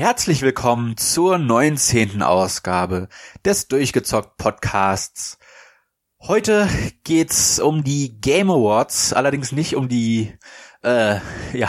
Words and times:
herzlich 0.00 0.40
willkommen 0.40 0.96
zur 0.96 1.36
19. 1.36 2.22
Ausgabe 2.22 3.10
des 3.44 3.68
Durchgezockt 3.68 4.38
Podcasts. 4.38 5.36
Heute 6.18 6.70
geht's 7.04 7.60
um 7.60 7.84
die 7.84 8.18
Game 8.18 8.50
Awards, 8.50 9.12
allerdings 9.12 9.52
nicht 9.52 9.76
um 9.76 9.90
die 9.90 10.32
äh, 10.82 11.16
ja, 11.52 11.68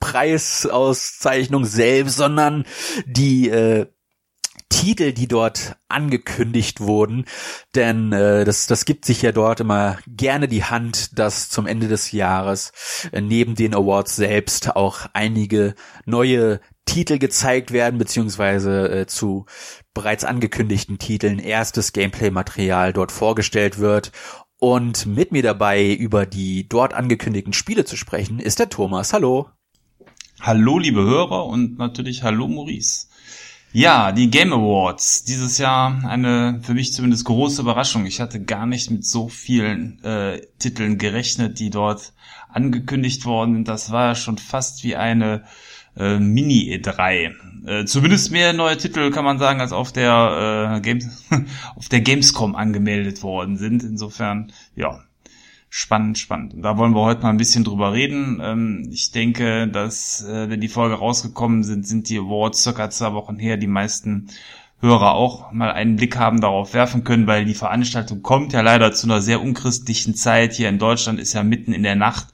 Preisauszeichnung 0.00 1.64
selbst, 1.64 2.18
sondern 2.18 2.66
die 3.06 3.48
äh, 3.48 3.86
Titel, 4.68 5.12
die 5.12 5.28
dort 5.28 5.76
angekündigt 5.88 6.80
wurden, 6.80 7.24
denn 7.74 8.12
äh, 8.12 8.44
das, 8.44 8.66
das 8.66 8.84
gibt 8.84 9.04
sich 9.04 9.22
ja 9.22 9.32
dort 9.32 9.60
immer 9.60 9.98
gerne 10.06 10.48
die 10.48 10.64
Hand, 10.64 11.18
dass 11.18 11.48
zum 11.48 11.66
Ende 11.66 11.88
des 11.88 12.12
Jahres 12.12 12.72
äh, 13.12 13.20
neben 13.20 13.54
den 13.54 13.74
Awards 13.74 14.16
selbst 14.16 14.76
auch 14.76 15.06
einige 15.12 15.74
neue 16.04 16.60
Titel 16.84 17.18
gezeigt 17.18 17.72
werden, 17.72 17.98
beziehungsweise 17.98 18.88
äh, 18.90 19.06
zu 19.06 19.46
bereits 19.94 20.24
angekündigten 20.24 20.98
Titeln 20.98 21.38
erstes 21.38 21.92
Gameplay-Material 21.92 22.92
dort 22.92 23.12
vorgestellt 23.12 23.78
wird. 23.78 24.12
Und 24.58 25.06
mit 25.06 25.32
mir 25.32 25.42
dabei 25.42 25.92
über 25.92 26.26
die 26.26 26.68
dort 26.68 26.94
angekündigten 26.94 27.52
Spiele 27.52 27.84
zu 27.84 27.96
sprechen, 27.96 28.38
ist 28.38 28.58
der 28.58 28.68
Thomas. 28.68 29.12
Hallo. 29.12 29.48
Hallo, 30.40 30.78
liebe 30.78 31.02
Hörer 31.02 31.46
und 31.46 31.78
natürlich 31.78 32.22
hallo, 32.22 32.48
Maurice. 32.48 33.06
Ja, 33.72 34.12
die 34.12 34.28
Game 34.28 34.52
Awards. 34.52 35.24
Dieses 35.24 35.56
Jahr 35.56 36.04
eine 36.04 36.60
für 36.62 36.74
mich 36.74 36.92
zumindest 36.92 37.24
große 37.24 37.62
Überraschung. 37.62 38.04
Ich 38.04 38.20
hatte 38.20 38.44
gar 38.44 38.66
nicht 38.66 38.90
mit 38.90 39.06
so 39.06 39.28
vielen 39.28 40.02
äh, 40.04 40.42
Titeln 40.58 40.98
gerechnet, 40.98 41.58
die 41.58 41.70
dort 41.70 42.12
angekündigt 42.50 43.24
worden 43.24 43.64
Das 43.64 43.90
war 43.90 44.08
ja 44.08 44.14
schon 44.14 44.36
fast 44.36 44.84
wie 44.84 44.94
eine 44.94 45.44
äh, 45.96 46.18
Mini 46.18 46.74
E3. 46.74 47.32
Äh, 47.66 47.84
zumindest 47.84 48.32
mehr 48.32 48.52
neue 48.52 48.76
Titel 48.76 49.10
kann 49.10 49.24
man 49.24 49.38
sagen, 49.38 49.60
als 49.60 49.72
auf 49.72 49.92
der 49.92 50.76
äh, 50.76 50.80
Games 50.80 51.24
auf 51.76 51.88
der 51.88 52.00
Gamescom 52.00 52.56
angemeldet 52.56 53.22
worden 53.22 53.56
sind. 53.56 53.84
Insofern, 53.84 54.52
ja, 54.74 55.00
spannend, 55.68 56.18
spannend. 56.18 56.54
Da 56.56 56.76
wollen 56.76 56.94
wir 56.94 57.02
heute 57.02 57.22
mal 57.22 57.30
ein 57.30 57.36
bisschen 57.36 57.64
drüber 57.64 57.92
reden. 57.92 58.40
Ähm, 58.42 58.88
ich 58.90 59.12
denke, 59.12 59.68
dass, 59.68 60.24
äh, 60.24 60.50
wenn 60.50 60.60
die 60.60 60.68
Folge 60.68 60.96
rausgekommen 60.96 61.62
sind, 61.62 61.86
sind 61.86 62.08
die 62.08 62.18
Awards 62.18 62.62
circa 62.62 62.90
zwei 62.90 63.12
Wochen 63.14 63.38
her. 63.38 63.56
Die 63.56 63.68
meisten 63.68 64.28
Hörer 64.82 65.14
auch 65.14 65.52
mal 65.52 65.70
einen 65.70 65.94
Blick 65.94 66.18
haben 66.18 66.40
darauf 66.40 66.74
werfen 66.74 67.04
können, 67.04 67.28
weil 67.28 67.44
die 67.44 67.54
Veranstaltung 67.54 68.20
kommt 68.20 68.52
ja 68.52 68.62
leider 68.62 68.92
zu 68.92 69.06
einer 69.06 69.22
sehr 69.22 69.40
unchristlichen 69.40 70.16
Zeit. 70.16 70.54
Hier 70.54 70.68
in 70.68 70.80
Deutschland 70.80 71.20
ist 71.20 71.34
ja 71.34 71.44
mitten 71.44 71.72
in 71.72 71.84
der 71.84 71.94
Nacht. 71.94 72.26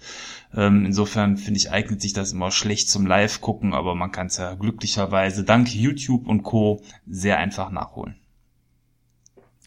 Ähm, 0.54 0.86
insofern 0.86 1.36
finde 1.36 1.58
ich, 1.58 1.70
eignet 1.70 2.00
sich 2.00 2.12
das 2.12 2.32
immer 2.32 2.50
schlecht 2.50 2.88
zum 2.88 3.06
Live 3.06 3.40
gucken, 3.40 3.74
aber 3.74 3.94
man 3.94 4.12
kann 4.12 4.28
es 4.28 4.38
ja 4.38 4.54
glücklicherweise 4.54 5.44
dank 5.44 5.74
YouTube 5.74 6.26
und 6.26 6.42
Co. 6.42 6.82
sehr 7.06 7.38
einfach 7.38 7.70
nachholen. 7.70 8.16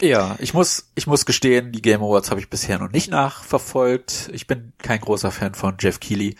Ja, 0.02 0.36
ich 0.40 0.56
muss, 0.56 0.92
ich 0.96 1.06
muss 1.06 1.28
gestehen, 1.28 1.72
die 1.72 1.82
Game 1.82 2.02
Awards 2.02 2.32
habe 2.32 2.40
ich 2.40 2.50
bisher 2.50 2.80
noch 2.80 2.92
nicht 2.92 3.12
nachverfolgt. 3.12 4.32
Ich 4.34 4.48
bin 4.48 4.74
kein 4.80 5.00
großer 5.00 5.30
Fan 5.30 5.54
von 5.54 5.76
Jeff 5.80 6.00
Keighley 6.00 6.36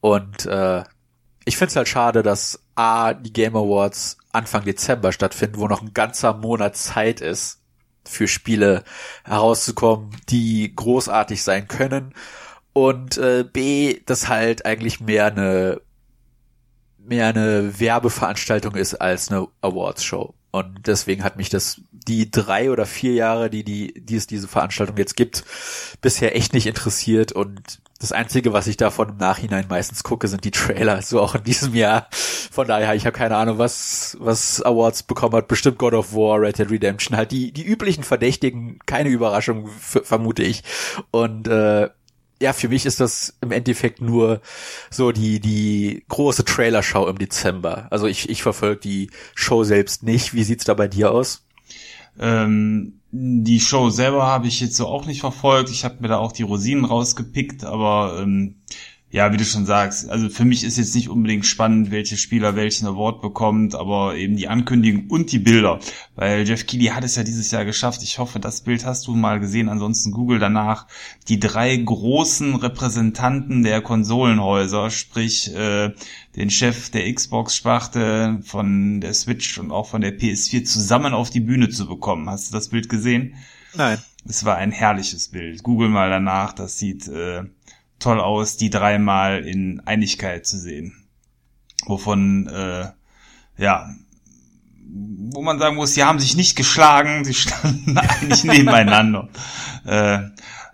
und 0.00 0.46
äh, 0.46 0.84
ich 1.44 1.56
finde 1.56 1.70
es 1.70 1.76
halt 1.76 1.88
schade, 1.88 2.22
dass 2.22 2.62
A, 2.76 3.12
die 3.14 3.32
Game 3.32 3.56
Awards 3.56 4.18
Anfang 4.32 4.64
Dezember 4.64 5.12
stattfinden, 5.12 5.58
wo 5.58 5.66
noch 5.66 5.82
ein 5.82 5.92
ganzer 5.92 6.34
Monat 6.34 6.76
Zeit 6.76 7.20
ist, 7.20 7.60
für 8.04 8.28
Spiele 8.28 8.84
herauszukommen, 9.24 10.10
die 10.28 10.74
großartig 10.74 11.42
sein 11.42 11.68
können. 11.68 12.14
Und 12.74 13.16
äh, 13.16 13.44
B, 13.50 14.00
das 14.04 14.28
halt 14.28 14.66
eigentlich 14.66 15.00
mehr 15.00 15.26
eine 15.26 15.80
mehr 17.06 17.28
eine 17.28 17.78
Werbeveranstaltung 17.78 18.74
ist 18.74 18.94
als 18.94 19.30
eine 19.30 19.46
Awards-Show. 19.60 20.34
Und 20.50 20.86
deswegen 20.86 21.24
hat 21.24 21.36
mich 21.36 21.48
das 21.48 21.80
die 21.90 22.30
drei 22.30 22.70
oder 22.70 22.86
vier 22.86 23.12
Jahre, 23.12 23.50
die, 23.50 23.64
die, 23.64 23.92
die 23.92 24.16
es 24.16 24.26
diese 24.26 24.46
Veranstaltung 24.46 24.96
jetzt 24.96 25.16
gibt, 25.16 25.44
bisher 26.00 26.36
echt 26.36 26.52
nicht 26.52 26.66
interessiert. 26.66 27.32
Und 27.32 27.80
das 27.98 28.12
Einzige, 28.12 28.52
was 28.52 28.68
ich 28.68 28.76
davon 28.76 29.08
im 29.08 29.16
Nachhinein 29.16 29.66
meistens 29.68 30.04
gucke, 30.04 30.28
sind 30.28 30.44
die 30.44 30.52
Trailer, 30.52 31.02
so 31.02 31.20
auch 31.20 31.34
in 31.34 31.42
diesem 31.42 31.74
Jahr. 31.74 32.06
Von 32.10 32.68
daher, 32.68 32.94
ich 32.94 33.04
habe 33.04 33.16
keine 33.16 33.36
Ahnung, 33.36 33.58
was, 33.58 34.16
was 34.20 34.62
Awards 34.62 35.02
bekommen 35.02 35.34
hat. 35.34 35.48
Bestimmt 35.48 35.78
God 35.78 35.94
of 35.94 36.14
War, 36.14 36.40
Red 36.40 36.58
Dead 36.58 36.70
Redemption, 36.70 37.16
halt 37.16 37.32
die, 37.32 37.50
die 37.50 37.64
üblichen 37.64 38.04
Verdächtigen, 38.04 38.78
keine 38.86 39.08
Überraschung, 39.08 39.68
vermute 39.68 40.44
ich. 40.44 40.62
Und 41.10 41.48
äh, 41.48 41.90
ja, 42.44 42.52
für 42.52 42.68
mich 42.68 42.84
ist 42.84 43.00
das 43.00 43.38
im 43.40 43.52
Endeffekt 43.52 44.02
nur 44.02 44.42
so 44.90 45.12
die, 45.12 45.40
die 45.40 46.04
große 46.08 46.44
Trailer-Show 46.44 47.06
im 47.08 47.16
Dezember. 47.16 47.88
Also 47.90 48.06
ich, 48.06 48.28
ich 48.28 48.42
verfolge 48.42 48.80
die 48.80 49.10
Show 49.34 49.64
selbst 49.64 50.02
nicht. 50.02 50.34
Wie 50.34 50.44
sieht's 50.44 50.66
da 50.66 50.74
bei 50.74 50.86
dir 50.86 51.10
aus? 51.10 51.46
Ähm, 52.18 53.00
die 53.10 53.60
Show 53.60 53.88
selber 53.88 54.26
habe 54.26 54.46
ich 54.46 54.60
jetzt 54.60 54.76
so 54.76 54.86
auch 54.86 55.06
nicht 55.06 55.20
verfolgt. 55.20 55.70
Ich 55.70 55.86
habe 55.86 55.96
mir 56.00 56.08
da 56.08 56.18
auch 56.18 56.32
die 56.32 56.42
Rosinen 56.42 56.84
rausgepickt, 56.84 57.64
aber 57.64 58.18
ähm, 58.20 58.56
ja, 59.14 59.32
wie 59.32 59.36
du 59.36 59.44
schon 59.44 59.64
sagst, 59.64 60.10
also 60.10 60.28
für 60.28 60.44
mich 60.44 60.64
ist 60.64 60.76
jetzt 60.76 60.92
nicht 60.96 61.08
unbedingt 61.08 61.46
spannend, 61.46 61.92
welche 61.92 62.16
Spieler 62.16 62.56
welchen 62.56 62.88
Award 62.88 63.22
bekommt, 63.22 63.76
aber 63.76 64.16
eben 64.16 64.34
die 64.34 64.48
Ankündigung 64.48 65.06
und 65.08 65.30
die 65.30 65.38
Bilder. 65.38 65.78
Weil 66.16 66.42
Jeff 66.48 66.66
Keighley 66.66 66.88
hat 66.88 67.04
es 67.04 67.14
ja 67.14 67.22
dieses 67.22 67.52
Jahr 67.52 67.64
geschafft. 67.64 68.02
Ich 68.02 68.18
hoffe, 68.18 68.40
das 68.40 68.62
Bild 68.62 68.84
hast 68.84 69.06
du 69.06 69.14
mal 69.14 69.38
gesehen. 69.38 69.68
Ansonsten 69.68 70.10
Google 70.10 70.40
danach 70.40 70.88
die 71.28 71.38
drei 71.38 71.76
großen 71.76 72.56
Repräsentanten 72.56 73.62
der 73.62 73.82
Konsolenhäuser, 73.82 74.90
sprich 74.90 75.54
äh, 75.54 75.92
den 76.34 76.50
Chef 76.50 76.90
der 76.90 77.14
Xbox-Sparte 77.14 78.40
von 78.42 79.00
der 79.00 79.14
Switch 79.14 79.58
und 79.58 79.70
auch 79.70 79.86
von 79.86 80.00
der 80.00 80.18
PS4 80.18 80.64
zusammen 80.64 81.14
auf 81.14 81.30
die 81.30 81.38
Bühne 81.38 81.68
zu 81.68 81.86
bekommen. 81.86 82.28
Hast 82.28 82.50
du 82.50 82.52
das 82.52 82.70
Bild 82.70 82.88
gesehen? 82.88 83.36
Nein. 83.76 83.98
Es 84.26 84.44
war 84.44 84.56
ein 84.56 84.72
herrliches 84.72 85.28
Bild. 85.28 85.62
Google 85.62 85.88
mal 85.88 86.10
danach, 86.10 86.52
das 86.52 86.78
sieht 86.78 87.06
äh, 87.06 87.44
toll 88.04 88.20
aus, 88.20 88.56
die 88.58 88.68
dreimal 88.70 89.46
in 89.46 89.80
Einigkeit 89.86 90.46
zu 90.46 90.58
sehen. 90.58 90.94
Wovon, 91.86 92.46
äh, 92.48 92.88
ja, 93.56 93.94
wo 95.30 95.42
man 95.42 95.58
sagen 95.58 95.76
muss, 95.76 95.94
sie 95.94 96.04
haben 96.04 96.18
sich 96.18 96.36
nicht 96.36 96.54
geschlagen, 96.54 97.24
sie 97.24 97.34
standen 97.34 97.96
eigentlich 97.96 98.44
nebeneinander. 98.44 99.28
äh, 99.86 100.18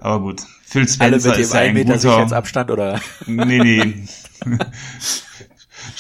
aber 0.01 0.21
gut, 0.21 0.43
Phil 0.65 0.89
Spencer 0.89 1.05
Alle 1.05 1.17
mit 1.17 1.25
dem 1.25 1.41
ist 1.41 1.55
ein 1.55 1.75
Meter 1.75 1.99
guter... 1.99 2.37
Abstand 2.37 2.71
oder? 2.71 3.01
nee, 3.27 3.59
nee. 3.59 4.09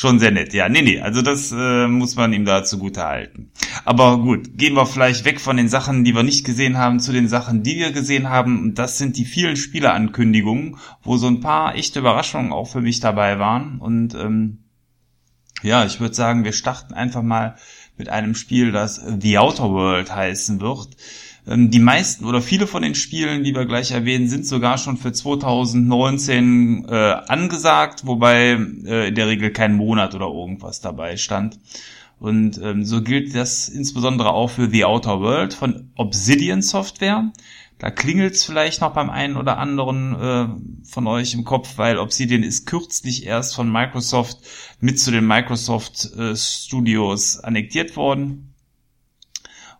schon 0.00 0.18
sehr 0.18 0.30
nett. 0.30 0.54
Ja, 0.54 0.70
nee, 0.70 0.80
nee, 0.80 0.98
also 0.98 1.20
das 1.20 1.52
äh, 1.52 1.86
muss 1.86 2.16
man 2.16 2.32
ihm 2.32 2.46
da 2.46 2.64
zugute 2.64 3.04
halten. 3.04 3.52
Aber 3.84 4.16
gut, 4.16 4.56
gehen 4.56 4.72
wir 4.72 4.86
vielleicht 4.86 5.26
weg 5.26 5.42
von 5.42 5.58
den 5.58 5.68
Sachen, 5.68 6.04
die 6.04 6.14
wir 6.14 6.22
nicht 6.22 6.46
gesehen 6.46 6.78
haben, 6.78 7.00
zu 7.00 7.12
den 7.12 7.28
Sachen, 7.28 7.62
die 7.62 7.76
wir 7.76 7.92
gesehen 7.92 8.30
haben. 8.30 8.62
Und 8.62 8.78
das 8.78 8.96
sind 8.96 9.18
die 9.18 9.26
vielen 9.26 9.56
Spielerankündigungen, 9.56 10.78
wo 11.02 11.18
so 11.18 11.26
ein 11.26 11.40
paar 11.40 11.74
echte 11.74 11.98
Überraschungen 11.98 12.50
auch 12.50 12.64
für 12.64 12.80
mich 12.80 13.00
dabei 13.00 13.38
waren. 13.38 13.78
Und 13.78 14.14
ähm, 14.14 14.64
ja, 15.62 15.84
ich 15.84 16.00
würde 16.00 16.14
sagen, 16.14 16.44
wir 16.44 16.54
starten 16.54 16.94
einfach 16.94 17.22
mal 17.22 17.56
mit 17.98 18.08
einem 18.08 18.34
Spiel, 18.34 18.72
das 18.72 19.02
The 19.20 19.36
Outer 19.36 19.70
World 19.70 20.16
heißen 20.16 20.62
wird. 20.62 20.96
Ähm, 21.50 21.70
die 21.70 21.80
meisten 21.80 22.24
oder 22.24 22.40
viele 22.40 22.66
von 22.66 22.82
den 22.82 22.94
Spielen, 22.94 23.42
die 23.42 23.54
wir 23.54 23.66
gleich 23.66 23.90
erwähnen, 23.90 24.28
sind 24.28 24.46
sogar 24.46 24.78
schon 24.78 24.96
für 24.96 25.12
2019 25.12 26.86
äh, 26.88 26.94
angesagt, 27.26 28.06
wobei 28.06 28.56
äh, 28.86 29.08
in 29.08 29.14
der 29.16 29.26
Regel 29.26 29.50
kein 29.50 29.74
Monat 29.74 30.14
oder 30.14 30.26
irgendwas 30.26 30.80
dabei 30.80 31.16
stand. 31.16 31.58
Und 32.20 32.60
ähm, 32.62 32.84
so 32.84 33.02
gilt 33.02 33.34
das 33.34 33.68
insbesondere 33.68 34.32
auch 34.32 34.50
für 34.50 34.70
The 34.70 34.84
Outer 34.84 35.20
World 35.20 35.54
von 35.54 35.90
Obsidian 35.96 36.62
Software. 36.62 37.32
Da 37.78 37.90
klingelt 37.90 38.34
es 38.34 38.44
vielleicht 38.44 38.82
noch 38.82 38.92
beim 38.92 39.08
einen 39.08 39.38
oder 39.38 39.56
anderen 39.56 40.14
äh, 40.14 40.86
von 40.86 41.06
euch 41.06 41.32
im 41.32 41.44
Kopf, 41.44 41.78
weil 41.78 41.96
Obsidian 41.98 42.42
ist 42.42 42.66
kürzlich 42.66 43.24
erst 43.24 43.54
von 43.54 43.72
Microsoft 43.72 44.36
mit 44.80 45.00
zu 45.00 45.10
den 45.10 45.26
Microsoft 45.26 46.12
äh, 46.14 46.36
Studios 46.36 47.40
annektiert 47.40 47.96
worden. 47.96 48.49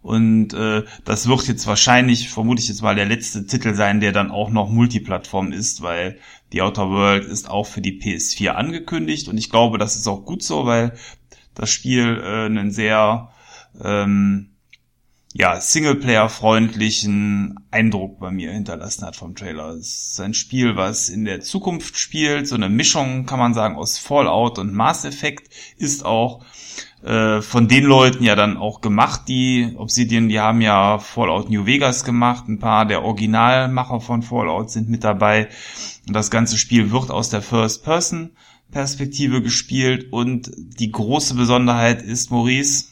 Und 0.02 0.55
äh, 0.55 0.85
das 1.05 1.29
wird 1.29 1.47
jetzt 1.47 1.67
wahrscheinlich, 1.67 2.31
vermute 2.31 2.62
ich 2.62 2.69
jetzt 2.69 2.82
mal, 2.82 2.94
der 2.94 3.06
letzte 3.06 3.47
Titel 3.47 3.75
sein, 3.75 4.00
der 4.00 4.12
dann 4.12 4.31
auch 4.31 4.50
noch 4.50 4.70
Multiplattform 4.70 5.52
ist, 5.52 5.82
weil 5.82 6.19
The 6.52 6.62
Outer 6.62 6.88
World 6.88 7.25
ist 7.25 7.50
auch 7.50 7.67
für 7.67 7.82
die 7.82 8.00
PS4 8.00 8.50
angekündigt. 8.50 9.29
Und 9.29 9.37
ich 9.37 9.50
glaube, 9.50 9.76
das 9.79 9.97
ist 9.97 10.08
auch 10.08 10.25
gut 10.25 10.43
so, 10.43 10.64
weil 10.64 10.94
das 11.55 11.70
Spiel 11.70 12.23
äh, 12.25 12.47
einen 12.47 12.70
sehr 12.70 13.31
ähm, 13.82 14.50
ja, 15.32 15.61
Singleplayer-freundlichen 15.61 17.55
Eindruck 17.70 18.19
bei 18.19 18.32
mir 18.32 18.52
hinterlassen 18.52 19.06
hat 19.06 19.14
vom 19.14 19.37
Trailer. 19.37 19.75
Es 19.75 20.12
ist 20.12 20.20
ein 20.20 20.35
Spiel, 20.35 20.75
was 20.76 21.08
in 21.08 21.25
der 21.25 21.41
Zukunft 21.41 21.97
spielt, 21.99 22.49
so 22.49 22.56
eine 22.56 22.69
Mischung, 22.69 23.26
kann 23.26 23.38
man 23.38 23.55
sagen, 23.55 23.76
aus 23.76 23.97
Fallout 23.99 24.58
und 24.58 24.75
Mass 24.75 25.05
Effect, 25.05 25.49
ist 25.76 26.05
auch 26.05 26.44
äh, 27.02 27.41
von 27.41 27.69
den 27.69 27.85
Leuten 27.85 28.25
ja 28.25 28.35
dann 28.35 28.56
auch 28.56 28.81
gemacht, 28.81 29.23
die 29.29 29.75
Obsidian, 29.76 30.29
die 30.29 30.41
haben 30.41 30.61
ja 30.61 30.99
Fallout 30.99 31.49
New 31.50 31.67
Vegas 31.67 32.05
gemacht, 32.05 32.49
ein 32.49 32.58
paar 32.58 32.85
der 32.87 33.02
Originalmacher 33.05 34.00
von 34.00 34.23
Fallout 34.23 34.70
sind 34.70 34.88
mit 34.88 35.05
dabei. 35.05 35.49
Und 36.06 36.14
das 36.14 36.31
ganze 36.31 36.58
Spiel 36.58 36.91
wird 36.91 37.11
aus 37.11 37.31
der 37.31 37.43
First 37.43 37.85
Person 37.85 38.31
Perspektive 38.70 39.43
gespielt 39.43 40.12
und 40.12 40.50
die 40.56 40.93
große 40.93 41.35
Besonderheit 41.35 42.02
ist, 42.02 42.31
Maurice, 42.31 42.90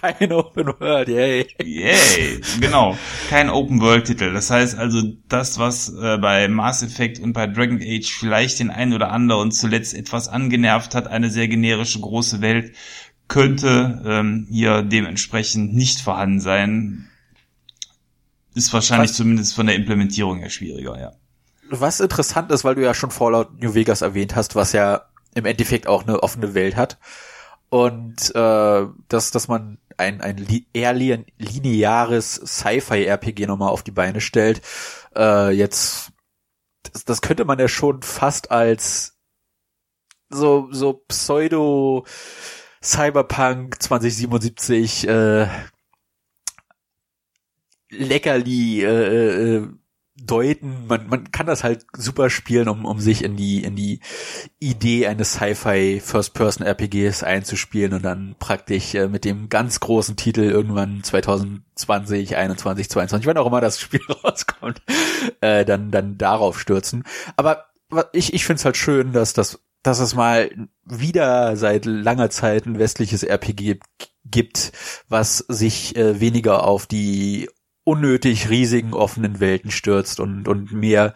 kein 0.00 0.32
Open 0.32 0.68
World, 0.78 1.08
yay. 1.08 1.46
Yay, 1.62 2.40
genau. 2.60 2.96
Kein 3.28 3.50
Open 3.50 3.80
World 3.80 4.06
Titel. 4.06 4.32
Das 4.32 4.50
heißt 4.50 4.78
also, 4.78 5.02
das, 5.28 5.58
was 5.58 5.92
äh, 5.94 6.18
bei 6.18 6.48
Mass 6.48 6.82
Effect 6.82 7.20
und 7.20 7.32
bei 7.32 7.46
Dragon 7.46 7.80
Age 7.82 8.10
vielleicht 8.10 8.58
den 8.58 8.70
einen 8.70 8.92
oder 8.92 9.10
anderen 9.12 9.42
und 9.42 9.52
zuletzt 9.52 9.94
etwas 9.94 10.28
angenervt 10.28 10.94
hat, 10.94 11.06
eine 11.06 11.30
sehr 11.30 11.48
generische 11.48 12.00
große 12.00 12.40
Welt, 12.40 12.74
könnte 13.28 14.02
ähm, 14.04 14.46
hier 14.50 14.82
dementsprechend 14.82 15.74
nicht 15.74 16.00
vorhanden 16.00 16.40
sein. 16.40 17.08
Ist 18.54 18.72
wahrscheinlich 18.72 19.10
was, 19.10 19.16
zumindest 19.16 19.54
von 19.54 19.66
der 19.66 19.76
Implementierung 19.76 20.38
her 20.38 20.50
schwieriger, 20.50 21.00
ja. 21.00 21.12
Was 21.70 22.00
interessant 22.00 22.50
ist, 22.50 22.64
weil 22.64 22.74
du 22.74 22.82
ja 22.82 22.94
schon 22.94 23.12
Fallout 23.12 23.62
New 23.62 23.74
Vegas 23.74 24.02
erwähnt 24.02 24.34
hast, 24.34 24.56
was 24.56 24.72
ja 24.72 25.02
im 25.34 25.46
Endeffekt 25.46 25.86
auch 25.86 26.02
eine 26.02 26.20
offene 26.22 26.54
Welt 26.54 26.74
hat. 26.74 26.98
Und 27.68 28.34
äh, 28.34 28.86
dass, 29.06 29.30
dass 29.30 29.46
man 29.46 29.78
ein, 30.00 30.20
ein 30.20 30.64
eher 30.72 30.94
lineares 30.94 32.34
Sci-Fi-RPG 32.34 33.46
nochmal 33.46 33.68
auf 33.68 33.82
die 33.82 33.90
Beine 33.90 34.20
stellt. 34.20 34.62
Äh, 35.14 35.50
jetzt, 35.50 36.12
das, 36.92 37.04
das 37.04 37.20
könnte 37.20 37.44
man 37.44 37.58
ja 37.58 37.68
schon 37.68 38.02
fast 38.02 38.50
als 38.50 39.18
so, 40.30 40.68
so 40.70 40.94
Pseudo 41.08 42.04
Cyberpunk 42.82 43.82
2077 43.82 45.06
äh, 45.06 45.46
Leckerli 47.90 48.82
äh, 48.82 49.56
äh, 49.56 49.68
deuten. 50.26 50.86
Man, 50.86 51.08
man 51.08 51.30
kann 51.32 51.46
das 51.46 51.64
halt 51.64 51.86
super 51.96 52.30
spielen, 52.30 52.68
um, 52.68 52.84
um 52.84 53.00
sich 53.00 53.24
in 53.24 53.36
die, 53.36 53.62
in 53.62 53.76
die 53.76 54.00
Idee 54.58 55.06
eines 55.06 55.32
Sci-Fi 55.34 56.00
First-Person-RPGs 56.00 57.22
einzuspielen 57.22 57.94
und 57.94 58.02
dann 58.04 58.36
praktisch 58.38 58.94
äh, 58.94 59.08
mit 59.08 59.24
dem 59.24 59.48
ganz 59.48 59.80
großen 59.80 60.16
Titel 60.16 60.42
irgendwann 60.42 61.02
2020, 61.02 62.36
21, 62.36 62.90
22, 62.90 63.26
wann 63.26 63.38
auch 63.38 63.46
immer 63.46 63.60
das 63.60 63.80
Spiel 63.80 64.02
rauskommt, 64.24 64.82
äh, 65.40 65.64
dann, 65.64 65.90
dann 65.90 66.18
darauf 66.18 66.60
stürzen. 66.60 67.04
Aber 67.36 67.66
ich, 68.12 68.34
ich 68.34 68.44
finde 68.44 68.60
es 68.60 68.64
halt 68.64 68.76
schön, 68.76 69.12
dass 69.12 69.32
das 69.32 69.60
dass 69.82 69.98
es 69.98 70.14
mal 70.14 70.50
wieder 70.84 71.56
seit 71.56 71.86
langer 71.86 72.28
Zeit 72.28 72.66
ein 72.66 72.78
westliches 72.78 73.22
RPG 73.22 73.80
gibt, 74.26 74.72
was 75.08 75.38
sich 75.48 75.96
äh, 75.96 76.20
weniger 76.20 76.64
auf 76.64 76.86
die 76.86 77.48
unnötig 77.90 78.48
riesigen 78.48 78.94
offenen 78.94 79.40
Welten 79.40 79.72
stürzt 79.72 80.20
und, 80.20 80.46
und 80.46 80.72
mehr 80.72 81.12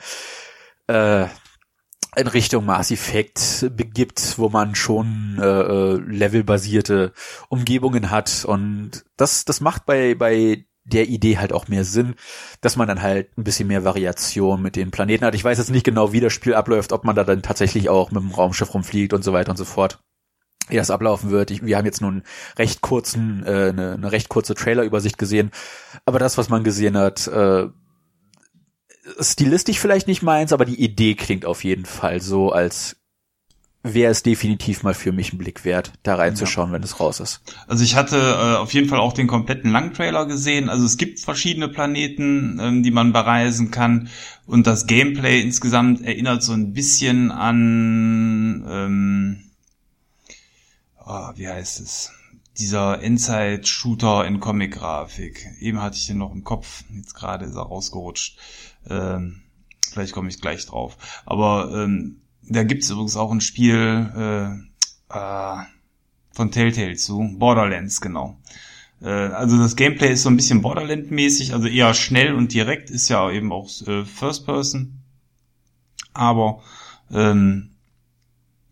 äh, 0.89 1.27
in 2.17 2.27
Richtung 2.27 2.67
Mass 2.67 2.91
Effect 2.91 3.67
begibt, 3.77 4.39
wo 4.39 4.49
man 4.49 4.75
schon 4.75 5.39
äh, 5.41 5.45
äh, 5.45 5.95
levelbasierte 5.97 7.13
Umgebungen 7.49 8.11
hat 8.11 8.45
und 8.45 9.05
das 9.17 9.45
das 9.45 9.61
macht 9.61 9.87
bei 9.87 10.15
bei 10.15 10.67
der 10.85 11.09
Idee 11.09 11.39
halt 11.39 11.53
auch 11.53 11.69
mehr 11.69 11.85
Sinn, 11.85 12.15
dass 12.61 12.77
man 12.77 12.89
dann 12.89 13.03
halt 13.03 13.39
ein 13.39 13.45
bisschen 13.45 13.69
mehr 13.69 13.85
Variation 13.85 14.61
mit 14.61 14.77
den 14.77 14.91
Planeten 14.91 15.25
hat. 15.25 15.35
Ich 15.35 15.45
weiß 15.45 15.57
jetzt 15.57 15.71
nicht 15.71 15.85
genau, 15.85 16.13
wie 16.13 16.21
das 16.21 16.35
Spiel 16.35 16.55
abläuft, 16.55 16.93
ob 16.93 17.05
man 17.05 17.17
da 17.17 17.25
dann 17.25 17.41
tatsächlich 17.41 17.89
auch 17.89 18.11
mit 18.11 18.23
dem 18.23 18.33
Raumschiff 18.33 18.75
rumfliegt 18.75 19.15
und 19.15 19.25
so 19.25 19.33
weiter 19.33 19.51
und 19.51 19.57
so 19.57 19.65
fort 19.65 20.01
wie 20.69 20.77
das 20.77 20.91
ablaufen 20.91 21.31
wird. 21.31 21.51
Ich, 21.51 21.65
wir 21.65 21.77
haben 21.77 21.87
jetzt 21.87 22.01
nun 22.01 22.23
recht 22.59 22.81
kurzen, 22.81 23.45
äh, 23.47 23.71
eine, 23.71 23.93
eine 23.95 24.13
recht 24.13 24.29
kurze 24.29 24.55
Trailerübersicht 24.55 25.19
gesehen, 25.19 25.51
aber 26.05 26.19
das, 26.19 26.39
was 26.39 26.49
man 26.49 26.65
gesehen 26.65 26.97
hat, 26.97 27.27
äh, 27.27 27.69
stilistisch 29.21 29.79
vielleicht 29.79 30.09
nicht 30.09 30.23
meins, 30.23 30.53
aber 30.53 30.65
die 30.65 30.83
Idee 30.83 31.15
klingt 31.15 31.45
auf 31.45 31.65
jeden 31.65 31.85
Fall 31.85 32.21
so, 32.21 32.51
als 32.53 32.97
wäre 33.85 34.11
es 34.11 34.23
definitiv 34.23 34.83
mal 34.83 34.95
für 34.95 35.13
mich 35.13 35.33
ein 35.33 35.39
Blick 35.39 35.65
wert, 35.67 35.93
da 36.03 36.15
reinzuschauen, 36.15 36.71
ja. 36.71 36.75
wenn 36.75 36.83
es 36.83 36.99
raus 37.01 37.21
ist. 37.21 37.43
Also 37.69 37.85
ich 37.85 37.95
hatte 37.97 38.17
äh, 38.17 38.57
auf 38.57 38.73
jeden 38.73 38.89
Fall 38.89 38.99
auch 38.99 39.13
den 39.13 39.27
kompletten 39.27 39.71
Langtrailer 39.71 40.25
gesehen. 40.25 40.71
Also 40.71 40.87
es 40.87 40.97
gibt 40.97 41.21
verschiedene 41.21 41.69
Planeten, 41.69 42.59
ähm, 42.63 42.83
die 42.83 42.91
man 42.91 43.13
bereisen 43.13 43.71
kann. 43.71 44.09
Und 44.47 44.67
das 44.67 44.87
Gameplay 44.87 45.43
insgesamt 45.43 46.03
erinnert 46.03 46.43
so 46.43 46.53
ein 46.53 46.73
bisschen 46.73 47.31
an 47.31 48.65
ähm, 48.67 49.45
oh, 51.07 51.31
wie 51.37 51.49
heißt 51.49 51.81
es? 51.81 52.13
Dieser 52.59 53.03
Endzeit-Shooter 53.03 54.27
in 54.27 54.41
Comic-Grafik. 54.41 55.47
Eben 55.61 55.83
hatte 55.83 55.97
ich 55.97 56.07
den 56.07 56.19
noch 56.19 56.33
im 56.33 56.45
Kopf, 56.45 56.85
jetzt 56.95 57.15
gerade 57.15 57.45
ist 57.45 57.57
er 57.57 57.63
rausgerutscht. 57.63 58.39
Ähm, 58.89 59.43
vielleicht 59.91 60.13
komme 60.13 60.29
ich 60.29 60.41
gleich 60.41 60.65
drauf. 60.67 60.97
Aber 61.27 61.73
ähm, 61.75 62.21
da 62.43 62.63
gibt's 62.63 62.91
übrigens 62.91 63.17
auch 63.17 63.33
ein 63.33 63.41
Spiel 63.41 64.63
äh, 65.11 65.17
äh, 65.17 65.57
von 66.33 66.51
Telltale 66.51 66.95
zu, 66.95 67.35
Borderlands, 67.39 68.01
genau. 68.01 68.39
Äh, 69.01 69.09
also 69.09 69.59
das 69.59 69.77
Gameplay 69.77 70.13
ist 70.13 70.23
so 70.23 70.31
ein 70.31 70.37
bisschen 70.37 70.63
Borderland-mäßig, 70.63 71.53
also 71.53 71.67
eher 71.67 71.95
schnell 71.95 72.35
und 72.35 72.53
direkt, 72.53 72.91
ist 72.91 73.09
ja 73.09 73.31
eben 73.31 73.53
auch 73.53 73.69
äh, 73.87 74.05
First 74.05 74.47
Person. 74.47 75.01
Aber 76.13 76.63
ähm, 77.11 77.74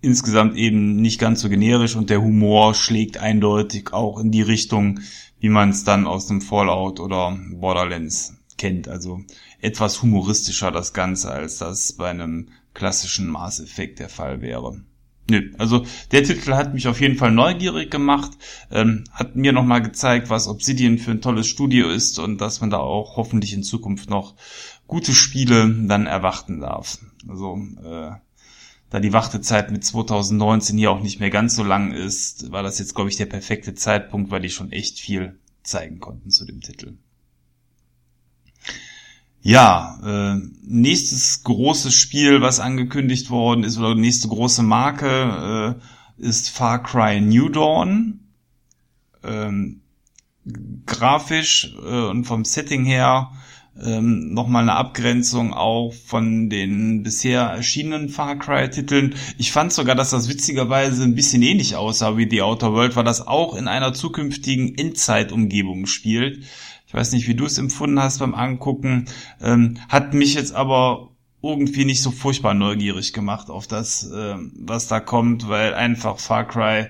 insgesamt 0.02 0.56
eben 0.56 0.96
nicht 0.96 1.18
ganz 1.18 1.40
so 1.40 1.48
generisch 1.48 1.96
und 1.96 2.10
der 2.10 2.20
Humor 2.20 2.74
schlägt 2.74 3.18
eindeutig 3.18 3.92
auch 3.92 4.18
in 4.18 4.30
die 4.30 4.42
Richtung, 4.42 5.00
wie 5.40 5.48
man 5.48 5.70
es 5.70 5.84
dann 5.84 6.06
aus 6.06 6.26
dem 6.26 6.40
Fallout 6.40 7.00
oder 7.00 7.38
Borderlands 7.52 8.34
kennt. 8.58 8.88
Also 8.88 9.20
etwas 9.60 10.02
humoristischer 10.02 10.70
das 10.70 10.92
Ganze, 10.92 11.30
als 11.30 11.58
das 11.58 11.94
bei 11.94 12.10
einem 12.10 12.48
klassischen 12.74 13.28
Mass 13.28 13.60
Effect 13.60 14.00
der 14.00 14.08
Fall 14.08 14.42
wäre. 14.42 14.82
Nö, 15.30 15.52
also 15.56 15.86
der 16.10 16.24
Titel 16.24 16.52
hat 16.54 16.74
mich 16.74 16.88
auf 16.88 17.00
jeden 17.00 17.16
Fall 17.16 17.30
neugierig 17.30 17.90
gemacht, 17.90 18.32
ähm, 18.72 19.04
hat 19.12 19.36
mir 19.36 19.52
nochmal 19.52 19.80
gezeigt, 19.80 20.30
was 20.30 20.48
Obsidian 20.48 20.98
für 20.98 21.12
ein 21.12 21.20
tolles 21.20 21.46
Studio 21.46 21.88
ist 21.88 22.18
und 22.18 22.40
dass 22.40 22.60
man 22.60 22.70
da 22.70 22.78
auch 22.78 23.16
hoffentlich 23.16 23.52
in 23.54 23.62
Zukunft 23.62 24.10
noch 24.10 24.34
gute 24.88 25.12
Spiele 25.12 25.72
dann 25.86 26.06
erwarten 26.06 26.60
darf. 26.60 26.98
Also 27.28 27.56
äh, 27.84 28.10
da 28.92 29.00
die 29.00 29.14
Wartezeit 29.14 29.70
mit 29.70 29.82
2019 29.86 30.76
hier 30.76 30.90
auch 30.90 31.00
nicht 31.00 31.18
mehr 31.18 31.30
ganz 31.30 31.56
so 31.56 31.64
lang 31.64 31.92
ist, 31.92 32.52
war 32.52 32.62
das 32.62 32.78
jetzt, 32.78 32.94
glaube 32.94 33.08
ich, 33.08 33.16
der 33.16 33.24
perfekte 33.24 33.74
Zeitpunkt, 33.74 34.30
weil 34.30 34.42
die 34.42 34.50
schon 34.50 34.70
echt 34.70 35.00
viel 35.00 35.38
zeigen 35.62 35.98
konnten 35.98 36.30
zu 36.30 36.44
dem 36.44 36.60
Titel. 36.60 36.98
Ja, 39.40 39.98
äh, 40.04 40.40
nächstes 40.62 41.42
großes 41.42 41.94
Spiel, 41.94 42.42
was 42.42 42.60
angekündigt 42.60 43.30
worden 43.30 43.64
ist, 43.64 43.78
oder 43.78 43.94
nächste 43.94 44.28
große 44.28 44.62
Marke, 44.62 45.78
äh, 46.20 46.22
ist 46.22 46.50
Far 46.50 46.82
Cry 46.82 47.22
New 47.22 47.48
Dawn. 47.48 48.20
Ähm, 49.24 49.80
grafisch 50.84 51.74
äh, 51.82 52.08
und 52.10 52.24
vom 52.24 52.44
Setting 52.44 52.84
her 52.84 53.32
ähm, 53.80 54.34
nochmal 54.34 54.62
eine 54.62 54.74
Abgrenzung 54.74 55.54
auch 55.54 55.92
von 55.92 56.50
den 56.50 57.02
bisher 57.02 57.42
erschienenen 57.42 58.08
Far 58.08 58.38
Cry-Titeln. 58.38 59.14
Ich 59.38 59.52
fand 59.52 59.72
sogar, 59.72 59.94
dass 59.94 60.10
das 60.10 60.28
witzigerweise 60.28 61.02
ein 61.04 61.14
bisschen 61.14 61.42
ähnlich 61.42 61.76
aussah 61.76 62.16
wie 62.16 62.28
The 62.28 62.42
Outer 62.42 62.72
World, 62.72 62.96
weil 62.96 63.04
das 63.04 63.26
auch 63.26 63.54
in 63.56 63.68
einer 63.68 63.94
zukünftigen 63.94 64.76
Endzeit-Umgebung 64.76 65.86
spielt. 65.86 66.44
Ich 66.86 66.94
weiß 66.94 67.12
nicht, 67.12 67.26
wie 67.26 67.34
du 67.34 67.46
es 67.46 67.56
empfunden 67.56 67.98
hast 67.98 68.18
beim 68.18 68.34
Angucken. 68.34 69.06
Ähm, 69.40 69.78
hat 69.88 70.12
mich 70.12 70.34
jetzt 70.34 70.54
aber 70.54 71.08
irgendwie 71.42 71.84
nicht 71.84 72.02
so 72.02 72.10
furchtbar 72.10 72.54
neugierig 72.54 73.12
gemacht 73.12 73.50
auf 73.50 73.66
das, 73.66 74.10
äh, 74.10 74.34
was 74.54 74.86
da 74.86 75.00
kommt, 75.00 75.48
weil 75.48 75.74
einfach 75.74 76.18
Far 76.18 76.46
Cry 76.46 76.88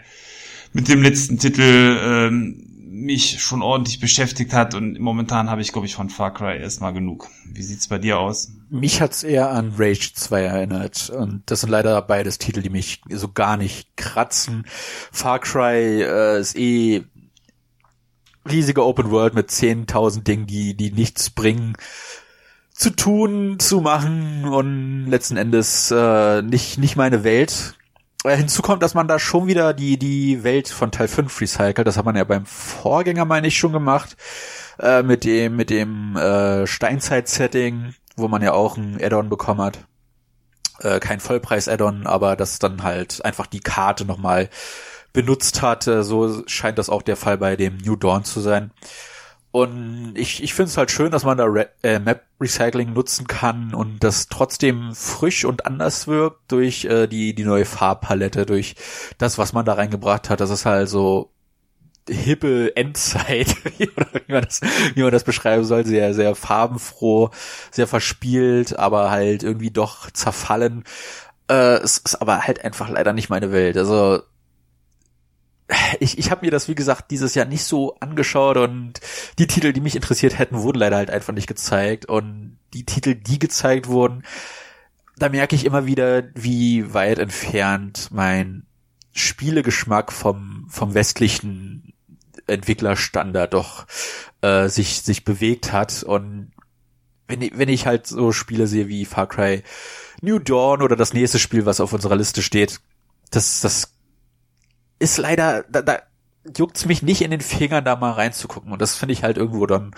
mit 0.72 0.88
dem 0.88 1.02
letzten 1.02 1.38
Titel 1.38 1.98
ähm, 2.02 2.71
mich 3.02 3.42
schon 3.42 3.62
ordentlich 3.62 4.00
beschäftigt 4.00 4.52
hat 4.52 4.74
und 4.74 4.98
momentan 4.98 5.50
habe 5.50 5.60
ich, 5.60 5.72
glaube 5.72 5.86
ich, 5.86 5.94
von 5.94 6.08
Far 6.08 6.32
Cry 6.32 6.58
erstmal 6.58 6.92
genug. 6.92 7.28
Wie 7.46 7.62
sieht's 7.62 7.88
bei 7.88 7.98
dir 7.98 8.18
aus? 8.18 8.52
Mich 8.70 9.00
hat's 9.00 9.22
eher 9.22 9.50
an 9.50 9.74
Rage 9.76 10.12
2 10.14 10.42
erinnert 10.42 11.10
und 11.10 11.42
das 11.46 11.60
sind 11.60 11.70
leider 11.70 12.00
beides 12.02 12.38
Titel, 12.38 12.62
die 12.62 12.70
mich 12.70 13.02
so 13.10 13.30
gar 13.30 13.56
nicht 13.56 13.96
kratzen. 13.96 14.64
Far 15.12 15.38
Cry 15.40 16.02
äh, 16.02 16.40
ist 16.40 16.56
eh 16.56 17.04
riesige 18.48 18.84
Open 18.84 19.10
World 19.10 19.34
mit 19.34 19.50
10.000 19.50 20.22
Dingen, 20.22 20.46
die, 20.46 20.74
die 20.76 20.90
nichts 20.90 21.30
bringen 21.30 21.76
zu 22.72 22.90
tun, 22.90 23.58
zu 23.58 23.80
machen 23.80 24.44
und 24.44 25.06
letzten 25.08 25.36
Endes 25.36 25.90
äh, 25.90 26.42
nicht, 26.42 26.78
nicht 26.78 26.96
meine 26.96 27.22
Welt. 27.22 27.76
Äh, 28.24 28.36
hinzu 28.36 28.62
kommt, 28.62 28.82
dass 28.82 28.94
man 28.94 29.08
da 29.08 29.18
schon 29.18 29.46
wieder 29.46 29.74
die, 29.74 29.98
die 29.98 30.44
Welt 30.44 30.68
von 30.68 30.90
Teil 30.90 31.08
5 31.08 31.40
recycelt. 31.40 31.86
Das 31.86 31.96
hat 31.96 32.04
man 32.04 32.16
ja 32.16 32.24
beim 32.24 32.46
Vorgänger, 32.46 33.24
meine 33.24 33.48
ich, 33.48 33.58
schon 33.58 33.72
gemacht. 33.72 34.16
Äh, 34.78 35.02
mit 35.02 35.24
dem, 35.24 35.56
mit 35.56 35.70
dem 35.70 36.16
äh, 36.16 36.66
Steinzeit-Setting, 36.66 37.94
wo 38.16 38.28
man 38.28 38.42
ja 38.42 38.52
auch 38.52 38.76
ein 38.76 38.98
Add-on 39.02 39.28
bekommen 39.28 39.60
hat. 39.60 39.86
Äh, 40.80 41.00
kein 41.00 41.20
Vollpreis-Add-on, 41.20 42.06
aber 42.06 42.36
das 42.36 42.58
dann 42.58 42.82
halt 42.82 43.24
einfach 43.24 43.46
die 43.46 43.60
Karte 43.60 44.04
nochmal 44.04 44.48
benutzt 45.12 45.62
hat. 45.62 45.86
Äh, 45.86 46.02
so 46.02 46.42
scheint 46.46 46.78
das 46.78 46.90
auch 46.90 47.02
der 47.02 47.16
Fall 47.16 47.38
bei 47.38 47.56
dem 47.56 47.78
New 47.78 47.96
Dawn 47.96 48.24
zu 48.24 48.40
sein. 48.40 48.70
Und 49.52 50.14
ich, 50.16 50.42
ich 50.42 50.54
finde 50.54 50.70
es 50.70 50.78
halt 50.78 50.90
schön, 50.90 51.10
dass 51.12 51.24
man 51.24 51.36
da 51.36 51.44
Re 51.44 51.68
äh, 51.82 51.98
Map 51.98 52.22
Recycling 52.40 52.94
nutzen 52.94 53.26
kann 53.26 53.74
und 53.74 54.02
das 54.02 54.28
trotzdem 54.28 54.94
frisch 54.94 55.44
und 55.44 55.66
anders 55.66 56.06
wirkt 56.08 56.50
durch 56.50 56.86
äh, 56.86 57.06
die, 57.06 57.34
die 57.34 57.44
neue 57.44 57.66
Farbpalette, 57.66 58.46
durch 58.46 58.74
das, 59.18 59.36
was 59.36 59.52
man 59.52 59.66
da 59.66 59.74
reingebracht 59.74 60.30
hat. 60.30 60.40
Das 60.40 60.48
ist 60.48 60.64
halt 60.64 60.88
so 60.88 61.30
hippe 62.08 62.74
Endzeit, 62.76 63.54
wie 63.78 63.90
man, 64.32 64.42
das, 64.42 64.62
wie 64.94 65.02
man 65.02 65.12
das 65.12 65.24
beschreiben 65.24 65.64
soll, 65.64 65.84
sehr, 65.84 66.14
sehr 66.14 66.34
farbenfroh, 66.34 67.30
sehr 67.70 67.86
verspielt, 67.86 68.78
aber 68.78 69.10
halt 69.10 69.42
irgendwie 69.42 69.70
doch 69.70 70.10
zerfallen. 70.10 70.84
Äh, 71.48 71.76
es 71.76 71.98
ist 71.98 72.22
aber 72.22 72.46
halt 72.46 72.64
einfach 72.64 72.88
leider 72.88 73.12
nicht 73.12 73.28
meine 73.28 73.52
Welt. 73.52 73.76
Also 73.76 74.22
ich, 76.02 76.18
ich 76.18 76.30
habe 76.30 76.44
mir 76.44 76.50
das, 76.50 76.68
wie 76.68 76.74
gesagt, 76.74 77.10
dieses 77.10 77.34
Jahr 77.34 77.46
nicht 77.46 77.64
so 77.64 77.96
angeschaut 78.00 78.56
und 78.56 78.94
die 79.38 79.46
Titel, 79.46 79.72
die 79.72 79.80
mich 79.80 79.94
interessiert 79.94 80.38
hätten, 80.38 80.62
wurden 80.62 80.78
leider 80.78 80.96
halt 80.96 81.10
einfach 81.10 81.32
nicht 81.32 81.46
gezeigt. 81.46 82.06
Und 82.06 82.58
die 82.74 82.84
Titel, 82.84 83.14
die 83.14 83.38
gezeigt 83.38 83.86
wurden, 83.86 84.24
da 85.16 85.28
merke 85.28 85.54
ich 85.54 85.64
immer 85.64 85.86
wieder, 85.86 86.24
wie 86.34 86.92
weit 86.92 87.18
entfernt 87.18 88.08
mein 88.10 88.66
Spielegeschmack 89.12 90.12
vom, 90.12 90.66
vom 90.68 90.94
westlichen 90.94 91.94
Entwicklerstandard 92.48 93.54
doch 93.54 93.86
äh, 94.40 94.68
sich, 94.68 95.02
sich 95.02 95.24
bewegt 95.24 95.72
hat. 95.72 96.02
Und 96.02 96.50
wenn, 97.28 97.48
wenn 97.54 97.68
ich 97.68 97.86
halt 97.86 98.08
so 98.08 98.32
Spiele 98.32 98.66
sehe 98.66 98.88
wie 98.88 99.04
Far 99.04 99.28
Cry 99.28 99.62
New 100.20 100.40
Dawn 100.40 100.82
oder 100.82 100.96
das 100.96 101.12
nächste 101.12 101.38
Spiel, 101.38 101.64
was 101.64 101.80
auf 101.80 101.92
unserer 101.92 102.16
Liste 102.16 102.42
steht, 102.42 102.80
das, 103.30 103.60
das 103.60 103.92
ist 105.02 105.18
leider, 105.18 105.64
da, 105.68 105.82
da 105.82 105.98
juckt's 106.56 106.86
mich 106.86 107.02
nicht 107.02 107.22
in 107.22 107.30
den 107.30 107.40
Fingern, 107.40 107.84
da 107.84 107.96
mal 107.96 108.12
reinzugucken. 108.12 108.72
Und 108.72 108.80
das 108.80 108.96
finde 108.96 109.12
ich 109.12 109.24
halt 109.24 109.36
irgendwo 109.36 109.66
dann 109.66 109.94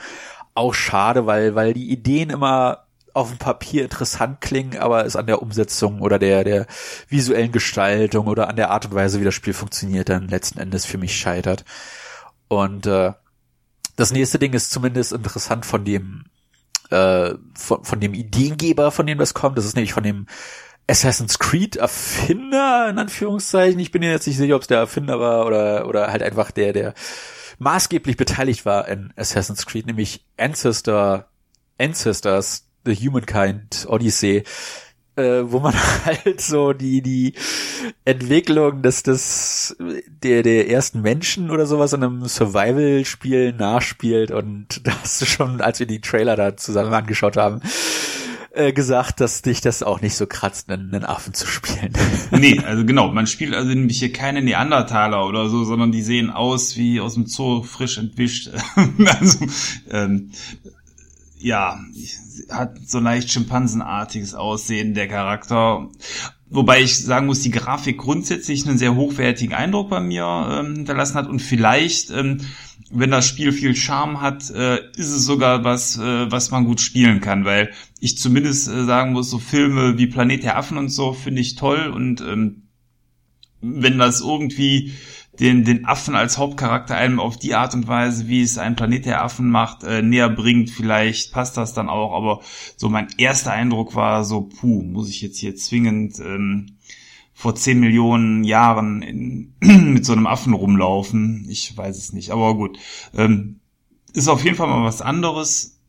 auch 0.54 0.74
schade, 0.74 1.26
weil, 1.26 1.54
weil 1.54 1.74
die 1.74 1.90
Ideen 1.90 2.30
immer 2.30 2.86
auf 3.12 3.28
dem 3.28 3.38
Papier 3.38 3.84
interessant 3.84 4.40
klingen, 4.40 4.78
aber 4.78 5.06
es 5.06 5.14
an 5.14 5.26
der 5.26 5.40
Umsetzung 5.40 6.00
oder 6.00 6.18
der, 6.18 6.42
der 6.42 6.66
visuellen 7.08 7.52
Gestaltung 7.52 8.26
oder 8.26 8.48
an 8.48 8.56
der 8.56 8.70
Art 8.70 8.86
und 8.86 8.94
Weise, 8.94 9.20
wie 9.20 9.24
das 9.24 9.34
Spiel 9.34 9.52
funktioniert, 9.52 10.08
dann 10.08 10.28
letzten 10.28 10.58
Endes 10.58 10.84
für 10.84 10.98
mich 10.98 11.16
scheitert. 11.16 11.64
Und 12.48 12.86
äh, 12.86 13.12
das 13.96 14.10
nächste 14.10 14.38
Ding 14.38 14.52
ist 14.52 14.70
zumindest 14.70 15.12
interessant 15.12 15.64
von 15.64 15.84
dem 15.84 16.24
äh, 16.90 17.34
von, 17.54 17.84
von 17.84 18.00
dem 18.00 18.14
Ideengeber, 18.14 18.90
von 18.90 19.06
dem 19.06 19.18
das 19.18 19.34
kommt. 19.34 19.58
Das 19.58 19.64
ist 19.64 19.76
nämlich 19.76 19.92
von 19.92 20.02
dem 20.02 20.26
Assassin's 20.86 21.38
Creed 21.38 21.76
Erfinder, 21.76 22.88
in 22.90 22.98
Anführungszeichen. 22.98 23.80
Ich 23.80 23.90
bin 23.90 24.00
mir 24.00 24.10
jetzt 24.10 24.26
nicht 24.26 24.36
sicher, 24.36 24.56
ob 24.56 24.62
es 24.62 24.68
der 24.68 24.78
Erfinder 24.78 25.18
war 25.18 25.46
oder, 25.46 25.88
oder 25.88 26.08
halt 26.08 26.22
einfach 26.22 26.50
der, 26.50 26.72
der 26.72 26.94
maßgeblich 27.58 28.16
beteiligt 28.16 28.66
war 28.66 28.88
in 28.88 29.12
Assassin's 29.16 29.66
Creed, 29.66 29.86
nämlich 29.86 30.24
Ancestor, 30.36 31.26
Ancestors, 31.78 32.68
The 32.84 32.94
Humankind 32.94 33.86
Odyssey, 33.88 34.44
äh, 35.16 35.42
wo 35.44 35.60
man 35.60 35.74
halt 36.04 36.40
so 36.40 36.72
die, 36.72 37.00
die 37.00 37.34
Entwicklung 38.04 38.82
des, 38.82 39.02
des, 39.02 39.76
der, 40.22 40.42
der 40.42 40.68
ersten 40.68 41.00
Menschen 41.00 41.50
oder 41.50 41.66
sowas 41.66 41.92
in 41.92 42.02
einem 42.02 42.26
Survival-Spiel 42.26 43.52
nachspielt 43.52 44.30
und 44.30 44.86
da 44.86 44.92
hast 45.00 45.22
du 45.22 45.26
schon, 45.26 45.60
als 45.60 45.80
wir 45.80 45.86
die 45.86 46.00
Trailer 46.00 46.36
da 46.36 46.56
zusammen 46.56 46.92
angeschaut 46.92 47.36
haben, 47.36 47.60
äh, 48.54 48.72
gesagt, 48.72 49.20
dass 49.20 49.42
dich 49.42 49.60
das 49.60 49.82
auch 49.82 50.00
nicht 50.00 50.14
so 50.14 50.26
kratzt, 50.26 50.70
einen, 50.70 50.94
einen 50.94 51.04
Affen 51.04 51.34
zu 51.34 51.46
spielen. 51.46 51.92
nee, 52.30 52.58
also 52.60 52.84
genau, 52.84 53.10
man 53.12 53.26
spielt 53.26 53.54
also 53.54 53.68
nämlich 53.68 53.98
hier 53.98 54.12
keine 54.12 54.42
Neandertaler 54.42 55.26
oder 55.26 55.48
so, 55.48 55.64
sondern 55.64 55.92
die 55.92 56.02
sehen 56.02 56.30
aus 56.30 56.76
wie 56.76 57.00
aus 57.00 57.14
dem 57.14 57.26
Zoo 57.26 57.62
frisch 57.62 57.98
entwischt. 57.98 58.50
also, 59.20 59.46
ähm, 59.90 60.30
ja, 61.38 61.78
hat 62.50 62.78
so 62.86 63.00
leicht 63.00 63.30
schimpansenartiges 63.30 64.34
Aussehen, 64.34 64.94
der 64.94 65.08
Charakter. 65.08 65.88
Wobei 66.48 66.82
ich 66.82 66.96
sagen 67.04 67.26
muss, 67.26 67.40
die 67.40 67.50
Grafik 67.50 67.98
grundsätzlich 67.98 68.66
einen 68.66 68.78
sehr 68.78 68.94
hochwertigen 68.94 69.54
Eindruck 69.54 69.90
bei 69.90 70.00
mir 70.00 70.24
ähm, 70.50 70.76
hinterlassen 70.76 71.16
hat 71.16 71.26
und 71.26 71.40
vielleicht 71.40 72.10
ähm, 72.10 72.40
wenn 72.94 73.10
das 73.10 73.26
Spiel 73.26 73.52
viel 73.52 73.74
Charme 73.74 74.20
hat, 74.20 74.50
äh, 74.50 74.78
ist 74.96 75.10
es 75.10 75.26
sogar 75.26 75.64
was, 75.64 75.98
äh, 75.98 76.30
was 76.30 76.50
man 76.50 76.64
gut 76.64 76.80
spielen 76.80 77.20
kann, 77.20 77.44
weil 77.44 77.72
ich 78.00 78.18
zumindest 78.18 78.68
äh, 78.68 78.84
sagen 78.84 79.12
muss, 79.12 79.30
so 79.30 79.38
Filme 79.38 79.98
wie 79.98 80.06
Planet 80.06 80.44
der 80.44 80.56
Affen 80.56 80.78
und 80.78 80.88
so 80.88 81.12
finde 81.12 81.40
ich 81.40 81.56
toll 81.56 81.92
und 81.94 82.20
ähm, 82.20 82.68
wenn 83.60 83.98
das 83.98 84.20
irgendwie 84.20 84.92
den, 85.40 85.64
den 85.64 85.84
Affen 85.84 86.14
als 86.14 86.38
Hauptcharakter 86.38 86.96
einem 86.96 87.18
auf 87.18 87.36
die 87.36 87.54
Art 87.54 87.74
und 87.74 87.88
Weise, 87.88 88.28
wie 88.28 88.42
es 88.42 88.58
ein 88.58 88.76
Planet 88.76 89.06
der 89.06 89.24
Affen 89.24 89.50
macht, 89.50 89.82
äh, 89.82 90.00
näher 90.00 90.28
bringt, 90.28 90.70
vielleicht 90.70 91.32
passt 91.32 91.56
das 91.56 91.74
dann 91.74 91.88
auch, 91.88 92.14
aber 92.14 92.42
so 92.76 92.88
mein 92.88 93.08
erster 93.18 93.52
Eindruck 93.52 93.96
war 93.96 94.24
so, 94.24 94.42
puh, 94.42 94.82
muss 94.82 95.08
ich 95.08 95.20
jetzt 95.22 95.38
hier 95.38 95.56
zwingend 95.56 96.20
ähm, 96.20 96.76
vor 97.34 97.56
zehn 97.56 97.80
Millionen 97.80 98.44
Jahren 98.44 99.02
in, 99.02 99.54
mit 99.92 100.06
so 100.06 100.12
einem 100.12 100.26
Affen 100.26 100.54
rumlaufen. 100.54 101.46
Ich 101.50 101.76
weiß 101.76 101.98
es 101.98 102.12
nicht, 102.12 102.30
aber 102.30 102.54
gut. 102.54 102.78
Ähm, 103.14 103.60
ist 104.14 104.28
auf 104.28 104.44
jeden 104.44 104.56
Fall 104.56 104.68
mal 104.68 104.84
was 104.84 105.02
anderes. 105.02 105.80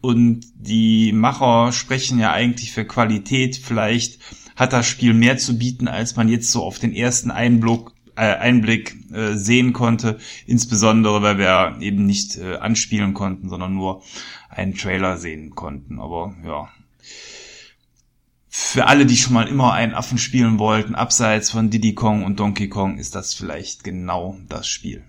Und 0.00 0.46
die 0.54 1.12
Macher 1.12 1.72
sprechen 1.72 2.18
ja 2.18 2.32
eigentlich 2.32 2.72
für 2.72 2.84
Qualität. 2.84 3.56
Vielleicht 3.56 4.20
hat 4.56 4.72
das 4.72 4.86
Spiel 4.86 5.14
mehr 5.14 5.38
zu 5.38 5.58
bieten, 5.58 5.88
als 5.88 6.16
man 6.16 6.28
jetzt 6.28 6.50
so 6.50 6.62
auf 6.62 6.78
den 6.78 6.92
ersten 6.92 7.30
Einblick, 7.30 7.90
äh, 8.16 8.36
Einblick 8.36 8.96
äh, 9.12 9.34
sehen 9.34 9.72
konnte. 9.72 10.18
Insbesondere, 10.46 11.22
weil 11.22 11.38
wir 11.38 11.76
eben 11.80 12.06
nicht 12.06 12.36
äh, 12.36 12.56
anspielen 12.56 13.14
konnten, 13.14 13.48
sondern 13.48 13.74
nur 13.74 14.02
einen 14.48 14.74
Trailer 14.74 15.16
sehen 15.18 15.50
konnten. 15.50 16.00
Aber 16.00 16.34
ja, 16.44 16.68
für 18.54 18.86
alle, 18.86 19.06
die 19.06 19.16
schon 19.16 19.32
mal 19.32 19.48
immer 19.48 19.72
einen 19.72 19.94
Affen 19.94 20.18
spielen 20.18 20.58
wollten, 20.58 20.94
abseits 20.94 21.50
von 21.50 21.70
Diddy 21.70 21.94
Kong 21.94 22.22
und 22.22 22.38
Donkey 22.38 22.68
Kong, 22.68 22.98
ist 22.98 23.14
das 23.14 23.32
vielleicht 23.32 23.82
genau 23.82 24.36
das 24.46 24.68
Spiel. 24.68 25.02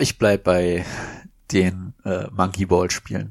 Ich 0.00 0.18
bleib 0.18 0.42
bei 0.42 0.84
den 1.52 1.94
äh, 2.04 2.24
Monkey 2.32 2.66
Ball 2.66 2.90
Spielen. 2.90 3.30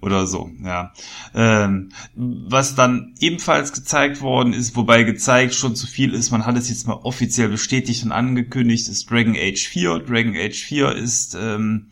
Oder 0.00 0.26
so, 0.26 0.50
ja. 0.64 0.94
Ähm, 1.34 1.92
was 2.14 2.74
dann 2.76 3.14
ebenfalls 3.20 3.74
gezeigt 3.74 4.22
worden 4.22 4.54
ist, 4.54 4.74
wobei 4.74 5.02
gezeigt 5.02 5.54
schon 5.54 5.76
zu 5.76 5.86
viel 5.86 6.14
ist, 6.14 6.30
man 6.30 6.46
hat 6.46 6.56
es 6.56 6.70
jetzt 6.70 6.86
mal 6.86 6.94
offiziell 6.94 7.50
bestätigt 7.50 8.04
und 8.04 8.12
angekündigt, 8.12 8.88
ist 8.88 9.10
Dragon 9.10 9.36
Age 9.36 9.68
4. 9.68 9.98
Dragon 9.98 10.34
Age 10.34 10.64
4 10.64 10.92
ist 10.92 11.36
ähm, 11.38 11.90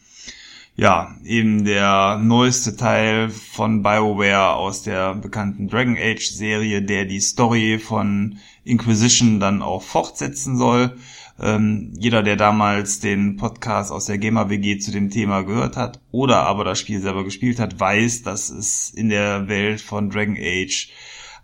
ja, 0.76 1.14
eben 1.24 1.64
der 1.64 2.18
neueste 2.22 2.76
Teil 2.76 3.28
von 3.28 3.82
BioWare 3.82 4.54
aus 4.54 4.82
der 4.82 5.14
bekannten 5.14 5.68
Dragon 5.68 5.96
Age 5.98 6.24
Serie, 6.24 6.82
der 6.82 7.04
die 7.04 7.20
Story 7.20 7.78
von 7.78 8.38
Inquisition 8.64 9.40
dann 9.40 9.62
auch 9.62 9.82
fortsetzen 9.82 10.56
soll. 10.56 10.96
Ähm, 11.38 11.92
jeder, 11.98 12.22
der 12.22 12.36
damals 12.36 13.00
den 13.00 13.36
Podcast 13.36 13.92
aus 13.92 14.06
der 14.06 14.18
Gamer 14.18 14.50
WG 14.50 14.78
zu 14.78 14.90
dem 14.90 15.10
Thema 15.10 15.42
gehört 15.42 15.76
hat 15.76 16.00
oder 16.12 16.46
aber 16.46 16.64
das 16.64 16.78
Spiel 16.78 17.00
selber 17.00 17.24
gespielt 17.24 17.58
hat, 17.58 17.80
weiß, 17.80 18.22
dass 18.22 18.50
es 18.50 18.90
in 18.90 19.08
der 19.08 19.48
Welt 19.48 19.80
von 19.80 20.10
Dragon 20.10 20.36
Age 20.38 20.90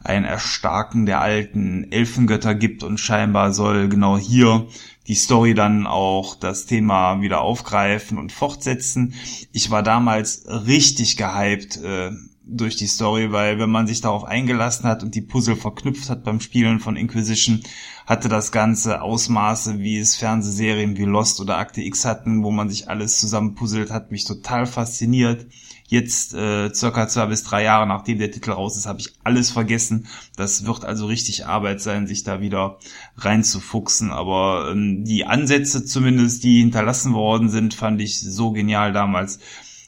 ein 0.05 0.25
Erstarken 0.25 1.07
der 1.07 1.21
alten 1.21 1.91
Elfengötter 1.91 2.55
gibt 2.55 2.83
und 2.83 2.99
scheinbar 2.99 3.53
soll 3.53 3.89
genau 3.89 4.19
hier 4.19 4.67
die 5.09 5.15
Story 5.15 5.55
dann 5.55 5.87
auch 5.87 6.35
das 6.35 6.67
Thema 6.67 7.21
wieder 7.21 7.41
aufgreifen 7.41 8.19
und 8.19 8.33
fortsetzen. 8.33 9.15
Ich 9.53 9.71
war 9.71 9.83
damals 9.83 10.45
richtig 10.47 11.17
gehypt 11.17 11.77
äh, 11.83 12.11
durch 12.47 12.77
die 12.77 12.87
Story, 12.87 13.33
weil 13.33 13.59
wenn 13.59 13.71
man 13.71 13.89
sich 13.89 14.01
darauf 14.01 14.25
eingelassen 14.25 14.89
hat 14.89 15.03
und 15.03 15.15
die 15.15 15.21
Puzzle 15.21 15.57
verknüpft 15.57 16.09
hat 16.09 16.23
beim 16.23 16.41
Spielen 16.41 16.79
von 16.79 16.97
Inquisition, 16.97 17.63
hatte 18.07 18.29
das 18.29 18.53
Ganze 18.53 19.03
Ausmaße, 19.03 19.81
wie 19.81 19.99
es 19.99 20.17
Fernsehserien 20.17 20.97
wie 20.97 21.05
Lost 21.05 21.41
oder 21.41 21.59
Akte 21.59 21.83
X 21.83 22.05
hatten, 22.05 22.45
wo 22.45 22.53
man 22.53 22.71
sich 22.71 22.89
alles 22.89 23.19
zusammenpuzzelt, 23.19 23.91
hat 23.91 24.13
mich 24.13 24.25
total 24.25 24.67
fasziniert. 24.67 25.47
Jetzt 25.89 26.35
äh, 26.35 26.73
circa 26.73 27.09
zwei 27.09 27.27
bis 27.27 27.45
drei 27.45 27.65
Jahre 27.65 27.87
nachdem 27.87 28.19
der 28.19 28.31
Titel 28.31 28.53
raus 28.53 28.77
ist, 28.77 28.87
habe 28.87 29.01
ich 29.01 29.15
alles 29.25 29.51
vergessen. 29.51 30.07
Das 30.37 30.67
wird 30.67 30.85
also 30.85 31.07
richtig 31.07 31.47
Arbeit 31.47 31.81
sein, 31.81 32.07
sich 32.07 32.23
da 32.23 32.41
wieder 32.41 32.79
reinzufuchsen. 33.17 34.11
Aber 34.11 34.71
ähm, 34.71 35.05
die 35.05 35.25
Ansätze 35.27 35.85
zumindest, 35.85 36.45
die 36.45 36.61
hinterlassen 36.61 37.13
worden 37.13 37.51
sind, 37.51 37.75
fand 37.75 38.01
ich 38.01 38.21
so 38.21 38.53
genial 38.53 38.93
damals, 38.93 39.39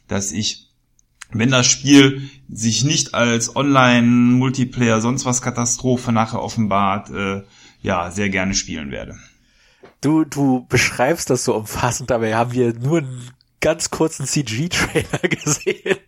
dass 0.06 0.30
ich 0.32 0.67
wenn 1.30 1.50
das 1.50 1.66
Spiel 1.66 2.28
sich 2.48 2.84
nicht 2.84 3.14
als 3.14 3.54
Online-Multiplayer 3.54 5.00
sonst 5.00 5.24
was 5.24 5.42
Katastrophe 5.42 6.12
nachher 6.12 6.42
offenbart, 6.42 7.10
äh, 7.10 7.42
ja, 7.82 8.10
sehr 8.10 8.30
gerne 8.30 8.54
spielen 8.54 8.90
werde. 8.90 9.16
Du, 10.00 10.24
du 10.24 10.66
beschreibst 10.68 11.30
das 11.30 11.44
so 11.44 11.54
umfassend, 11.54 12.10
aber 12.12 12.26
wir 12.26 12.36
haben 12.36 12.52
hier 12.52 12.72
nur 12.74 12.98
einen 12.98 13.30
ganz 13.60 13.90
kurzen 13.90 14.26
CG-Trailer 14.26 15.18
gesehen, 15.28 15.98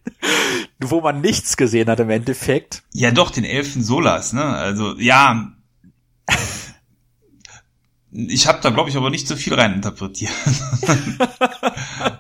wo 0.79 1.01
man 1.01 1.21
nichts 1.21 1.57
gesehen 1.57 1.89
hat 1.89 2.01
im 2.01 2.11
Endeffekt. 2.11 2.83
Ja, 2.93 3.11
doch, 3.11 3.31
den 3.31 3.45
Elfen 3.45 3.83
Solas, 3.83 4.33
ne? 4.33 4.45
Also, 4.45 4.97
ja. 4.99 5.53
Ich 8.13 8.49
habe 8.49 8.59
da, 8.61 8.71
glaube 8.71 8.91
ich, 8.91 8.97
aber 8.97 9.09
nicht 9.09 9.29
so 9.29 9.37
viel 9.37 9.55
reininterpretiert. 9.55 10.33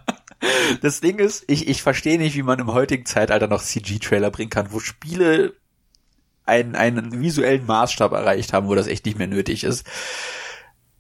das 0.81 1.01
Ding 1.01 1.19
ist, 1.19 1.45
ich, 1.47 1.69
ich 1.69 1.83
verstehe 1.83 2.19
nicht, 2.19 2.37
wie 2.37 2.43
man 2.43 2.59
im 2.59 2.73
heutigen 2.73 3.07
Zeitalter 3.07 3.47
noch 3.47 3.63
CG-Trailer 3.63 4.31
bringen 4.31 4.51
kann, 4.51 4.73
wo 4.73 4.81
Spiele 4.81 5.55
einen, 6.47 6.75
einen 6.75 7.21
visuellen 7.21 7.67
Maßstab 7.67 8.13
erreicht 8.13 8.53
haben, 8.53 8.69
wo 8.69 8.75
das 8.75 8.87
echt 8.87 9.07
nicht 9.07 9.19
mehr 9.19 9.27
nötig 9.27 9.65
ist. 9.65 9.87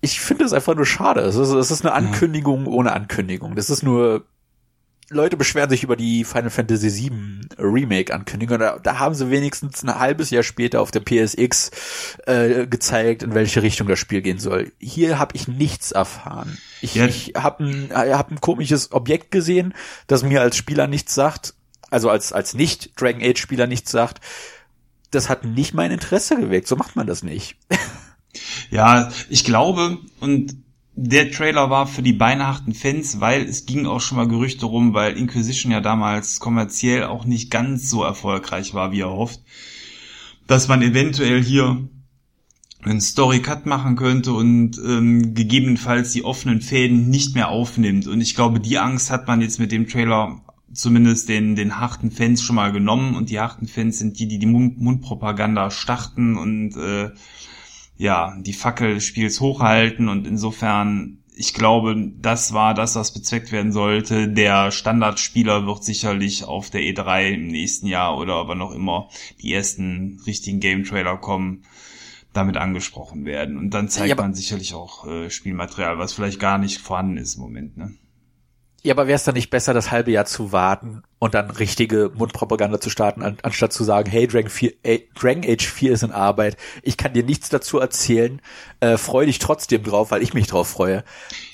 Ich 0.00 0.20
finde 0.20 0.44
es 0.44 0.52
einfach 0.52 0.74
nur 0.74 0.86
schade. 0.86 1.20
Es 1.20 1.36
ist, 1.36 1.50
es 1.50 1.70
ist 1.70 1.84
eine 1.84 1.94
Ankündigung 1.94 2.64
ja. 2.64 2.70
ohne 2.70 2.92
Ankündigung. 2.92 3.56
Das 3.56 3.68
ist 3.68 3.82
nur 3.82 4.24
Leute 5.10 5.36
beschweren 5.36 5.68
sich 5.68 5.82
über 5.82 5.96
die 5.96 6.24
Final 6.24 6.50
Fantasy 6.50 7.10
VII 7.10 7.40
Remake-Ankündigung. 7.58 8.58
Da, 8.58 8.78
da 8.78 8.98
haben 9.00 9.14
sie 9.14 9.30
wenigstens 9.30 9.82
ein 9.82 9.98
halbes 9.98 10.30
Jahr 10.30 10.44
später 10.44 10.80
auf 10.80 10.92
der 10.92 11.00
PSX 11.00 11.70
äh, 12.26 12.66
gezeigt, 12.66 13.24
in 13.24 13.34
welche 13.34 13.62
Richtung 13.62 13.88
das 13.88 13.98
Spiel 13.98 14.22
gehen 14.22 14.38
soll. 14.38 14.72
Hier 14.78 15.18
habe 15.18 15.34
ich 15.34 15.48
nichts 15.48 15.90
erfahren. 15.90 16.58
Ich, 16.80 16.94
ja. 16.94 17.06
ich 17.06 17.32
habe 17.36 17.64
ein, 17.64 17.90
hab 17.92 18.30
ein 18.30 18.40
komisches 18.40 18.92
Objekt 18.92 19.32
gesehen, 19.32 19.74
das 20.06 20.22
mir 20.22 20.40
als 20.40 20.56
Spieler 20.56 20.86
nichts 20.86 21.14
sagt, 21.14 21.54
also 21.90 22.08
als, 22.08 22.32
als 22.32 22.54
nicht 22.54 22.92
Dragon 23.00 23.20
Age 23.22 23.40
Spieler 23.40 23.66
nichts 23.66 23.90
sagt. 23.90 24.20
Das 25.10 25.28
hat 25.28 25.44
nicht 25.44 25.74
mein 25.74 25.90
Interesse 25.90 26.36
geweckt. 26.36 26.68
So 26.68 26.76
macht 26.76 26.94
man 26.94 27.06
das 27.06 27.22
nicht. 27.22 27.56
Ja, 28.70 29.10
ich 29.28 29.42
glaube, 29.42 29.98
und 30.20 30.54
der 31.02 31.30
Trailer 31.30 31.70
war 31.70 31.86
für 31.86 32.02
die 32.02 32.12
beinharten 32.12 32.74
Fans, 32.74 33.20
weil 33.20 33.42
es 33.42 33.64
ging 33.64 33.86
auch 33.86 34.02
schon 34.02 34.18
mal 34.18 34.28
Gerüchte 34.28 34.66
rum, 34.66 34.92
weil 34.92 35.16
Inquisition 35.16 35.72
ja 35.72 35.80
damals 35.80 36.40
kommerziell 36.40 37.04
auch 37.04 37.24
nicht 37.24 37.50
ganz 37.50 37.88
so 37.88 38.04
erfolgreich 38.04 38.74
war, 38.74 38.92
wie 38.92 39.00
er 39.00 39.10
hofft, 39.10 39.40
dass 40.46 40.68
man 40.68 40.82
eventuell 40.82 41.42
hier 41.42 41.88
einen 42.82 43.00
Story 43.00 43.40
Cut 43.40 43.64
machen 43.64 43.96
könnte 43.96 44.34
und 44.34 44.78
ähm, 44.78 45.32
gegebenenfalls 45.32 46.12
die 46.12 46.24
offenen 46.24 46.60
Fäden 46.60 47.08
nicht 47.08 47.34
mehr 47.34 47.48
aufnimmt. 47.48 48.06
Und 48.06 48.20
ich 48.20 48.34
glaube, 48.34 48.60
die 48.60 48.78
Angst 48.78 49.10
hat 49.10 49.26
man 49.26 49.40
jetzt 49.40 49.58
mit 49.58 49.72
dem 49.72 49.88
Trailer 49.88 50.42
zumindest 50.72 51.30
den, 51.30 51.56
den 51.56 51.80
harten 51.80 52.10
Fans 52.10 52.42
schon 52.42 52.56
mal 52.56 52.72
genommen. 52.72 53.16
Und 53.16 53.30
die 53.30 53.40
harten 53.40 53.66
Fans 53.66 53.98
sind 53.98 54.18
die, 54.18 54.28
die 54.28 54.38
die 54.38 54.46
Mundpropaganda 54.46 55.70
starten 55.70 56.36
und 56.36 56.76
äh, 56.76 57.10
ja, 58.00 58.34
die 58.40 58.54
Fackel 58.54 58.94
des 58.94 59.04
Spiels 59.04 59.40
hochhalten 59.40 60.08
und 60.08 60.26
insofern, 60.26 61.18
ich 61.36 61.52
glaube, 61.52 61.94
das 62.18 62.54
war 62.54 62.72
das, 62.72 62.96
was 62.96 63.12
bezweckt 63.12 63.52
werden 63.52 63.72
sollte. 63.72 64.26
Der 64.26 64.70
Standardspieler 64.70 65.66
wird 65.66 65.84
sicherlich 65.84 66.44
auf 66.44 66.70
der 66.70 66.80
E3 66.80 67.34
im 67.34 67.48
nächsten 67.48 67.86
Jahr 67.86 68.16
oder 68.16 68.36
aber 68.36 68.54
noch 68.54 68.72
immer 68.72 69.10
die 69.42 69.52
ersten 69.52 70.18
richtigen 70.26 70.60
Game-Trailer 70.60 71.18
kommen 71.18 71.64
damit 72.32 72.56
angesprochen 72.56 73.26
werden. 73.26 73.58
Und 73.58 73.74
dann 73.74 73.90
zeigt 73.90 74.08
ja, 74.08 74.16
man 74.16 74.32
sicherlich 74.32 74.72
auch 74.72 75.06
äh, 75.06 75.28
Spielmaterial, 75.28 75.98
was 75.98 76.14
vielleicht 76.14 76.40
gar 76.40 76.56
nicht 76.56 76.78
vorhanden 76.78 77.18
ist 77.18 77.34
im 77.34 77.42
Moment. 77.42 77.76
Ne? 77.76 77.96
Ja, 78.82 78.94
aber 78.94 79.06
wäre 79.06 79.16
es 79.16 79.24
dann 79.24 79.34
nicht 79.34 79.50
besser, 79.50 79.74
das 79.74 79.90
halbe 79.90 80.10
Jahr 80.10 80.24
zu 80.24 80.52
warten 80.52 81.02
und 81.18 81.34
dann 81.34 81.50
richtige 81.50 82.10
Mundpropaganda 82.14 82.80
zu 82.80 82.88
starten, 82.88 83.22
an, 83.22 83.36
anstatt 83.42 83.74
zu 83.74 83.84
sagen, 83.84 84.10
hey, 84.10 84.26
Dragon, 84.26 84.48
4, 84.48 84.72
äh, 84.82 85.00
Dragon 85.14 85.44
Age 85.46 85.66
4 85.66 85.92
ist 85.92 86.02
in 86.02 86.12
Arbeit, 86.12 86.56
ich 86.82 86.96
kann 86.96 87.12
dir 87.12 87.22
nichts 87.22 87.50
dazu 87.50 87.78
erzählen, 87.78 88.40
äh, 88.80 88.96
freu 88.96 89.26
dich 89.26 89.38
trotzdem 89.38 89.82
drauf, 89.82 90.12
weil 90.12 90.22
ich 90.22 90.32
mich 90.32 90.46
drauf 90.46 90.68
freue. 90.68 91.04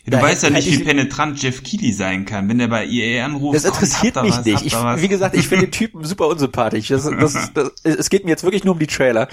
Du 0.04 0.12
da 0.12 0.22
weißt 0.22 0.44
ja 0.44 0.50
nicht, 0.50 0.70
wie 0.70 0.84
penetrant 0.84 1.42
Jeff 1.42 1.64
Keighley 1.64 1.92
sein 1.92 2.26
kann, 2.26 2.48
wenn 2.48 2.58
der 2.58 2.68
bei 2.68 2.86
EA 2.86 3.24
anruft. 3.24 3.56
Das 3.56 3.64
interessiert 3.64 4.22
mich 4.22 4.36
was, 4.36 4.44
nicht. 4.44 4.64
Ich, 4.64 4.72
wie 4.74 5.08
gesagt, 5.08 5.34
ich 5.34 5.48
finde 5.48 5.66
den 5.66 5.72
Typen 5.72 6.04
super 6.04 6.28
unsympathisch. 6.28 6.88
Das, 6.88 7.10
das, 7.10 7.52
das, 7.52 7.72
es 7.82 8.08
geht 8.08 8.24
mir 8.24 8.30
jetzt 8.30 8.44
wirklich 8.44 8.62
nur 8.62 8.74
um 8.74 8.78
die 8.78 8.86
Trailer 8.86 9.28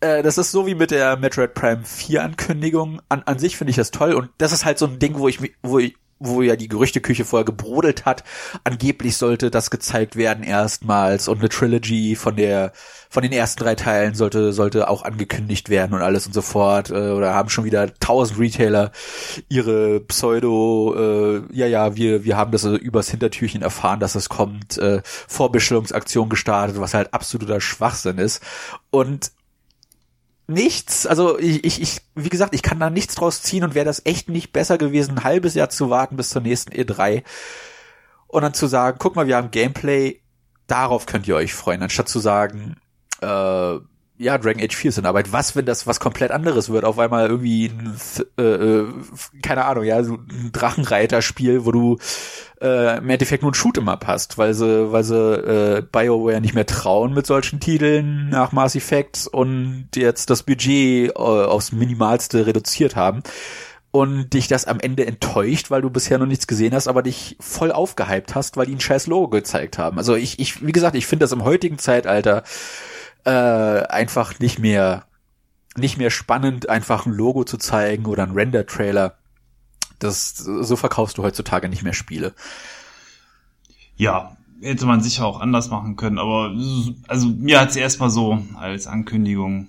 äh, 0.00 0.22
das 0.22 0.36
ist 0.36 0.50
so 0.50 0.66
wie 0.66 0.74
mit 0.74 0.90
der 0.90 1.16
Metroid 1.16 1.54
Prime 1.54 1.82
4 1.82 2.22
Ankündigung. 2.22 3.00
An, 3.08 3.22
an 3.24 3.38
sich 3.38 3.56
finde 3.56 3.70
ich 3.70 3.76
das 3.76 3.90
toll 3.90 4.12
und 4.12 4.28
das 4.36 4.52
ist 4.52 4.66
halt 4.66 4.78
so 4.78 4.86
ein 4.86 4.98
Ding, 4.98 5.18
wo 5.18 5.28
ich 5.28 5.38
wo 5.62 5.78
ich 5.78 5.94
wo 6.18 6.42
ja 6.42 6.56
die 6.56 6.68
Gerüchteküche 6.68 7.24
vorher 7.24 7.44
gebrodelt 7.44 8.04
hat. 8.04 8.24
Angeblich 8.64 9.16
sollte 9.16 9.50
das 9.50 9.70
gezeigt 9.70 10.16
werden 10.16 10.44
erstmals 10.44 11.28
und 11.28 11.38
eine 11.38 11.48
Trilogy 11.48 12.16
von 12.16 12.36
der 12.36 12.72
von 13.10 13.22
den 13.22 13.32
ersten 13.32 13.62
drei 13.62 13.74
Teilen 13.74 14.14
sollte 14.14 14.52
sollte 14.52 14.88
auch 14.88 15.04
angekündigt 15.04 15.68
werden 15.68 15.94
und 15.94 16.02
alles 16.02 16.26
und 16.26 16.32
so 16.32 16.42
fort. 16.42 16.90
Äh, 16.90 17.10
oder 17.10 17.34
haben 17.34 17.48
schon 17.48 17.64
wieder 17.64 17.94
tausend 18.00 18.38
Retailer 18.38 18.90
ihre 19.48 20.00
Pseudo, 20.00 20.94
äh, 20.96 21.42
ja 21.52 21.66
ja, 21.66 21.96
wir 21.96 22.24
wir 22.24 22.36
haben 22.36 22.52
das 22.52 22.64
übers 22.64 23.10
Hintertürchen 23.10 23.62
erfahren, 23.62 24.00
dass 24.00 24.14
es 24.14 24.28
kommt, 24.28 24.78
äh, 24.78 25.00
Vorbestellungsaktion 25.04 26.28
gestartet, 26.28 26.80
was 26.80 26.94
halt 26.94 27.14
absoluter 27.14 27.60
Schwachsinn 27.60 28.18
ist. 28.18 28.42
Und 28.90 29.32
nichts, 30.46 31.06
also 31.06 31.38
ich, 31.38 31.64
ich, 31.64 31.80
ich, 31.80 32.00
wie 32.14 32.28
gesagt, 32.28 32.54
ich 32.54 32.62
kann 32.62 32.78
da 32.78 32.90
nichts 32.90 33.14
draus 33.14 33.42
ziehen 33.42 33.64
und 33.64 33.74
wäre 33.74 33.84
das 33.86 34.04
echt 34.04 34.28
nicht 34.28 34.52
besser 34.52 34.78
gewesen, 34.78 35.18
ein 35.18 35.24
halbes 35.24 35.54
Jahr 35.54 35.70
zu 35.70 35.90
warten 35.90 36.16
bis 36.16 36.30
zur 36.30 36.42
nächsten 36.42 36.72
E3 36.72 37.22
und 38.26 38.42
dann 38.42 38.54
zu 38.54 38.66
sagen, 38.66 38.98
guck 38.98 39.16
mal, 39.16 39.26
wir 39.26 39.36
haben 39.36 39.50
Gameplay, 39.50 40.20
darauf 40.66 41.06
könnt 41.06 41.26
ihr 41.28 41.36
euch 41.36 41.54
freuen, 41.54 41.82
anstatt 41.82 42.08
zu 42.08 42.18
sagen, 42.18 42.76
äh, 43.20 43.78
ja, 44.16 44.38
Dragon 44.38 44.62
Age 44.62 44.76
4 44.76 44.88
ist 44.90 44.98
in 44.98 45.06
Arbeit. 45.06 45.32
Was, 45.32 45.56
wenn 45.56 45.64
das 45.64 45.86
was 45.86 45.98
komplett 45.98 46.30
anderes 46.30 46.68
wird? 46.68 46.84
Auf 46.84 46.98
einmal 46.98 47.28
irgendwie 47.28 47.72
äh, 48.38 48.42
äh, 48.42 48.86
keine 49.42 49.64
Ahnung, 49.64 49.84
ja, 49.84 50.02
so 50.04 50.14
ein 50.14 50.50
Drachenreiter-Spiel, 50.52 51.64
wo 51.64 51.72
du 51.72 51.98
äh, 52.60 52.98
im 52.98 53.10
Endeffekt 53.10 53.42
nur 53.42 53.50
ein 53.50 53.56
Shoot'em 53.56 53.90
Up 53.90 54.06
hast, 54.06 54.38
weil 54.38 54.54
sie, 54.54 54.92
weil 54.92 55.02
sie 55.02 55.16
äh, 55.16 55.82
BioWare 55.82 56.40
nicht 56.40 56.54
mehr 56.54 56.66
trauen 56.66 57.12
mit 57.12 57.26
solchen 57.26 57.58
Titeln 57.58 58.28
nach 58.28 58.52
Mass 58.52 58.76
Effect 58.76 59.26
und 59.26 59.88
jetzt 59.96 60.30
das 60.30 60.44
Budget 60.44 61.10
äh, 61.10 61.12
aufs 61.14 61.72
Minimalste 61.72 62.46
reduziert 62.46 62.94
haben 62.94 63.22
und 63.90 64.30
dich 64.30 64.48
das 64.48 64.64
am 64.64 64.80
Ende 64.80 65.06
enttäuscht, 65.06 65.70
weil 65.70 65.82
du 65.82 65.90
bisher 65.90 66.18
noch 66.18 66.26
nichts 66.26 66.46
gesehen 66.46 66.74
hast, 66.74 66.86
aber 66.88 67.02
dich 67.02 67.36
voll 67.38 67.70
aufgehypt 67.70 68.34
hast, 68.34 68.56
weil 68.56 68.66
die 68.66 68.74
ein 68.74 68.80
scheiß 68.80 69.08
Logo 69.08 69.28
gezeigt 69.28 69.78
haben. 69.78 69.98
Also 69.98 70.14
ich, 70.16 70.38
ich, 70.38 70.66
wie 70.66 70.72
gesagt, 70.72 70.96
ich 70.96 71.06
finde 71.06 71.24
das 71.24 71.32
im 71.32 71.44
heutigen 71.44 71.78
Zeitalter 71.78 72.44
äh, 73.24 73.30
einfach 73.30 74.38
nicht 74.38 74.58
mehr 74.58 75.06
nicht 75.76 75.98
mehr 75.98 76.10
spannend, 76.10 76.68
einfach 76.68 77.04
ein 77.04 77.12
Logo 77.12 77.44
zu 77.44 77.56
zeigen 77.56 78.06
oder 78.06 78.22
ein 78.22 78.32
Render-Trailer. 78.32 79.16
Das 79.98 80.36
so 80.36 80.76
verkaufst 80.76 81.18
du 81.18 81.22
heutzutage 81.22 81.68
nicht 81.68 81.82
mehr 81.82 81.94
Spiele. 81.94 82.34
Ja, 83.96 84.36
hätte 84.60 84.86
man 84.86 85.02
sicher 85.02 85.26
auch 85.26 85.40
anders 85.40 85.70
machen 85.70 85.96
können, 85.96 86.18
aber 86.18 86.54
also 87.08 87.28
mir 87.28 87.60
hat 87.60 87.70
es 87.70 87.76
erstmal 87.76 88.10
so 88.10 88.42
als 88.56 88.86
Ankündigung 88.86 89.68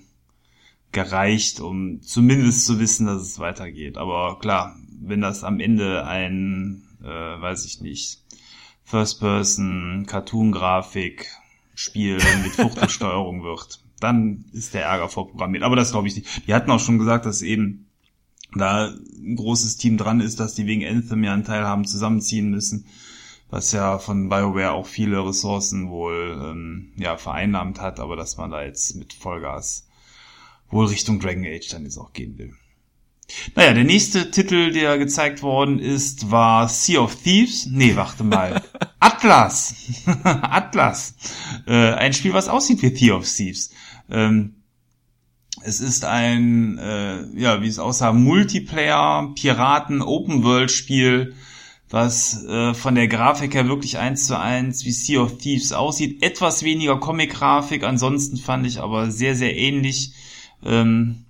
gereicht, 0.92 1.60
um 1.60 2.00
zumindest 2.02 2.66
zu 2.66 2.78
wissen, 2.78 3.06
dass 3.06 3.22
es 3.22 3.38
weitergeht. 3.38 3.98
Aber 3.98 4.38
klar, 4.38 4.76
wenn 5.00 5.20
das 5.20 5.44
am 5.44 5.60
Ende 5.60 6.06
ein, 6.06 6.82
äh, 7.02 7.06
weiß 7.06 7.66
ich 7.66 7.80
nicht, 7.80 8.20
First-Person, 8.84 10.06
Cartoon-Grafik, 10.06 11.26
Spiel 11.76 12.14
mit 12.42 12.52
Fuchtelsteuerung 12.52 13.44
wird, 13.44 13.80
dann 14.00 14.46
ist 14.52 14.74
der 14.74 14.84
Ärger 14.84 15.08
vorprogrammiert. 15.08 15.62
Aber 15.62 15.76
das 15.76 15.92
glaube 15.92 16.08
ich 16.08 16.16
nicht. 16.16 16.46
Die 16.48 16.54
hatten 16.54 16.70
auch 16.70 16.80
schon 16.80 16.98
gesagt, 16.98 17.26
dass 17.26 17.42
eben 17.42 17.90
da 18.54 18.88
ein 18.88 19.36
großes 19.36 19.76
Team 19.76 19.98
dran 19.98 20.20
ist, 20.20 20.40
dass 20.40 20.54
die 20.54 20.66
wegen 20.66 20.86
Anthem 20.86 21.22
ja 21.22 21.34
einen 21.34 21.44
Teil 21.44 21.64
haben 21.64 21.84
zusammenziehen 21.84 22.50
müssen, 22.50 22.86
was 23.50 23.72
ja 23.72 23.98
von 23.98 24.30
BioWare 24.30 24.72
auch 24.72 24.86
viele 24.86 25.24
Ressourcen 25.26 25.90
wohl 25.90 26.40
ähm, 26.42 26.92
ja 26.96 27.18
vereinnahmt 27.18 27.80
hat, 27.80 28.00
aber 28.00 28.16
dass 28.16 28.38
man 28.38 28.50
da 28.50 28.64
jetzt 28.64 28.96
mit 28.96 29.12
Vollgas 29.12 29.86
wohl 30.70 30.86
Richtung 30.86 31.20
Dragon 31.20 31.44
Age 31.44 31.68
dann 31.68 31.84
jetzt 31.84 31.98
auch 31.98 32.14
gehen 32.14 32.38
will. 32.38 32.54
Naja, 33.54 33.74
der 33.74 33.84
nächste 33.84 34.30
Titel, 34.30 34.72
der 34.72 34.96
gezeigt 34.96 35.42
worden 35.42 35.78
ist, 35.78 36.30
war 36.30 36.68
Sea 36.68 37.00
of 37.00 37.16
Thieves. 37.16 37.66
Nee, 37.66 37.96
warte 37.96 38.24
mal. 38.24 38.62
Atlas. 39.00 39.74
Atlas. 40.24 41.14
Äh, 41.66 41.92
ein 41.92 42.12
Spiel, 42.12 42.32
was 42.32 42.48
aussieht 42.48 42.82
wie 42.82 42.94
Sea 42.94 43.14
of 43.14 43.28
Thieves. 43.28 43.70
Ähm, 44.10 44.54
es 45.62 45.80
ist 45.80 46.04
ein, 46.04 46.78
äh, 46.78 47.24
ja, 47.38 47.60
wie 47.62 47.68
es 47.68 47.78
aussah, 47.78 48.12
Multiplayer, 48.12 49.32
Piraten, 49.34 50.00
Open 50.00 50.44
World 50.44 50.70
Spiel, 50.70 51.34
was 51.90 52.44
äh, 52.44 52.74
von 52.74 52.94
der 52.94 53.08
Grafik 53.08 53.54
her 53.54 53.68
wirklich 53.68 53.98
eins 53.98 54.26
zu 54.26 54.38
eins 54.38 54.84
wie 54.84 54.92
Sea 54.92 55.20
of 55.20 55.38
Thieves 55.38 55.72
aussieht. 55.72 56.22
Etwas 56.22 56.62
weniger 56.62 56.98
Comic-Grafik, 56.98 57.84
ansonsten 57.84 58.36
fand 58.36 58.66
ich 58.66 58.80
aber 58.80 59.10
sehr, 59.10 59.34
sehr 59.34 59.56
ähnlich. 59.56 60.12
Ähm, 60.64 61.25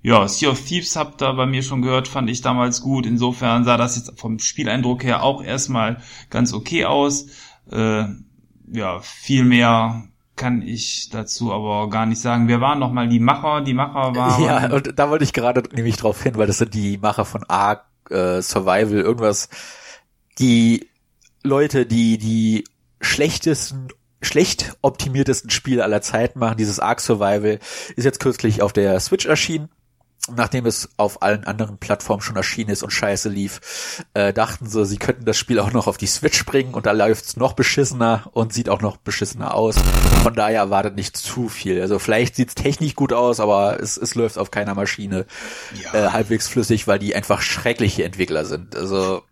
ja, 0.00 0.28
Sea 0.28 0.50
of 0.50 0.64
Thieves 0.64 0.94
habt 0.96 1.22
ihr 1.22 1.32
bei 1.34 1.46
mir 1.46 1.62
schon 1.62 1.82
gehört, 1.82 2.06
fand 2.06 2.30
ich 2.30 2.40
damals 2.40 2.82
gut. 2.82 3.04
Insofern 3.04 3.64
sah 3.64 3.76
das 3.76 3.96
jetzt 3.96 4.18
vom 4.18 4.38
Spieleindruck 4.38 5.02
her 5.02 5.22
auch 5.22 5.42
erstmal 5.42 6.00
ganz 6.30 6.52
okay 6.52 6.84
aus. 6.84 7.26
Äh, 7.70 8.04
ja, 8.70 9.00
viel 9.00 9.44
mehr 9.44 10.04
kann 10.36 10.62
ich 10.62 11.08
dazu 11.10 11.52
aber 11.52 11.90
gar 11.90 12.06
nicht 12.06 12.20
sagen. 12.20 12.46
Wer 12.46 12.60
waren 12.60 12.78
nochmal 12.78 13.08
die 13.08 13.18
Macher? 13.18 13.62
Die 13.62 13.74
Macher 13.74 14.14
waren. 14.14 14.44
Ja, 14.44 14.70
und 14.72 14.96
da 14.96 15.10
wollte 15.10 15.24
ich 15.24 15.32
gerade 15.32 15.64
nämlich 15.74 15.96
drauf 15.96 16.22
hin, 16.22 16.36
weil 16.36 16.46
das 16.46 16.58
sind 16.58 16.74
die 16.74 16.98
Macher 16.98 17.24
von 17.24 17.42
Ark, 17.48 17.84
äh, 18.10 18.40
Survival, 18.40 19.00
irgendwas. 19.00 19.48
Die 20.38 20.88
Leute, 21.42 21.86
die 21.86 22.18
die 22.18 22.64
schlechtesten 23.00 23.88
schlecht 24.20 24.76
optimiertesten 24.82 25.50
Spiele 25.50 25.82
aller 25.82 26.02
Zeiten 26.02 26.38
machen. 26.38 26.56
Dieses 26.56 26.80
Ark 26.80 27.00
Survival 27.00 27.58
ist 27.96 28.04
jetzt 28.04 28.20
kürzlich 28.20 28.62
auf 28.62 28.72
der 28.72 28.98
Switch 29.00 29.26
erschienen 29.26 29.68
nachdem 30.34 30.66
es 30.66 30.88
auf 30.96 31.22
allen 31.22 31.44
anderen 31.44 31.78
Plattformen 31.78 32.22
schon 32.22 32.36
erschienen 32.36 32.70
ist 32.70 32.82
und 32.82 32.90
scheiße 32.90 33.28
lief, 33.28 34.04
äh, 34.14 34.32
dachten 34.32 34.66
sie, 34.66 34.84
sie 34.86 34.98
könnten 34.98 35.24
das 35.24 35.36
Spiel 35.36 35.58
auch 35.60 35.72
noch 35.72 35.86
auf 35.86 35.96
die 35.96 36.06
Switch 36.06 36.44
bringen 36.44 36.74
und 36.74 36.86
da 36.86 36.92
läuft's 36.92 37.36
noch 37.36 37.52
beschissener 37.52 38.28
und 38.32 38.52
sieht 38.52 38.68
auch 38.68 38.80
noch 38.80 38.96
beschissener 38.96 39.54
aus. 39.54 39.76
Von 40.22 40.34
daher 40.34 40.60
erwartet 40.60 40.96
nicht 40.96 41.16
zu 41.16 41.48
viel. 41.48 41.80
Also 41.80 41.98
vielleicht 41.98 42.36
sieht's 42.36 42.54
technisch 42.54 42.94
gut 42.94 43.12
aus, 43.12 43.40
aber 43.40 43.80
es, 43.80 43.96
es 43.96 44.14
läuft 44.14 44.38
auf 44.38 44.50
keiner 44.50 44.74
Maschine 44.74 45.26
ja. 45.82 45.94
äh, 45.94 46.10
halbwegs 46.10 46.48
flüssig, 46.48 46.86
weil 46.86 46.98
die 46.98 47.14
einfach 47.14 47.40
schreckliche 47.40 48.04
Entwickler 48.04 48.44
sind. 48.44 48.76
Also 48.76 49.22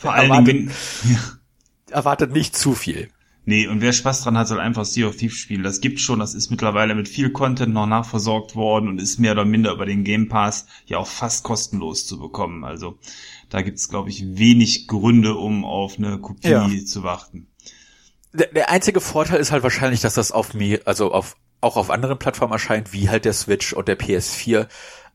vor 0.00 0.14
allen 0.14 0.44
Dingen 0.44 0.70
ja. 1.04 1.18
erwartet 1.90 2.32
nicht 2.32 2.56
zu 2.56 2.74
viel. 2.74 3.08
Nee, 3.44 3.66
und 3.66 3.80
wer 3.80 3.92
Spaß 3.92 4.22
dran 4.22 4.38
hat, 4.38 4.46
soll 4.46 4.60
einfach 4.60 4.84
Sea 4.84 5.08
of 5.08 5.16
Thieves 5.16 5.36
spielen. 5.36 5.64
Das 5.64 5.80
gibt's 5.80 6.02
schon, 6.02 6.20
das 6.20 6.34
ist 6.34 6.50
mittlerweile 6.50 6.94
mit 6.94 7.08
viel 7.08 7.30
Content 7.30 7.74
noch 7.74 7.86
nachversorgt 7.86 8.54
worden 8.54 8.88
und 8.88 9.00
ist 9.00 9.18
mehr 9.18 9.32
oder 9.32 9.44
minder 9.44 9.72
über 9.72 9.84
den 9.84 10.04
Game 10.04 10.28
Pass 10.28 10.66
ja 10.86 10.98
auch 10.98 11.08
fast 11.08 11.42
kostenlos 11.42 12.06
zu 12.06 12.20
bekommen. 12.20 12.64
Also 12.64 12.98
da 13.48 13.62
gibt's, 13.62 13.88
glaube 13.88 14.10
ich, 14.10 14.36
wenig 14.36 14.86
Gründe, 14.86 15.34
um 15.34 15.64
auf 15.64 15.98
eine 15.98 16.18
Kopie 16.18 16.48
ja. 16.48 16.68
zu 16.84 17.02
warten. 17.02 17.48
Der, 18.32 18.46
der 18.46 18.70
einzige 18.70 19.00
Vorteil 19.00 19.40
ist 19.40 19.50
halt 19.50 19.64
wahrscheinlich, 19.64 20.00
dass 20.00 20.14
das 20.14 20.30
auf 20.30 20.54
mir, 20.54 20.80
also 20.84 21.12
auf 21.12 21.36
auch 21.60 21.76
auf 21.76 21.90
anderen 21.90 22.18
Plattformen 22.18 22.52
erscheint, 22.52 22.92
wie 22.92 23.08
halt 23.08 23.24
der 23.24 23.32
Switch 23.32 23.72
und 23.72 23.88
der 23.88 23.98
PS4. 23.98 24.68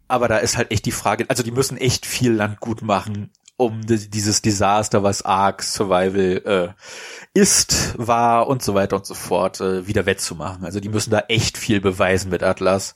Aber 0.07 0.27
da 0.27 0.37
ist 0.37 0.57
halt 0.57 0.71
echt 0.71 0.85
die 0.85 0.91
Frage, 0.91 1.25
also 1.29 1.43
die 1.43 1.51
müssen 1.51 1.77
echt 1.77 2.05
viel 2.05 2.31
Land 2.31 2.59
gut 2.59 2.81
machen, 2.81 3.31
um 3.57 3.81
dieses 3.85 4.41
Desaster, 4.43 5.01
was 5.01 5.23
Ark 5.23 5.63
Survival 5.63 6.41
äh, 6.45 7.39
ist, 7.39 7.97
war 7.97 8.47
und 8.47 8.61
so 8.61 8.75
weiter 8.75 8.95
und 8.95 9.05
so 9.05 9.15
fort, 9.15 9.59
äh, 9.59 9.87
wieder 9.87 10.05
wettzumachen. 10.05 10.63
Also 10.63 10.79
die 10.79 10.89
müssen 10.89 11.09
da 11.09 11.21
echt 11.27 11.57
viel 11.57 11.81
beweisen 11.81 12.29
mit 12.29 12.43
Atlas. 12.43 12.93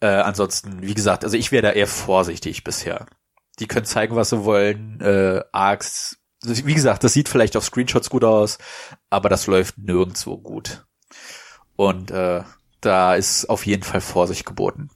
Äh, 0.00 0.06
ansonsten, 0.06 0.82
wie 0.82 0.94
gesagt, 0.94 1.24
also 1.24 1.36
ich 1.36 1.52
wäre 1.52 1.62
da 1.62 1.70
eher 1.72 1.86
vorsichtig 1.86 2.64
bisher. 2.64 3.06
Die 3.58 3.66
können 3.66 3.84
zeigen, 3.84 4.16
was 4.16 4.30
sie 4.30 4.44
wollen. 4.44 4.98
Äh, 5.02 5.42
Arks, 5.52 6.18
wie 6.42 6.74
gesagt, 6.74 7.04
das 7.04 7.12
sieht 7.12 7.28
vielleicht 7.28 7.56
auf 7.56 7.64
Screenshots 7.64 8.08
gut 8.08 8.24
aus, 8.24 8.56
aber 9.10 9.28
das 9.28 9.46
läuft 9.46 9.76
nirgendwo 9.76 10.38
gut. 10.38 10.86
Und 11.76 12.10
äh, 12.10 12.42
da 12.80 13.14
ist 13.14 13.48
auf 13.50 13.66
jeden 13.66 13.82
Fall 13.82 14.00
Vorsicht 14.00 14.46
geboten. 14.46 14.90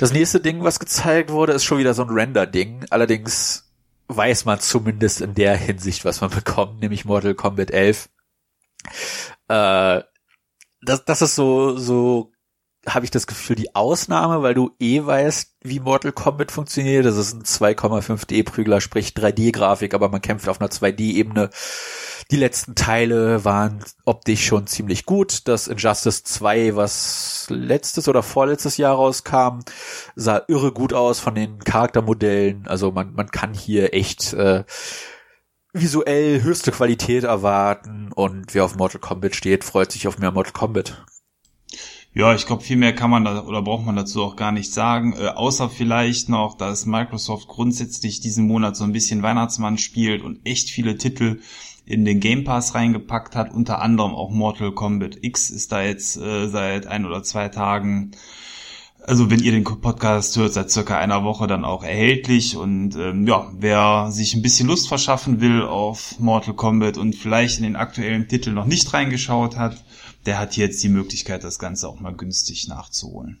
Das 0.00 0.14
nächste 0.14 0.40
Ding, 0.40 0.64
was 0.64 0.80
gezeigt 0.80 1.30
wurde, 1.30 1.52
ist 1.52 1.64
schon 1.64 1.76
wieder 1.76 1.92
so 1.92 2.02
ein 2.02 2.08
Render-Ding. 2.08 2.86
Allerdings 2.88 3.70
weiß 4.08 4.46
man 4.46 4.58
zumindest 4.58 5.20
in 5.20 5.34
der 5.34 5.54
Hinsicht, 5.54 6.06
was 6.06 6.22
man 6.22 6.30
bekommt, 6.34 6.80
nämlich 6.80 7.04
Mortal 7.04 7.34
Kombat 7.34 7.70
11. 7.70 8.08
Äh, 9.48 10.00
das, 10.80 11.04
das 11.04 11.20
ist 11.20 11.34
so, 11.34 11.76
so 11.76 12.32
habe 12.86 13.04
ich 13.04 13.10
das 13.10 13.26
Gefühl, 13.26 13.56
die 13.56 13.74
Ausnahme, 13.74 14.42
weil 14.42 14.54
du 14.54 14.70
eh 14.78 15.04
weißt, 15.04 15.56
wie 15.64 15.80
Mortal 15.80 16.12
Kombat 16.12 16.50
funktioniert. 16.50 17.04
Das 17.04 17.18
ist 17.18 17.34
ein 17.34 17.42
2,5D-Prügler, 17.42 18.80
sprich 18.80 19.10
3D-Grafik, 19.10 19.92
aber 19.92 20.08
man 20.08 20.22
kämpft 20.22 20.48
auf 20.48 20.62
einer 20.62 20.70
2D-Ebene. 20.70 21.50
Die 22.30 22.36
letzten 22.36 22.76
Teile 22.76 23.44
waren 23.44 23.84
optisch 24.04 24.46
schon 24.46 24.68
ziemlich 24.68 25.04
gut. 25.04 25.48
Das 25.48 25.66
Injustice 25.66 26.22
2, 26.22 26.76
was 26.76 27.46
letztes 27.50 28.06
oder 28.06 28.22
vorletztes 28.22 28.76
Jahr 28.76 28.94
rauskam, 28.94 29.60
sah 30.14 30.42
irre 30.46 30.70
gut 30.70 30.92
aus 30.92 31.18
von 31.18 31.34
den 31.34 31.58
Charaktermodellen. 31.58 32.68
Also 32.68 32.92
man, 32.92 33.14
man 33.14 33.32
kann 33.32 33.52
hier 33.52 33.94
echt 33.94 34.32
äh, 34.34 34.62
visuell 35.72 36.42
höchste 36.42 36.70
Qualität 36.70 37.24
erwarten 37.24 38.12
und 38.14 38.54
wer 38.54 38.64
auf 38.64 38.76
Mortal 38.76 39.00
Kombat 39.00 39.34
steht, 39.34 39.64
freut 39.64 39.90
sich 39.90 40.06
auf 40.06 40.18
mehr 40.18 40.30
Mortal 40.30 40.52
Kombat. 40.52 41.04
Ja, 42.12 42.34
ich 42.34 42.44
glaube, 42.44 42.62
viel 42.62 42.76
mehr 42.76 42.92
kann 42.92 43.10
man 43.10 43.24
da 43.24 43.44
oder 43.44 43.62
braucht 43.62 43.86
man 43.86 43.94
dazu 43.94 44.24
auch 44.24 44.34
gar 44.34 44.50
nicht 44.50 44.72
sagen, 44.72 45.14
äh, 45.16 45.28
außer 45.28 45.70
vielleicht 45.70 46.28
noch, 46.28 46.56
dass 46.56 46.84
Microsoft 46.84 47.46
grundsätzlich 47.46 48.20
diesen 48.20 48.48
Monat 48.48 48.76
so 48.76 48.82
ein 48.82 48.92
bisschen 48.92 49.22
Weihnachtsmann 49.22 49.78
spielt 49.78 50.22
und 50.22 50.44
echt 50.44 50.70
viele 50.70 50.98
Titel 50.98 51.40
in 51.90 52.04
den 52.04 52.20
Game 52.20 52.44
Pass 52.44 52.74
reingepackt 52.74 53.34
hat, 53.34 53.52
unter 53.52 53.82
anderem 53.82 54.14
auch 54.14 54.30
Mortal 54.30 54.72
Kombat 54.72 55.18
X 55.22 55.50
ist 55.50 55.72
da 55.72 55.82
jetzt 55.82 56.16
äh, 56.16 56.46
seit 56.48 56.86
ein 56.86 57.04
oder 57.04 57.22
zwei 57.24 57.48
Tagen, 57.48 58.12
also 59.02 59.28
wenn 59.28 59.42
ihr 59.42 59.50
den 59.50 59.64
Podcast 59.64 60.36
hört, 60.36 60.52
seit 60.52 60.70
circa 60.70 60.98
einer 60.98 61.24
Woche 61.24 61.48
dann 61.48 61.64
auch 61.64 61.82
erhältlich 61.82 62.56
und 62.56 62.94
ähm, 62.96 63.26
ja, 63.26 63.50
wer 63.58 64.10
sich 64.12 64.34
ein 64.34 64.42
bisschen 64.42 64.68
Lust 64.68 64.88
verschaffen 64.88 65.40
will 65.40 65.62
auf 65.62 66.20
Mortal 66.20 66.54
Kombat 66.54 66.96
und 66.96 67.16
vielleicht 67.16 67.58
in 67.58 67.64
den 67.64 67.76
aktuellen 67.76 68.28
Titel 68.28 68.52
noch 68.52 68.66
nicht 68.66 68.92
reingeschaut 68.92 69.56
hat, 69.56 69.82
der 70.26 70.38
hat 70.38 70.56
jetzt 70.56 70.82
die 70.84 70.88
Möglichkeit, 70.90 71.42
das 71.42 71.58
Ganze 71.58 71.88
auch 71.88 71.98
mal 71.98 72.14
günstig 72.14 72.68
nachzuholen. 72.68 73.40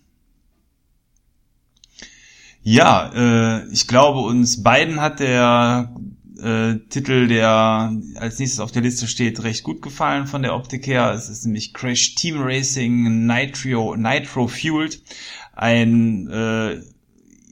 Ja, 2.62 3.10
äh, 3.14 3.68
ich 3.72 3.86
glaube, 3.86 4.20
uns 4.20 4.62
beiden 4.62 5.00
hat 5.00 5.20
der 5.20 5.94
äh, 6.40 6.78
Titel, 6.88 7.28
der 7.28 7.92
als 8.16 8.38
nächstes 8.38 8.60
auf 8.60 8.72
der 8.72 8.82
Liste 8.82 9.06
steht, 9.06 9.42
recht 9.42 9.62
gut 9.62 9.82
gefallen 9.82 10.26
von 10.26 10.42
der 10.42 10.54
Optik 10.54 10.86
her. 10.86 11.12
Es 11.12 11.28
ist 11.28 11.44
nämlich 11.44 11.74
Crash 11.74 12.14
Team 12.14 12.40
Racing 12.40 13.26
Nitro, 13.26 13.96
Nitro 13.96 14.48
Fueled. 14.48 15.02
Ein 15.54 16.28
äh, 16.28 16.80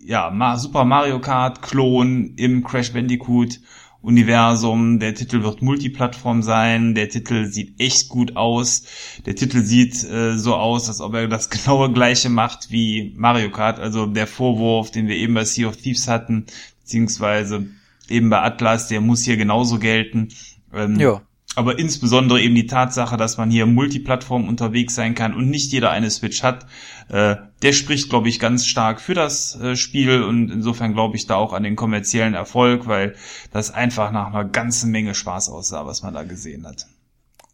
ja, 0.05 0.57
Super 0.57 0.85
Mario 0.85 1.20
Kart 1.20 1.61
Klon 1.61 2.35
im 2.37 2.64
Crash 2.64 2.92
Bandicoot 2.92 3.61
Universum. 4.01 5.01
Der 5.01 5.14
Titel 5.14 5.42
wird 5.42 5.61
Multiplattform 5.61 6.42
sein. 6.42 6.94
Der 6.94 7.09
Titel 7.09 7.46
sieht 7.46 7.81
echt 7.81 8.09
gut 8.09 8.37
aus. 8.37 8.85
Der 9.27 9.35
Titel 9.35 9.61
sieht 9.61 10.03
äh, 10.05 10.38
so 10.38 10.55
aus, 10.55 10.88
als 10.88 11.01
ob 11.01 11.14
er 11.14 11.29
das 11.29 11.51
genaue 11.51 11.92
gleiche 11.92 12.31
macht 12.31 12.70
wie 12.70 13.12
Mario 13.16 13.51
Kart. 13.51 13.79
Also 13.79 14.07
der 14.07 14.27
Vorwurf, 14.27 14.90
den 14.90 15.09
wir 15.09 15.16
eben 15.16 15.35
bei 15.35 15.44
Sea 15.44 15.68
of 15.68 15.77
Thieves 15.77 16.09
hatten, 16.09 16.46
beziehungsweise 16.83 17.66
eben 18.11 18.31
bei 18.31 18.40
Atlas, 18.40 18.88
der 18.88 19.01
muss 19.01 19.23
hier 19.23 19.37
genauso 19.37 19.79
gelten. 19.79 20.29
Ähm, 20.73 20.99
ja. 20.99 21.23
Aber 21.55 21.79
insbesondere 21.79 22.40
eben 22.40 22.55
die 22.55 22.66
Tatsache, 22.66 23.16
dass 23.16 23.37
man 23.37 23.51
hier 23.51 23.66
Multiplattform 23.66 24.47
unterwegs 24.47 24.94
sein 24.94 25.16
kann 25.16 25.35
und 25.35 25.51
nicht 25.51 25.73
jeder 25.73 25.90
eine 25.90 26.11
Switch 26.11 26.44
hat, 26.44 26.66
äh, 27.09 27.37
der 27.62 27.73
spricht, 27.73 28.11
glaube 28.11 28.29
ich, 28.29 28.38
ganz 28.38 28.64
stark 28.64 29.01
für 29.01 29.14
das 29.14 29.59
äh, 29.61 29.75
Spiel 29.75 30.23
und 30.23 30.51
insofern 30.51 30.92
glaube 30.92 31.16
ich 31.16 31.27
da 31.27 31.35
auch 31.35 31.53
an 31.53 31.64
den 31.64 31.75
kommerziellen 31.75 32.35
Erfolg, 32.35 32.87
weil 32.87 33.16
das 33.51 33.73
einfach 33.73 34.12
nach 34.12 34.29
einer 34.29 34.44
ganzen 34.44 34.92
Menge 34.92 35.14
Spaß 35.14 35.49
aussah, 35.49 35.85
was 35.85 36.03
man 36.03 36.14
da 36.14 36.23
gesehen 36.23 36.64
hat. 36.66 36.87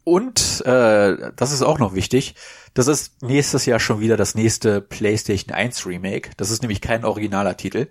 Und 0.05 0.61
äh, 0.67 1.33
das 1.35 1.53
ist 1.53 1.63
auch 1.63 1.79
noch 1.79 1.95
wichtig. 1.95 2.35
Das 2.75 2.89
ist 2.89 3.23
nächstes 3.23 3.65
Jahr 3.65 3.81
schon 3.81 4.01
wieder 4.01 4.19
das 4.19 4.35
nächste 4.35 4.83
PlayStation 4.83 5.55
1 5.55 5.87
Remake. 5.87 6.31
Das 6.37 6.51
ist 6.51 6.61
nämlich 6.61 6.83
kein 6.83 7.05
originaler 7.05 7.57
Titel. 7.57 7.89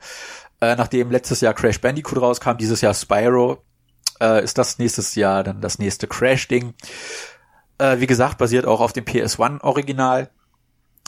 Äh, 0.63 0.78
nachdem 0.78 1.12
letztes 1.12 1.41
Jahr 1.41 1.54
Crash 1.54 1.82
Bandicoot 1.82 2.21
rauskam, 2.21 2.56
dieses 2.58 2.80
Jahr 2.80 2.93
Spyro, 2.93 3.62
äh, 4.21 4.41
ist 4.41 4.58
das 4.58 4.80
nächstes 4.80 5.13
Jahr 5.15 5.43
dann 5.43 5.60
das 5.60 5.78
nächste 5.78 6.08
Crash-Ding. 6.08 6.73
Äh, 7.80 7.99
wie 7.99 8.08
gesagt, 8.08 8.38
basiert 8.38 8.65
auch 8.65 8.80
auf 8.80 8.93
dem 8.93 9.04
PS1-Original. 9.04 10.30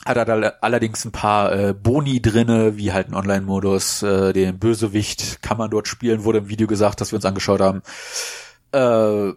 Hat 0.06 0.18
er 0.18 0.62
allerdings 0.62 1.06
ein 1.06 1.14
paar 1.14 1.54
äh, 1.54 1.74
Boni 1.74 2.22
drinne, 2.22 2.76
wie 2.76 2.92
halt 2.92 3.08
ein 3.08 3.14
Online-Modus. 3.14 4.04
Äh, 4.04 4.34
den 4.34 4.60
Bösewicht 4.60 5.42
kann 5.42 5.58
man 5.58 5.72
dort 5.72 5.88
spielen, 5.88 6.26
wurde 6.26 6.40
im 6.40 6.50
Video 6.50 6.68
gesagt, 6.68 7.00
das 7.00 7.14
wir 7.14 7.16
uns 7.16 7.26
angeschaut 7.26 7.62
haben. 7.62 7.82
Äh, 8.74 9.32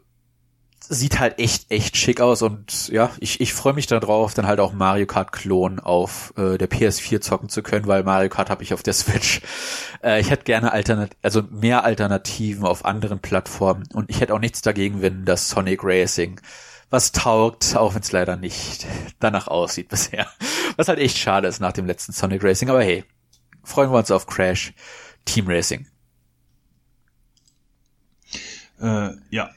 sieht 0.88 1.18
halt 1.18 1.38
echt, 1.38 1.70
echt 1.70 1.96
schick 1.96 2.20
aus 2.20 2.42
und 2.42 2.88
ja, 2.88 3.10
ich, 3.20 3.40
ich 3.40 3.52
freue 3.52 3.74
mich 3.74 3.86
darauf, 3.86 4.34
dann 4.34 4.46
halt 4.46 4.60
auch 4.60 4.72
Mario 4.72 5.06
Kart 5.06 5.32
Klon 5.32 5.78
auf 5.80 6.32
äh, 6.36 6.56
der 6.56 6.70
PS4 6.70 7.20
zocken 7.20 7.48
zu 7.48 7.62
können, 7.62 7.86
weil 7.86 8.02
Mario 8.02 8.28
Kart 8.28 8.50
habe 8.50 8.62
ich 8.62 8.72
auf 8.72 8.82
der 8.82 8.92
Switch. 8.94 9.40
Äh, 10.02 10.20
ich 10.20 10.30
hätte 10.30 10.44
gerne 10.44 10.72
Alternat 10.72 11.10
also 11.22 11.42
mehr 11.50 11.84
Alternativen 11.84 12.64
auf 12.64 12.84
anderen 12.84 13.20
Plattformen 13.20 13.84
und 13.92 14.10
ich 14.10 14.20
hätte 14.20 14.34
auch 14.34 14.38
nichts 14.38 14.62
dagegen, 14.62 15.02
wenn 15.02 15.24
das 15.24 15.48
Sonic 15.48 15.80
Racing 15.82 16.40
was 16.90 17.12
taugt, 17.12 17.76
auch 17.76 17.94
wenn 17.94 18.02
es 18.02 18.12
leider 18.12 18.36
nicht 18.36 18.86
danach 19.20 19.48
aussieht 19.48 19.88
bisher. 19.90 20.26
Was 20.76 20.88
halt 20.88 20.98
echt 20.98 21.18
schade 21.18 21.48
ist 21.48 21.60
nach 21.60 21.72
dem 21.72 21.86
letzten 21.86 22.12
Sonic 22.12 22.42
Racing, 22.42 22.70
aber 22.70 22.82
hey, 22.82 23.04
freuen 23.62 23.90
wir 23.90 23.98
uns 23.98 24.10
auf 24.10 24.26
Crash 24.26 24.72
Team 25.24 25.46
Racing. 25.48 25.86
Äh, 28.80 29.10
ja, 29.30 29.50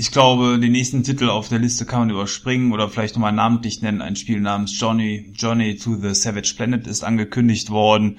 ich 0.00 0.12
glaube, 0.12 0.58
den 0.58 0.72
nächsten 0.72 1.02
Titel 1.02 1.28
auf 1.28 1.50
der 1.50 1.58
Liste 1.58 1.84
kann 1.84 2.00
man 2.00 2.10
überspringen 2.10 2.72
oder 2.72 2.88
vielleicht 2.88 3.16
nochmal 3.16 3.32
namentlich 3.32 3.82
nennen. 3.82 4.00
Ein 4.00 4.16
Spiel 4.16 4.40
namens 4.40 4.80
Johnny, 4.80 5.30
Johnny 5.36 5.76
to 5.76 5.94
the 5.94 6.14
Savage 6.14 6.54
Planet 6.56 6.86
ist 6.86 7.04
angekündigt 7.04 7.68
worden. 7.68 8.18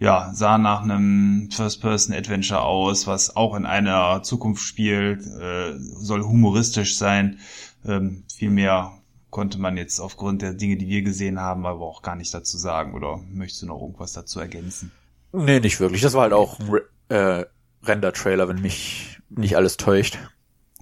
Ja, 0.00 0.32
sah 0.34 0.58
nach 0.58 0.82
einem 0.82 1.48
First-Person-Adventure 1.52 2.62
aus, 2.62 3.06
was 3.06 3.36
auch 3.36 3.54
in 3.54 3.64
einer 3.64 4.24
Zukunft 4.24 4.62
spielt, 4.62 5.20
äh, 5.24 5.78
soll 5.78 6.24
humoristisch 6.24 6.96
sein. 6.96 7.38
Ähm, 7.86 8.24
viel 8.34 8.50
mehr 8.50 8.98
konnte 9.30 9.60
man 9.60 9.76
jetzt 9.76 10.00
aufgrund 10.00 10.42
der 10.42 10.54
Dinge, 10.54 10.78
die 10.78 10.88
wir 10.88 11.02
gesehen 11.02 11.38
haben, 11.38 11.64
aber 11.64 11.86
auch 11.86 12.02
gar 12.02 12.16
nicht 12.16 12.34
dazu 12.34 12.58
sagen. 12.58 12.92
Oder 12.92 13.20
möchtest 13.32 13.62
du 13.62 13.66
noch 13.66 13.80
irgendwas 13.80 14.14
dazu 14.14 14.40
ergänzen? 14.40 14.90
Nee, 15.32 15.60
nicht 15.60 15.78
wirklich. 15.78 16.02
Das 16.02 16.14
war 16.14 16.22
halt 16.22 16.32
auch 16.32 16.58
ein 16.58 17.16
äh, 17.16 17.44
Render-Trailer, 17.84 18.48
wenn 18.48 18.60
mich 18.60 19.20
nicht 19.28 19.54
alles 19.54 19.76
täuscht. 19.76 20.18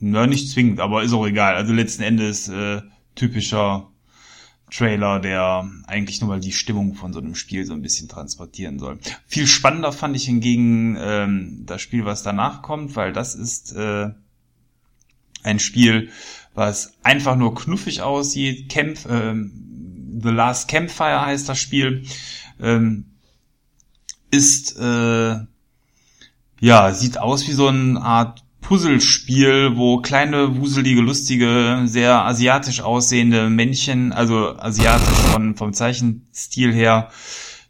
Na, 0.00 0.26
nicht 0.26 0.50
zwingend, 0.50 0.80
aber 0.80 1.02
ist 1.02 1.12
auch 1.12 1.26
egal. 1.26 1.54
Also 1.54 1.72
letzten 1.72 2.02
Endes 2.02 2.48
äh, 2.48 2.82
typischer 3.14 3.88
Trailer, 4.70 5.18
der 5.18 5.68
eigentlich 5.86 6.20
nur 6.20 6.28
mal 6.28 6.40
die 6.40 6.52
Stimmung 6.52 6.94
von 6.94 7.12
so 7.12 7.20
einem 7.20 7.34
Spiel 7.34 7.64
so 7.64 7.72
ein 7.72 7.82
bisschen 7.82 8.08
transportieren 8.08 8.78
soll. 8.78 8.98
Viel 9.26 9.46
spannender 9.46 9.92
fand 9.92 10.14
ich 10.14 10.24
hingegen 10.24 10.96
ähm, 11.00 11.62
das 11.66 11.80
Spiel, 11.80 12.04
was 12.04 12.22
danach 12.22 12.62
kommt, 12.62 12.94
weil 12.94 13.12
das 13.12 13.34
ist 13.34 13.72
äh, 13.74 14.10
ein 15.42 15.58
Spiel, 15.58 16.10
was 16.54 16.92
einfach 17.02 17.36
nur 17.36 17.54
knuffig 17.54 18.02
aussieht. 18.02 18.68
Camp, 18.68 18.98
ähm, 19.08 20.20
The 20.22 20.30
Last 20.30 20.68
Campfire 20.68 21.24
heißt 21.24 21.48
das 21.48 21.58
Spiel. 21.58 22.04
Ähm, 22.60 23.06
ist 24.30 24.76
äh, 24.78 25.38
ja 26.60 26.92
sieht 26.92 27.18
aus 27.18 27.48
wie 27.48 27.52
so 27.52 27.68
eine 27.68 28.00
Art 28.00 28.44
Puzzlespiel, 28.68 29.78
wo 29.78 30.02
kleine, 30.02 30.58
wuselige, 30.58 31.00
lustige, 31.00 31.84
sehr 31.86 32.26
asiatisch 32.26 32.82
aussehende 32.82 33.48
Männchen, 33.48 34.12
also 34.12 34.58
asiatisch 34.58 35.08
von, 35.32 35.56
vom 35.56 35.72
Zeichenstil 35.72 36.74
her, 36.74 37.08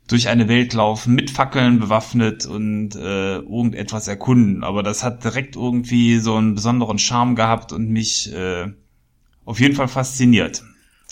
durch 0.09 0.27
eine 0.27 0.49
Welt 0.49 0.73
laufen, 0.73 1.15
mit 1.15 1.31
Fackeln 1.31 1.79
bewaffnet 1.79 2.47
und 2.47 2.97
äh, 2.97 3.37
irgendetwas 3.37 4.09
erkunden. 4.09 4.65
Aber 4.65 4.83
das 4.83 5.05
hat 5.05 5.23
direkt 5.23 5.55
irgendwie 5.55 6.19
so 6.19 6.35
einen 6.35 6.57
besonderen 6.57 6.99
Charme 6.99 7.37
gehabt 7.37 7.73
und 7.73 7.91
mich 7.91 8.35
äh, 8.35 8.67
auf 9.45 9.61
jeden 9.61 9.77
Fall 9.77 9.87
fasziniert. 9.87 10.65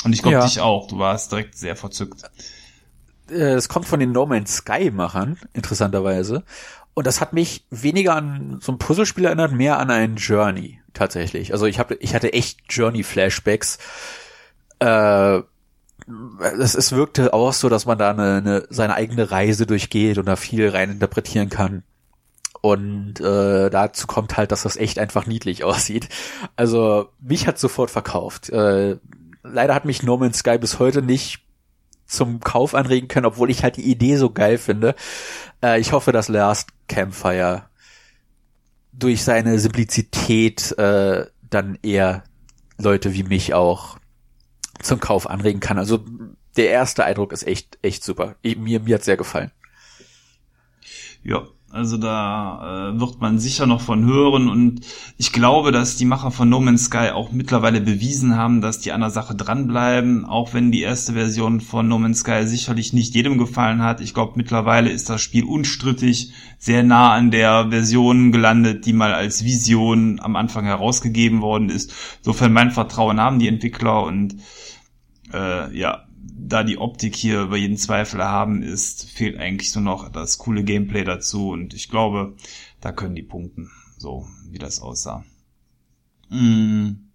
Und 0.03 0.13
ich 0.15 0.21
glaube 0.21 0.39
ja. 0.39 0.45
dich 0.45 0.59
auch. 0.59 0.89
Du 0.89 0.99
warst 0.99 1.31
direkt 1.31 1.57
sehr 1.57 1.77
verzückt. 1.77 2.25
Äh, 3.31 3.53
es 3.55 3.69
kommt 3.69 3.87
von 3.87 4.01
den 4.01 4.11
No 4.11 4.27
Man's 4.27 4.57
Sky 4.57 4.91
Machern, 4.91 5.39
interessanterweise. 5.53 6.43
Und 6.97 7.07
das 7.07 7.21
hat 7.21 7.35
mich 7.35 7.67
weniger 7.69 8.17
an 8.17 8.57
so 8.63 8.73
ein 8.73 8.79
Puzzlespiel 8.79 9.27
erinnert, 9.27 9.53
mehr 9.53 9.79
an 9.79 9.91
ein 9.91 10.17
Journey 10.17 10.81
tatsächlich. 10.95 11.53
Also 11.53 11.67
ich 11.67 11.79
habe, 11.79 11.97
ich 11.97 12.15
hatte 12.15 12.33
echt 12.33 12.73
Journey-Flashbacks. 12.73 13.77
Äh, 14.79 15.41
es, 16.59 16.75
es 16.75 16.93
wirkte 16.93 17.35
auch 17.35 17.53
so, 17.53 17.69
dass 17.69 17.85
man 17.85 17.99
da 17.99 18.13
eine, 18.13 18.37
eine, 18.37 18.67
seine 18.71 18.95
eigene 18.95 19.31
Reise 19.31 19.67
durchgeht 19.67 20.17
und 20.17 20.25
da 20.25 20.37
viel 20.37 20.71
rein 20.71 20.91
interpretieren 20.91 21.51
kann. 21.51 21.83
Und 22.63 23.21
äh, 23.21 23.69
dazu 23.69 24.07
kommt 24.07 24.39
halt, 24.39 24.51
dass 24.51 24.63
das 24.63 24.79
echt 24.79 24.99
einfach 24.99 25.27
niedlich 25.27 25.65
aussieht. 25.65 26.09
Also 26.57 27.11
mich 27.21 27.47
hat 27.47 27.59
sofort 27.59 27.91
verkauft. 27.91 28.49
Äh, 28.49 28.97
leider 29.43 29.75
hat 29.75 29.85
mich 29.85 30.03
No 30.03 30.17
Man's 30.17 30.39
Sky 30.39 30.57
bis 30.57 30.79
heute 30.79 31.03
nicht 31.03 31.46
zum 32.07 32.41
Kauf 32.41 32.75
anregen 32.75 33.09
können, 33.09 33.27
obwohl 33.27 33.51
ich 33.51 33.63
halt 33.63 33.77
die 33.77 33.91
Idee 33.91 34.17
so 34.17 34.31
geil 34.31 34.59
finde. 34.59 34.95
Äh, 35.63 35.81
ich 35.81 35.93
hoffe, 35.93 36.13
dass 36.13 36.29
Last 36.29 36.71
Campfire 36.89 37.65
durch 38.93 39.25
seine 39.25 39.59
Simplizität 39.59 40.77
äh, 40.79 41.27
dann 41.51 41.79
eher 41.83 42.25
Leute 42.79 43.15
wie 43.15 43.23
mich 43.23 43.55
auch 43.55 43.99
zum 44.83 45.01
Kauf 45.01 45.29
anregen 45.29 45.61
kann. 45.61 45.79
Also 45.79 46.05
der 46.57 46.71
erste 46.71 47.05
Eindruck 47.05 47.33
ist 47.33 47.47
echt, 47.47 47.79
echt 47.83 48.05
super. 48.05 48.37
Mir, 48.43 48.81
mir 48.81 48.95
hat 48.95 49.05
sehr 49.05 49.17
gefallen. 49.17 49.51
Ja, 51.23 51.47
also 51.77 51.99
da 51.99 52.91
äh, 52.95 53.01
wird 53.01 53.21
man 53.21 53.39
sicher 53.39 53.67
noch 53.67 53.83
von 53.83 54.05
hören 54.05 54.49
und 54.49 54.81
ich 55.19 55.31
glaube, 55.31 55.73
dass 55.73 55.97
die 55.97 56.07
Macher 56.07 56.31
von 56.31 56.49
No 56.49 56.59
Man's 56.59 56.87
Sky 56.87 57.11
auch 57.11 57.33
mittlerweile 57.33 57.83
bewiesen 57.83 58.35
haben, 58.37 58.63
dass 58.63 58.81
die 58.81 58.93
an 58.93 59.03
der 59.03 59.11
Sache 59.11 59.35
dranbleiben, 59.35 60.25
auch 60.25 60.55
wenn 60.55 60.73
die 60.73 60.81
erste 60.81 61.13
Version 61.13 61.61
von 61.61 61.87
No 61.87 61.99
Man's 61.99 62.21
Sky 62.21 62.47
sicherlich 62.47 62.95
nicht 62.95 63.15
jedem 63.15 63.37
gefallen 63.37 63.83
hat. 63.83 64.01
Ich 64.01 64.15
glaube, 64.15 64.33
mittlerweile 64.37 64.91
ist 64.91 65.11
das 65.11 65.21
Spiel 65.21 65.45
unstrittig 65.45 66.33
sehr 66.59 66.83
nah 66.83 67.13
an 67.13 67.31
der 67.31 67.69
Version 67.69 68.33
gelandet, 68.33 68.87
die 68.87 68.95
mal 68.95 69.13
als 69.13 69.45
Vision 69.45 70.19
am 70.21 70.35
Anfang 70.35 70.65
herausgegeben 70.65 71.43
worden 71.43 71.69
ist. 71.69 71.93
Insofern 72.19 72.55
mein 72.55 72.71
Vertrauen 72.71 73.21
haben 73.21 73.39
die 73.39 73.49
Entwickler 73.49 74.03
und 74.05 74.37
äh, 75.33 75.77
ja, 75.77 76.06
da 76.35 76.63
die 76.63 76.79
Optik 76.79 77.17
hier 77.17 77.43
über 77.43 77.57
jeden 77.57 77.77
Zweifel 77.77 78.21
erhaben 78.21 78.63
ist, 78.63 79.09
fehlt 79.11 79.39
eigentlich 79.39 79.75
nur 79.75 79.85
noch 79.85 80.11
das 80.11 80.39
coole 80.39 80.65
Gameplay 80.65 81.05
dazu 81.05 81.51
und 81.51 81.75
ich 81.75 81.89
glaube, 81.89 82.35
da 82.81 82.93
können 82.93 83.15
die 83.15 83.23
punkten, 83.23 83.71
so 83.99 84.27
wie 84.51 84.59
das 84.59 84.81
aussah. 84.81 85.25
Mm. 86.31 87.07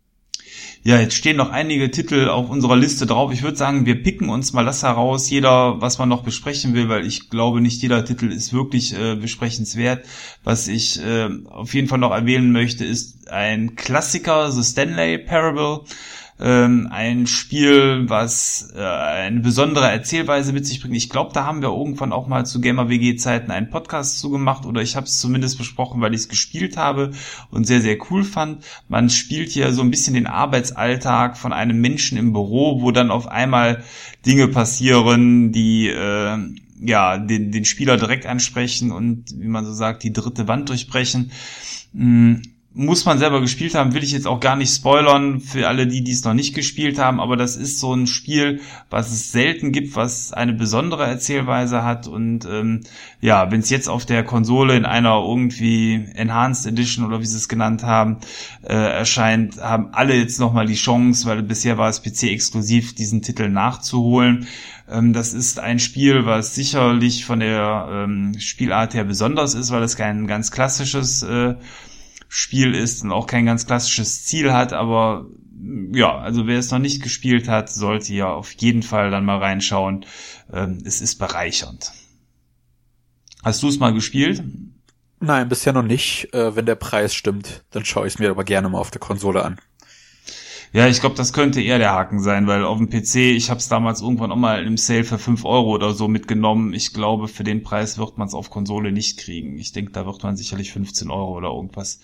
Ja, 0.84 1.00
jetzt 1.00 1.14
stehen 1.14 1.38
noch 1.38 1.52
einige 1.52 1.92
Titel 1.92 2.28
auf 2.28 2.50
unserer 2.50 2.76
Liste 2.76 3.06
drauf. 3.06 3.32
Ich 3.32 3.44
würde 3.44 3.56
sagen, 3.56 3.86
wir 3.86 4.02
picken 4.02 4.30
uns 4.30 4.52
mal 4.52 4.66
das 4.66 4.84
heraus, 4.84 5.30
jeder, 5.30 5.80
was 5.80 6.00
man 6.00 6.10
noch 6.10 6.24
besprechen 6.24 6.74
will, 6.74 6.90
weil 6.90 7.06
ich 7.06 7.30
glaube, 7.30 7.62
nicht 7.62 7.82
jeder 7.82 8.04
Titel 8.04 8.32
ist 8.32 8.52
wirklich 8.52 8.98
äh, 8.98 9.16
besprechenswert. 9.16 10.06
Was 10.44 10.68
ich 10.68 11.00
äh, 11.02 11.30
auf 11.46 11.74
jeden 11.74 11.88
Fall 11.88 12.00
noch 12.00 12.12
erwähnen 12.12 12.52
möchte, 12.52 12.84
ist 12.84 13.30
ein 13.30 13.76
Klassiker, 13.76 14.52
The 14.52 14.64
Stanley 14.64 15.20
Parable 15.20 15.86
ähm, 16.42 16.88
ein 16.90 17.28
Spiel, 17.28 18.10
was 18.10 18.74
äh, 18.76 18.82
eine 18.82 19.40
besondere 19.42 19.90
Erzählweise 19.92 20.54
mit 20.54 20.66
sich 20.66 20.82
bringt. 20.82 20.96
Ich 20.96 21.10
glaube, 21.10 21.32
da 21.34 21.46
haben 21.46 21.62
wir 21.62 21.70
irgendwann 21.70 22.12
auch 22.12 22.28
mal 22.28 22.46
zu 22.46 22.60
Gamer 22.60 22.90
WG 22.90 23.16
Zeiten 23.16 23.52
einen 23.52 23.70
Podcast 23.70 24.20
zugemacht 24.20 24.66
oder 24.66 24.82
ich 24.82 24.96
habe 24.96 25.06
es 25.06 25.20
zumindest 25.20 25.60
besprochen, 25.60 26.02
weil 26.02 26.14
ich 26.14 26.22
es 26.22 26.30
gespielt 26.30 26.78
habe 26.78 27.12
und 27.52 27.68
sehr 27.68 27.82
sehr 27.82 27.98
cool 28.10 28.24
fand. 28.24 28.66
Man 28.90 29.10
spielt 29.10 29.50
hier 29.50 29.72
so 29.72 29.82
ein 29.84 29.92
bisschen 29.92 30.16
den 30.16 30.28
Arbeitsalltag 30.28 31.38
von 31.38 31.54
einem 31.54 31.80
Menschen 31.80 32.18
im 32.18 32.34
Büro, 32.34 32.82
wo 32.82 32.92
dann 32.92 33.12
auf 33.12 33.28
einmal 33.28 33.84
Dinge 34.26 34.48
passieren, 34.48 35.52
die 35.52 35.90
äh, 35.90 36.38
ja 36.82 37.18
den, 37.20 37.52
den 37.52 37.66
Spieler 37.66 37.98
direkt 37.98 38.26
ansprechen 38.26 38.92
und 38.92 39.26
wie 39.40 39.48
man 39.48 39.66
so 39.66 39.74
sagt, 39.74 40.04
die 40.04 40.14
dritte 40.14 40.48
Wand 40.48 40.70
durchbrechen. 40.70 41.32
Mm, 41.94 42.38
muss 42.74 43.04
man 43.04 43.20
selber 43.20 43.42
gespielt 43.42 43.76
haben, 43.76 43.94
will 43.94 44.04
ich 44.04 44.14
jetzt 44.14 44.28
auch 44.28 44.40
gar 44.40 44.56
nicht 44.56 44.74
spoilern 44.74 45.42
für 45.42 45.68
alle, 45.68 45.88
die 45.88 46.04
dies 46.04 46.24
noch 46.24 46.34
nicht 46.34 46.56
gespielt 46.56 47.00
haben, 47.00 47.20
aber 47.20 47.36
das 47.36 47.58
ist 47.58 47.80
so 47.82 47.94
ein 47.94 48.08
Spiel, 48.08 48.62
was 48.90 49.12
es 49.12 49.34
selten 49.34 49.74
gibt, 49.74 49.98
was 49.98 50.32
eine 50.32 50.54
besondere 50.54 51.06
Erzählweise 51.06 51.84
hat 51.84 52.08
und 52.08 52.46
ähm, 52.46 52.82
ja, 53.20 53.52
wenn 53.52 53.60
es 53.60 53.70
jetzt 53.70 53.90
auf 53.90 54.06
der 54.06 54.24
Konsole 54.24 54.78
in 54.78 54.86
einer 54.86 55.16
irgendwie 55.16 56.06
Enhanced 56.16 56.66
Edition 56.66 57.06
oder 57.06 57.20
wie 57.20 57.26
sie 57.26 57.36
es 57.36 57.50
genannt 57.50 57.84
haben, 57.84 58.18
äh, 58.64 58.74
erscheint, 58.74 59.62
haben 59.62 59.90
alle 59.92 60.16
jetzt 60.16 60.40
nochmal 60.40 60.66
die 60.66 60.76
Chance, 60.76 61.28
weil 61.28 61.44
bisher 61.44 61.78
war 61.78 61.90
es 61.90 62.02
PC-exklusiv, 62.02 62.96
diesen 62.96 63.22
Titel 63.22 63.50
nachzuholen. 63.50 64.48
Ähm, 64.90 65.12
das 65.12 65.34
ist 65.34 65.60
ein 65.60 65.80
Spiel, 65.80 66.26
was 66.26 66.56
sicherlich 66.56 67.26
von 67.26 67.42
der 67.42 67.88
ähm, 67.92 68.40
Spielart 68.40 68.94
her 68.94 69.04
besonders 69.04 69.56
ist, 69.56 69.72
weil 69.72 69.84
es 69.84 69.98
kein 69.98 70.26
ganz 70.26 70.52
klassisches 70.52 71.22
äh, 71.24 71.56
Spiel 72.34 72.74
ist 72.76 73.04
und 73.04 73.12
auch 73.12 73.28
kein 73.28 73.46
ganz 73.46 73.66
klassisches 73.66 74.24
Ziel 74.24 74.54
hat, 74.54 74.72
aber 74.72 75.26
ja, 75.92 76.18
also 76.18 76.48
wer 76.48 76.60
es 76.60 76.72
noch 76.72 76.80
nicht 76.80 77.04
gespielt 77.04 77.50
hat, 77.50 77.70
sollte 77.70 78.14
ja 78.14 78.32
auf 78.32 78.54
jeden 78.54 78.84
Fall 78.84 79.12
dann 79.12 79.26
mal 79.26 79.40
reinschauen. 79.40 80.06
Ähm, 80.54 80.82
es 80.86 81.02
ist 81.02 81.18
bereichernd. 81.18 81.92
Hast 83.44 83.62
du 83.64 83.68
es 83.68 83.80
mal 83.80 83.94
gespielt? 83.94 84.42
Nein, 85.20 85.50
bisher 85.50 85.74
noch 85.74 85.84
nicht. 85.84 86.34
Äh, 86.34 86.56
wenn 86.56 86.66
der 86.66 86.76
Preis 86.76 87.14
stimmt, 87.14 87.66
dann 87.72 87.84
schaue 87.84 88.08
ich 88.08 88.14
es 88.14 88.20
mir 88.20 88.30
aber 88.30 88.46
gerne 88.46 88.70
mal 88.70 88.80
auf 88.80 88.92
der 88.92 89.02
Konsole 89.02 89.44
an. 89.44 89.60
Ja, 90.74 90.88
ich 90.88 91.02
glaube, 91.02 91.16
das 91.16 91.34
könnte 91.34 91.62
eher 91.62 91.80
der 91.80 91.92
Haken 91.92 92.22
sein, 92.22 92.48
weil 92.48 92.64
auf 92.64 92.78
dem 92.78 92.90
PC, 92.90 93.16
ich 93.16 93.50
habe 93.50 93.60
es 93.60 93.68
damals 93.68 94.02
irgendwann 94.02 94.32
auch 94.32 94.38
mal 94.38 94.66
im 94.66 94.78
Sale 94.78 95.04
für 95.04 95.18
5 95.18 95.44
Euro 95.44 95.72
oder 95.72 95.94
so 95.94 96.08
mitgenommen. 96.08 96.74
Ich 96.74 96.94
glaube, 96.94 97.28
für 97.28 97.44
den 97.44 97.62
Preis 97.62 97.98
wird 97.98 98.18
man 98.18 98.30
es 98.30 98.34
auf 98.34 98.50
Konsole 98.50 98.94
nicht 98.94 99.20
kriegen. 99.20 99.58
Ich 99.58 99.74
denke, 99.74 99.92
da 99.92 100.06
wird 100.06 100.24
man 100.24 100.38
sicherlich 100.38 100.72
15 100.72 101.12
Euro 101.12 101.36
oder 101.36 101.50
irgendwas 101.50 102.00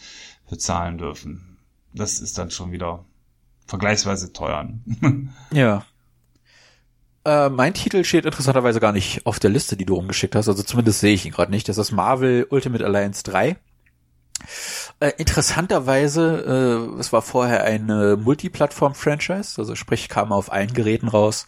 bezahlen 0.49 0.97
dürfen. 0.97 1.58
Das 1.93 2.19
ist 2.19 2.38
dann 2.38 2.51
schon 2.51 2.73
wieder 2.73 3.06
vergleichsweise 3.67 4.34
teuer. 4.34 4.69
ja. 5.53 5.86
Äh, 7.23 7.49
mein 7.49 7.73
Titel 7.73 8.03
steht 8.03 8.25
interessanterweise 8.25 8.82
gar 8.82 8.91
nicht 8.91 9.25
auf 9.25 9.39
der 9.39 9.49
Liste, 9.49 9.77
die 9.77 9.86
du 9.86 9.95
rumgeschickt 9.95 10.36
hast. 10.36 10.49
Also 10.49 10.63
zumindest 10.63 10.99
sehe 10.99 11.13
ich 11.13 11.25
ihn 11.25 11.32
gerade 11.32 11.51
nicht. 11.51 11.69
Das 11.69 11.77
ist 11.77 11.93
Marvel 11.93 12.47
Ultimate 12.49 12.86
Alliance 12.86 13.23
3. 13.23 13.56
Äh, 14.99 15.12
interessanterweise, 15.17 16.89
äh, 16.95 16.99
es 16.99 17.13
war 17.13 17.21
vorher 17.21 17.63
eine 17.63 18.17
Multiplattform-Franchise, 18.17 19.60
also 19.60 19.75
sprich 19.75 20.10
kam 20.10 20.31
auf 20.31 20.51
allen 20.51 20.73
Geräten 20.73 21.07
raus. 21.07 21.45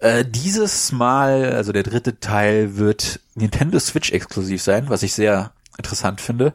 Äh, 0.00 0.24
dieses 0.24 0.92
Mal, 0.92 1.52
also 1.52 1.72
der 1.72 1.82
dritte 1.82 2.20
Teil, 2.20 2.78
wird 2.78 3.20
Nintendo 3.34 3.78
Switch 3.80 4.12
exklusiv 4.12 4.62
sein, 4.62 4.88
was 4.88 5.02
ich 5.02 5.12
sehr 5.12 5.52
interessant 5.76 6.22
finde. 6.22 6.54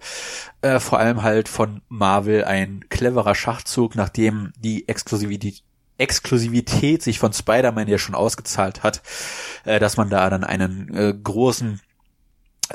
Äh, 0.62 0.80
vor 0.80 0.98
allem 0.98 1.22
halt 1.22 1.48
von 1.48 1.84
Marvel 1.90 2.44
ein 2.44 2.86
cleverer 2.90 3.36
Schachzug, 3.36 3.96
nachdem 3.96 4.52
die 4.58 4.88
Exklusivität 4.88 5.62
Exklusivität 5.98 7.04
sich 7.04 7.20
von 7.20 7.32
Spider-Man 7.32 7.88
ja 7.88 8.00
schon 8.00 8.16
ausgezahlt 8.16 8.82
hat, 8.82 9.04
äh, 9.66 9.80
dass 9.80 9.98
man 9.98 10.10
da 10.10 10.28
dann 10.32 10.44
einen 10.44 10.92
äh, 10.96 11.14
großen 11.14 11.80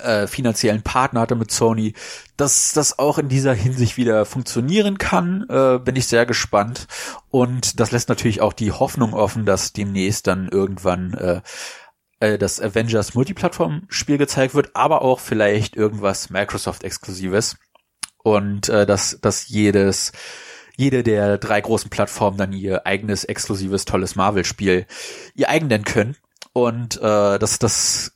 äh, 0.05 0.27
finanziellen 0.27 0.83
Partner 0.83 1.21
hatte 1.21 1.35
mit 1.35 1.51
Sony, 1.51 1.95
dass 2.37 2.73
das 2.73 2.99
auch 2.99 3.19
in 3.19 3.29
dieser 3.29 3.55
Hinsicht 3.55 3.97
wieder 3.97 4.25
funktionieren 4.25 4.99
kann, 4.99 5.47
äh, 5.49 5.79
bin 5.79 5.97
ich 5.97 6.07
sehr 6.07 6.27
gespannt. 6.27 6.87
Und 7.31 7.81
das 7.81 7.91
lässt 7.91 8.09
natürlich 8.09 8.41
auch 8.41 8.53
die 8.53 8.73
Hoffnung 8.73 9.15
offen, 9.15 9.47
dass 9.47 9.73
demnächst 9.73 10.27
dann 10.27 10.49
irgendwann 10.49 11.15
äh, 11.15 11.41
äh, 12.21 12.39
das 12.39 12.61
Avengers 12.61 13.15
Multiplattform-Spiel 13.15 14.19
gezeigt 14.19 14.55
wird, 14.55 14.71
aber 14.75 15.03
auch 15.03 15.21
vielleicht 15.21 15.77
irgendwas 15.77 16.31
Microsoft-Exklusives. 16.31 17.57
Und 18.23 18.69
äh, 18.69 18.87
dass, 18.87 19.19
dass 19.21 19.49
jedes 19.49 20.13
jede 20.77 21.03
der 21.03 21.39
drei 21.39 21.61
großen 21.61 21.91
Plattformen 21.91 22.37
dann 22.37 22.53
ihr 22.53 22.87
eigenes 22.87 23.25
exklusives 23.25 23.87
tolles 23.87 24.15
Marvel-Spiel 24.15 24.87
ihr 25.35 25.49
eigen 25.49 25.69
nennen 25.69 25.85
können. 25.85 26.17
Und 26.53 26.97
äh, 26.99 27.39
das, 27.39 27.59
das 27.59 28.16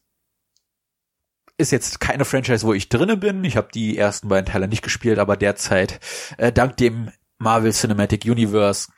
ist 1.61 1.71
jetzt 1.71 2.01
keine 2.01 2.25
Franchise, 2.25 2.67
wo 2.67 2.73
ich 2.73 2.89
drinne 2.89 3.17
bin. 3.17 3.45
Ich 3.45 3.57
habe 3.57 3.69
die 3.73 3.97
ersten 3.97 4.29
beiden 4.29 4.51
Teile 4.51 4.67
nicht 4.67 4.83
gespielt, 4.83 5.19
aber 5.19 5.37
derzeit 5.37 6.01
äh, 6.39 6.51
dank 6.51 6.77
dem 6.79 7.11
Marvel 7.39 7.73
Cinematic 7.73 8.25
Universe, 8.25 8.89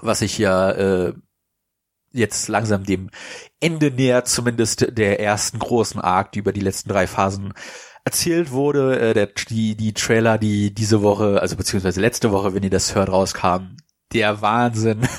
was 0.00 0.22
ich 0.22 0.38
ja 0.38 0.70
äh, 0.70 1.12
jetzt 2.12 2.48
langsam 2.48 2.84
dem 2.84 3.10
Ende 3.60 3.90
nähert, 3.90 4.28
zumindest 4.28 4.96
der 4.96 5.20
ersten 5.20 5.58
großen 5.58 6.00
Arc, 6.00 6.32
die 6.32 6.38
über 6.38 6.52
die 6.52 6.60
letzten 6.60 6.88
drei 6.88 7.06
Phasen 7.06 7.52
erzählt 8.04 8.50
wurde. 8.50 8.98
Äh, 8.98 9.14
der, 9.14 9.26
die, 9.26 9.76
die 9.76 9.92
Trailer, 9.92 10.38
die 10.38 10.72
diese 10.72 11.02
Woche, 11.02 11.40
also 11.40 11.56
beziehungsweise 11.56 12.00
letzte 12.00 12.32
Woche, 12.32 12.54
wenn 12.54 12.62
ihr 12.62 12.70
das 12.70 12.94
hört, 12.94 13.10
rauskamen, 13.10 13.76
der 14.12 14.40
Wahnsinn. 14.40 15.06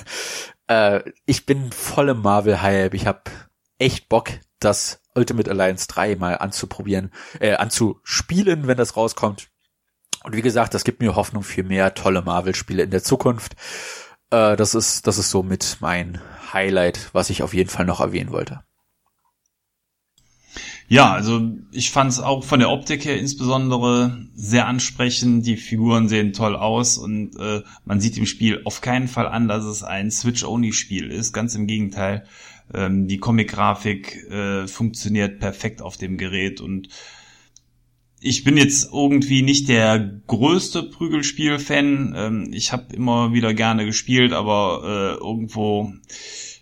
Äh, 0.67 1.11
ich 1.25 1.45
bin 1.45 1.69
voll 1.73 2.07
im 2.07 2.21
Marvel-Hype. 2.21 2.93
Ich 2.93 3.05
habe 3.05 3.23
echt 3.77 4.07
Bock, 4.07 4.29
das 4.59 5.00
Ultimate 5.15 5.49
Alliance 5.49 5.87
3 5.87 6.15
mal 6.15 6.37
anzuprobieren, 6.37 7.11
äh, 7.39 7.53
anzuspielen, 7.53 8.67
wenn 8.67 8.77
das 8.77 8.95
rauskommt. 8.95 9.49
Und 10.23 10.35
wie 10.35 10.41
gesagt, 10.41 10.73
das 10.73 10.83
gibt 10.83 11.01
mir 11.01 11.15
Hoffnung 11.15 11.43
für 11.43 11.63
mehr 11.63 11.93
tolle 11.93 12.21
Marvel-Spiele 12.21 12.83
in 12.83 12.91
der 12.91 13.03
Zukunft. 13.03 13.55
Äh, 14.29 14.55
das 14.55 14.75
ist, 14.75 15.07
das 15.07 15.17
ist 15.17 15.31
so 15.31 15.43
mit 15.43 15.77
mein 15.79 16.21
Highlight, 16.53 17.09
was 17.13 17.29
ich 17.29 17.43
auf 17.43 17.53
jeden 17.53 17.69
Fall 17.69 17.85
noch 17.85 17.99
erwähnen 17.99 18.31
wollte. 18.31 18.63
Ja, 20.91 21.13
also 21.13 21.49
ich 21.71 21.89
fand 21.91 22.11
es 22.11 22.19
auch 22.19 22.43
von 22.43 22.59
der 22.59 22.69
Optik 22.69 23.05
her 23.05 23.17
insbesondere 23.17 24.27
sehr 24.35 24.67
ansprechend. 24.67 25.45
Die 25.45 25.55
Figuren 25.55 26.09
sehen 26.09 26.33
toll 26.33 26.53
aus 26.53 26.97
und 26.97 27.37
äh, 27.39 27.61
man 27.85 28.01
sieht 28.01 28.17
im 28.17 28.25
Spiel 28.25 28.61
auf 28.65 28.81
keinen 28.81 29.07
Fall 29.07 29.25
an, 29.25 29.47
dass 29.47 29.63
es 29.63 29.83
ein 29.83 30.11
Switch-Only-Spiel 30.11 31.09
ist. 31.09 31.31
Ganz 31.31 31.55
im 31.55 31.65
Gegenteil. 31.65 32.25
Ähm, 32.73 33.07
die 33.07 33.17
Comic-Grafik 33.17 34.29
äh, 34.29 34.67
funktioniert 34.67 35.39
perfekt 35.39 35.81
auf 35.81 35.97
dem 35.97 36.17
Gerät 36.17 36.61
und 36.61 36.89
ich 38.23 38.43
bin 38.43 38.55
jetzt 38.55 38.93
irgendwie 38.93 39.41
nicht 39.41 39.67
der 39.67 40.21
größte 40.27 40.83
Prügelspiel-Fan. 40.83 42.13
Ähm, 42.15 42.49
ich 42.53 42.71
habe 42.71 42.95
immer 42.95 43.33
wieder 43.33 43.53
gerne 43.53 43.85
gespielt, 43.85 44.31
aber 44.31 45.17
äh, 45.19 45.23
irgendwo 45.23 45.91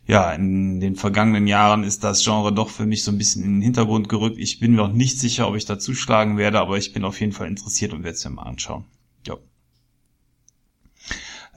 ja, 0.10 0.32
in 0.32 0.80
den 0.80 0.96
vergangenen 0.96 1.46
Jahren 1.46 1.84
ist 1.84 2.04
das 2.04 2.24
Genre 2.24 2.52
doch 2.52 2.70
für 2.70 2.88
mich 2.88 3.04
so 3.04 3.12
ein 3.12 3.20
bisschen 3.20 3.44
in 3.44 3.58
den 3.58 3.62
Hintergrund 3.62 4.10
gerückt. 4.10 4.40
Ich 4.40 4.60
bin 4.60 4.72
mir 4.72 4.78
noch 4.78 4.92
nicht 4.92 5.20
sicher, 5.20 5.48
ob 5.48 5.56
ich 5.56 5.66
da 5.66 5.78
zuschlagen 5.78 6.38
werde, 6.38 6.60
aber 6.60 6.80
ich 6.80 6.94
bin 6.94 7.04
auf 7.04 7.20
jeden 7.20 7.32
Fall 7.32 7.48
interessiert 7.48 7.94
und 7.94 8.04
werde 8.04 8.16
es 8.16 8.26
mir 8.26 8.32
mal 8.32 8.44
anschauen. 8.44 8.86
Ja. 9.28 9.38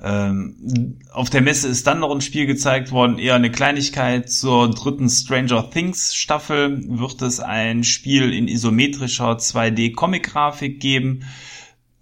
Ähm, 0.02 0.98
auf 1.12 1.30
der 1.30 1.42
Messe 1.42 1.68
ist 1.68 1.86
dann 1.86 2.00
noch 2.00 2.10
ein 2.10 2.20
Spiel 2.20 2.46
gezeigt 2.46 2.90
worden, 2.90 3.18
eher 3.18 3.36
eine 3.36 3.52
Kleinigkeit 3.52 4.30
zur 4.30 4.70
dritten 4.70 5.08
Stranger 5.08 5.70
Things 5.70 6.14
Staffel. 6.14 6.82
Wird 6.98 7.22
es 7.22 7.38
ein 7.38 7.84
Spiel 7.84 8.32
in 8.32 8.48
isometrischer 8.48 9.36
2D 9.36 9.94
Comic 9.94 10.24
Grafik 10.24 10.80
geben 10.80 11.24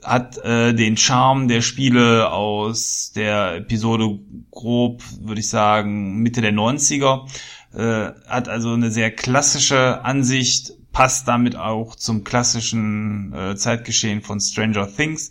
hat 0.02 0.38
äh, 0.38 0.72
den 0.74 0.96
Charme 0.96 1.48
der 1.48 1.60
Spiele 1.62 2.30
aus 2.30 3.12
der 3.14 3.56
Episode 3.56 4.18
grob, 4.50 5.02
würde 5.20 5.40
ich 5.40 5.48
sagen, 5.48 6.18
Mitte 6.18 6.40
der 6.40 6.52
90er. 6.52 7.28
Äh, 7.74 8.12
hat 8.26 8.48
also 8.48 8.72
eine 8.72 8.90
sehr 8.90 9.10
klassische 9.10 10.04
Ansicht, 10.04 10.72
passt 10.92 11.28
damit 11.28 11.54
auch 11.56 11.94
zum 11.94 12.24
klassischen 12.24 13.32
äh, 13.32 13.56
Zeitgeschehen 13.56 14.22
von 14.22 14.40
Stranger 14.40 14.88
Things. 14.92 15.30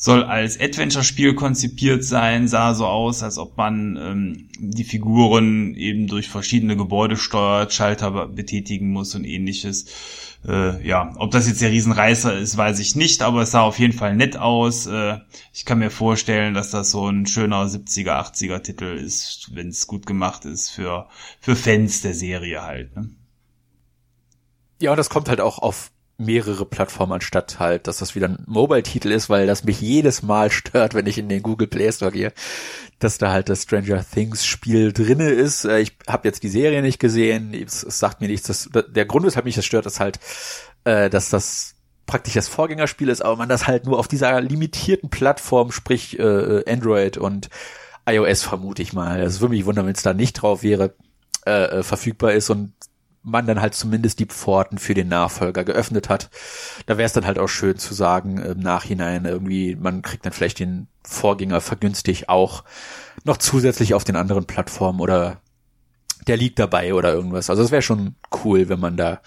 Soll 0.00 0.22
als 0.22 0.60
Adventure-Spiel 0.60 1.34
konzipiert 1.34 2.04
sein, 2.04 2.46
sah 2.46 2.72
so 2.72 2.86
aus, 2.86 3.24
als 3.24 3.36
ob 3.36 3.56
man 3.56 3.96
ähm, 3.96 4.48
die 4.58 4.84
Figuren 4.84 5.74
eben 5.74 6.06
durch 6.06 6.28
verschiedene 6.28 6.76
Gebäude 6.76 7.16
steuert, 7.16 7.72
Schalter 7.72 8.28
betätigen 8.28 8.92
muss 8.92 9.16
und 9.16 9.24
ähnliches 9.24 9.86
äh, 10.46 10.86
ja, 10.86 11.12
ob 11.16 11.30
das 11.32 11.48
jetzt 11.48 11.60
der 11.60 11.70
Riesenreißer 11.70 12.38
ist, 12.38 12.56
weiß 12.56 12.78
ich 12.78 12.94
nicht, 12.94 13.22
aber 13.22 13.42
es 13.42 13.50
sah 13.50 13.62
auf 13.62 13.78
jeden 13.78 13.92
Fall 13.92 14.14
nett 14.14 14.36
aus. 14.36 14.86
Äh, 14.86 15.18
ich 15.52 15.64
kann 15.64 15.78
mir 15.78 15.90
vorstellen, 15.90 16.54
dass 16.54 16.70
das 16.70 16.90
so 16.90 17.08
ein 17.08 17.26
schöner 17.26 17.64
70er, 17.64 18.12
80er 18.12 18.62
Titel 18.62 18.96
ist, 18.96 19.50
wenn 19.54 19.68
es 19.68 19.86
gut 19.86 20.06
gemacht 20.06 20.44
ist 20.44 20.70
für, 20.70 21.08
für 21.40 21.56
Fans 21.56 22.02
der 22.02 22.14
Serie 22.14 22.62
halt. 22.62 22.94
Ne? 22.94 23.10
Ja, 24.80 24.92
und 24.92 24.96
das 24.96 25.10
kommt 25.10 25.28
halt 25.28 25.40
auch 25.40 25.58
auf 25.58 25.90
mehrere 26.18 26.66
Plattformen 26.66 27.12
anstatt 27.12 27.60
halt, 27.60 27.86
dass 27.86 27.98
das 27.98 28.16
wieder 28.16 28.28
ein 28.28 28.42
Mobile-Titel 28.46 29.12
ist, 29.12 29.30
weil 29.30 29.46
das 29.46 29.62
mich 29.62 29.80
jedes 29.80 30.22
Mal 30.22 30.50
stört, 30.50 30.94
wenn 30.94 31.06
ich 31.06 31.16
in 31.16 31.28
den 31.28 31.42
Google 31.42 31.68
Play 31.68 31.92
Store 31.92 32.10
gehe, 32.10 32.32
dass 32.98 33.18
da 33.18 33.30
halt 33.30 33.48
das 33.48 33.62
Stranger 33.62 34.04
Things 34.04 34.44
Spiel 34.44 34.92
drinne 34.92 35.30
ist. 35.30 35.64
Äh, 35.64 35.78
ich 35.78 35.96
habe 36.08 36.26
jetzt 36.26 36.42
die 36.42 36.48
Serie 36.48 36.82
nicht 36.82 36.98
gesehen, 36.98 37.54
es, 37.54 37.84
es 37.84 38.00
sagt 38.00 38.20
mir 38.20 38.26
nichts. 38.26 38.48
Das, 38.48 38.68
der 38.88 39.06
Grund, 39.06 39.26
weshalb 39.26 39.44
mich 39.44 39.54
das 39.54 39.64
stört, 39.64 39.86
ist 39.86 40.00
halt, 40.00 40.18
äh, 40.82 41.08
dass 41.08 41.30
das 41.30 41.76
praktisch 42.06 42.34
das 42.34 42.48
Vorgängerspiel 42.48 43.10
ist, 43.10 43.22
aber 43.22 43.36
man 43.36 43.48
das 43.48 43.68
halt 43.68 43.86
nur 43.86 43.98
auf 43.98 44.08
dieser 44.08 44.40
limitierten 44.40 45.10
Plattform, 45.10 45.70
sprich 45.70 46.18
äh, 46.18 46.64
Android 46.68 47.16
und 47.16 47.48
iOS 48.06 48.42
vermute 48.42 48.82
ich 48.82 48.92
mal. 48.92 49.20
Es 49.20 49.40
würde 49.40 49.54
mich 49.54 49.66
wundern, 49.66 49.86
wenn 49.86 49.94
es 49.94 50.02
da 50.02 50.14
nicht 50.14 50.34
drauf 50.34 50.62
wäre, 50.62 50.94
verfügbar 51.44 52.32
ist 52.32 52.50
und 52.50 52.72
man 53.30 53.46
dann 53.46 53.60
halt 53.60 53.74
zumindest 53.74 54.18
die 54.18 54.26
Pforten 54.26 54.78
für 54.78 54.94
den 54.94 55.08
Nachfolger 55.08 55.64
geöffnet 55.64 56.08
hat. 56.08 56.30
Da 56.86 56.98
wäre 56.98 57.06
es 57.06 57.12
dann 57.12 57.26
halt 57.26 57.38
auch 57.38 57.48
schön 57.48 57.78
zu 57.78 57.94
sagen 57.94 58.38
im 58.38 58.60
Nachhinein 58.60 59.24
irgendwie, 59.24 59.76
man 59.76 60.02
kriegt 60.02 60.24
dann 60.24 60.32
vielleicht 60.32 60.58
den 60.58 60.88
Vorgänger 61.02 61.60
vergünstigt 61.60 62.28
auch 62.28 62.64
noch 63.24 63.36
zusätzlich 63.36 63.94
auf 63.94 64.04
den 64.04 64.16
anderen 64.16 64.46
Plattformen 64.46 65.00
oder 65.00 65.40
der 66.26 66.36
liegt 66.36 66.58
dabei 66.58 66.94
oder 66.94 67.12
irgendwas. 67.12 67.50
Also 67.50 67.62
es 67.62 67.70
wäre 67.70 67.82
schon 67.82 68.16
cool, 68.44 68.68
wenn 68.68 68.80
man 68.80 68.96
da 68.96 69.20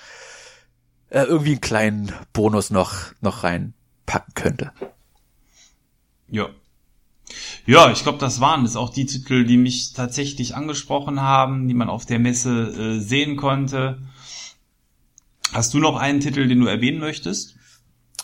äh, 1.09 1.23
irgendwie 1.23 1.51
einen 1.51 1.61
kleinen 1.61 2.13
Bonus 2.33 2.69
noch 2.69 3.13
noch 3.21 3.43
reinpacken 3.43 4.33
könnte. 4.33 4.71
Ja, 6.27 6.49
ja, 7.65 7.91
ich 7.91 8.03
glaube, 8.03 8.17
das 8.17 8.39
waren 8.39 8.65
es 8.65 8.75
auch 8.75 8.89
die 8.89 9.05
Titel, 9.05 9.45
die 9.45 9.57
mich 9.57 9.93
tatsächlich 9.93 10.55
angesprochen 10.55 11.21
haben, 11.21 11.67
die 11.67 11.73
man 11.73 11.89
auf 11.89 12.05
der 12.05 12.19
Messe 12.19 12.97
äh, 12.97 12.99
sehen 12.99 13.37
konnte. 13.37 13.99
Hast 15.53 15.73
du 15.73 15.79
noch 15.79 15.97
einen 15.97 16.19
Titel, 16.19 16.47
den 16.47 16.59
du 16.59 16.67
erwähnen 16.67 16.99
möchtest? 16.99 17.55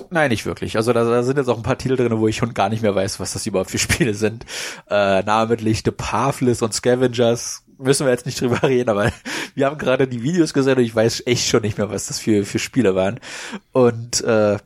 Nein, 0.10 0.30
nicht 0.30 0.46
wirklich. 0.46 0.78
Also 0.78 0.93
da, 0.93 1.04
da 1.04 1.24
sind 1.24 1.38
jetzt 1.38 1.48
auch 1.48 1.58
ein 1.58 1.63
paar 1.63 1.78
Titel 1.78 1.96
drin, 1.96 2.20
wo 2.20 2.28
ich 2.28 2.38
schon 2.38 2.54
gar 2.54 2.70
nicht 2.70 2.84
mehr 2.84 2.96
weiß, 2.96 3.20
was 3.20 3.34
das 3.34 3.46
überhaupt 3.46 3.72
für 3.72 3.80
Spiele 3.80 4.13
sind. 4.13 4.46
Äh, 4.89 5.24
namentlich 5.24 5.82
The 5.84 5.91
Pathless 5.91 6.62
und 6.62 6.74
Scavengers 6.74 7.63
müssen 7.78 8.06
wir 8.06 8.12
jetzt 8.12 8.26
nicht 8.26 8.39
drüber 8.39 8.63
reden, 8.63 8.89
aber 8.89 9.12
wir 9.56 9.65
haben 9.65 9.78
gerade 9.78 10.08
die 10.08 10.24
Videos 10.24 10.54
gesehen 10.54 10.78
und 10.78 10.84
ich 10.84 10.96
weiß 10.96 11.24
echt 11.26 11.48
schon 11.48 11.62
nicht 11.62 11.78
mehr, 11.78 11.89
was 11.89 12.08
das 12.08 12.20
für, 12.20 12.46
für 12.46 12.60
Spiele 12.60 12.96
waren. 12.96 13.20
Und 13.72 14.22
äh, 14.22 14.58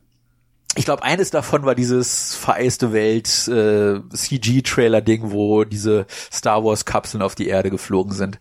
ich 0.75 0.85
glaube, 0.85 1.03
eines 1.03 1.31
davon 1.31 1.65
war 1.65 1.75
dieses 1.75 2.35
vereiste 2.35 2.93
Welt 2.93 3.27
äh, 3.47 3.99
CG-Trailer-Ding, 4.09 5.31
wo 5.31 5.65
diese 5.65 6.05
Star 6.31 6.63
Wars-Kapseln 6.63 7.21
auf 7.21 7.35
die 7.35 7.47
Erde 7.47 7.69
geflogen 7.69 8.13
sind. 8.13 8.39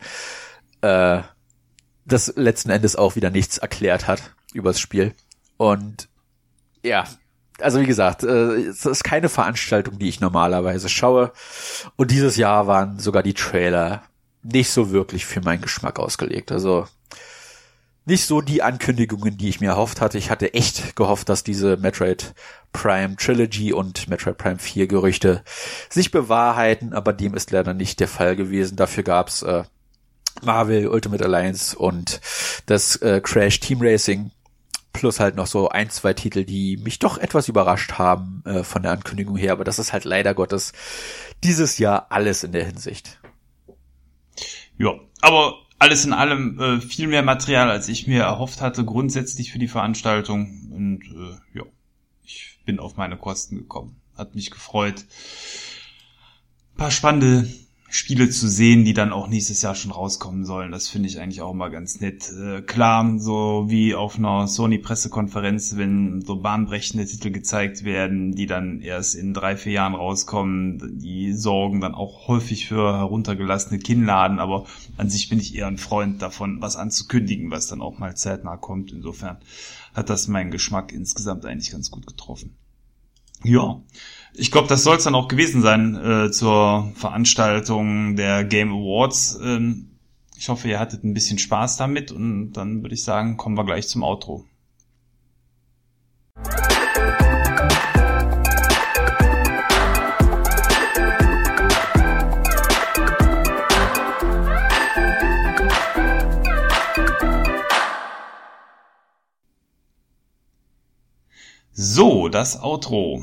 Äh, 0.81 1.23
das 2.05 2.33
letzten 2.37 2.71
Endes 2.71 2.97
auch 2.97 3.17
wieder 3.17 3.31
nichts 3.31 3.59
erklärt 3.59 4.07
hat 4.07 4.35
übers 4.53 4.79
Spiel. 4.81 5.15
Und 5.57 6.09
ja, 6.83 7.05
also 7.61 7.81
wie 7.81 7.87
gesagt, 7.87 8.23
äh, 8.23 8.55
es 8.55 8.87
ist 8.87 9.05
keine 9.05 9.29
Veranstaltung, 9.29 9.99
die 9.99 10.09
ich 10.09 10.21
normalerweise 10.21 10.89
schaue. 10.89 11.33
Und 11.97 12.11
dieses 12.11 12.37
Jahr 12.37 12.67
waren 12.67 12.99
sogar 12.99 13.23
die 13.23 13.35
Trailer 13.35 14.03
nicht 14.43 14.71
so 14.71 14.91
wirklich 14.91 15.27
für 15.27 15.41
meinen 15.41 15.63
Geschmack 15.63 15.99
ausgelegt. 15.99 16.53
Also 16.53 16.87
nicht 18.05 18.25
so 18.27 18.41
die 18.41 18.63
Ankündigungen, 18.63 19.37
die 19.37 19.49
ich 19.49 19.61
mir 19.61 19.71
erhofft 19.71 20.01
hatte. 20.01 20.19
Ich 20.19 20.31
hatte 20.31 20.55
echt 20.55 20.97
gehofft, 20.97 21.29
dass 21.29 21.45
diese 21.45 21.77
Metroid 21.77 22.35
Prime 22.73 23.17
Trilogy 23.17 23.73
und 23.73 24.09
Metroid 24.09 24.39
Prime 24.39 24.59
4 24.59 24.87
Gerüchte 24.87 25.43
sich 25.89 26.11
bewahrheiten, 26.11 26.93
aber 26.93 27.13
dem 27.13 27.35
ist 27.35 27.51
leider 27.51 27.75
nicht 27.75 28.01
der 28.01 28.09
Fall 28.09 28.37
gewesen. 28.37 28.77
Dafür 28.77 29.03
gab's 29.03 29.43
äh, 29.43 29.65
Marvel 30.43 30.89
Ultimate 30.89 31.25
Alliance 31.25 31.77
und 31.77 32.21
das 32.67 32.97
äh, 32.97 33.21
Crash 33.21 33.61
Team 33.61 33.81
Racing 33.81 34.31
plus 34.93 35.21
halt 35.21 35.37
noch 35.37 35.47
so 35.47 35.69
ein, 35.69 35.91
zwei 35.91 36.15
Titel, 36.15 36.45
die 36.45 36.77
mich 36.77 36.99
doch 36.99 37.19
etwas 37.19 37.49
überrascht 37.49 37.93
haben 37.93 38.43
äh, 38.45 38.65
von 38.65 38.83
der 38.83 38.93
Ankündigung 38.93 39.37
her, 39.37 39.53
aber 39.53 39.65
das 39.65 39.79
ist 39.79 39.93
halt 39.93 40.05
leider 40.05 40.35
Gottes 40.35 40.73
dieses 41.45 41.79
Jahr 41.79 42.07
alles 42.11 42.45
in 42.45 42.53
der 42.53 42.65
Hinsicht. 42.65 43.21
Ja, 44.79 44.95
aber 45.21 45.55
alles 45.81 46.05
in 46.05 46.13
allem 46.13 46.61
äh, 46.61 46.81
viel 46.81 47.09
mehr 47.09 47.23
Material, 47.23 47.71
als 47.71 47.89
ich 47.89 48.07
mir 48.07 48.23
erhofft 48.23 48.61
hatte, 48.61 48.85
grundsätzlich 48.85 49.51
für 49.51 49.59
die 49.59 49.67
Veranstaltung. 49.67 50.71
Und 50.71 51.03
äh, 51.05 51.59
ja, 51.59 51.65
ich 52.23 52.61
bin 52.67 52.79
auf 52.79 52.97
meine 52.97 53.17
Kosten 53.17 53.57
gekommen. 53.57 53.97
Hat 54.17 54.35
mich 54.35 54.51
gefreut. 54.51 55.07
Ein 56.75 56.77
paar 56.77 56.91
spannende 56.91 57.49
Spiele 57.93 58.31
zu 58.31 58.49
sehen, 58.49 58.85
die 58.85 58.95
dann 58.95 59.13
auch 59.13 59.27
nächstes 59.27 59.63
Jahr 59.63 59.75
schon 59.75 59.91
rauskommen 59.91 60.45
sollen. 60.45 60.71
Das 60.71 60.89
finde 60.89 61.09
ich 61.09 61.21
eigentlich 61.21 61.43
auch 61.43 61.53
mal 61.53 61.71
ganz 61.71 62.01
nett. 62.01 62.31
Äh, 62.31 62.63
klar, 62.63 63.19
so 63.19 63.65
wie 63.69 63.97
auf 63.97 64.17
einer 64.17 64.47
Sony-Pressekonferenz, 64.47 65.77
wenn 65.77 66.23
so 66.23 66.37
bahnbrechende 66.37 67.05
Titel 67.05 67.31
gezeigt 67.31 67.85
werden, 67.85 68.37
die 68.37 68.47
dann 68.47 68.81
erst 68.81 69.17
in 69.17 69.35
drei, 69.35 69.57
vier 69.57 69.73
Jahren 69.73 69.97
rauskommen, 69.97 71.01
die 71.01 71.33
sorgen 71.33 71.81
dann 71.81 71.97
auch 71.97 72.29
häufig 72.29 72.69
für 72.69 72.97
heruntergelassene 72.97 73.81
Kinnladen, 73.81 74.39
aber 74.39 74.67
an 74.97 75.11
sich 75.11 75.29
bin 75.29 75.41
ich 75.41 75.57
eher 75.57 75.67
ein 75.67 75.79
Freund 75.79 76.23
davon, 76.23 76.63
was 76.63 76.77
anzukündigen, 76.77 77.51
was 77.51 77.67
dann 77.67 77.83
auch 77.83 77.99
mal 77.99 78.17
zeitnah 78.17 78.57
kommt. 78.57 78.93
Insofern 78.93 79.39
hat 79.95 80.11
das 80.11 80.29
meinen 80.29 80.53
Geschmack 80.53 80.93
insgesamt 80.93 81.45
eigentlich 81.45 81.73
ganz 81.73 81.91
gut 81.91 82.07
getroffen. 82.07 82.57
Ja, 83.43 83.83
ich 84.35 84.51
glaube, 84.51 84.69
das 84.69 84.85
soll 84.85 84.97
es 84.97 85.05
dann 85.05 85.15
auch 85.15 85.29
gewesen 85.29 85.63
sein 85.63 85.97
äh, 85.97 86.31
zur 86.31 86.93
Veranstaltung 86.95 88.17
der 88.17 88.45
Game 88.45 88.73
Awards. 88.73 89.39
Ähm, 89.43 89.91
ich 90.37 90.49
hoffe, 90.49 90.69
ihr 90.69 90.79
hattet 90.79 91.05
ein 91.05 91.15
bisschen 91.15 91.39
Spaß 91.39 91.77
damit 91.77 92.13
und 92.13 92.53
dann 92.53 92.83
würde 92.83 92.95
ich 92.95 93.05
sagen, 93.05 93.37
kommen 93.37 93.57
wir 93.57 93.65
gleich 93.65 93.89
zum 93.89 94.03
Outro. 94.03 94.47
So, 111.73 112.29
das 112.29 112.63
Outro. 112.63 113.23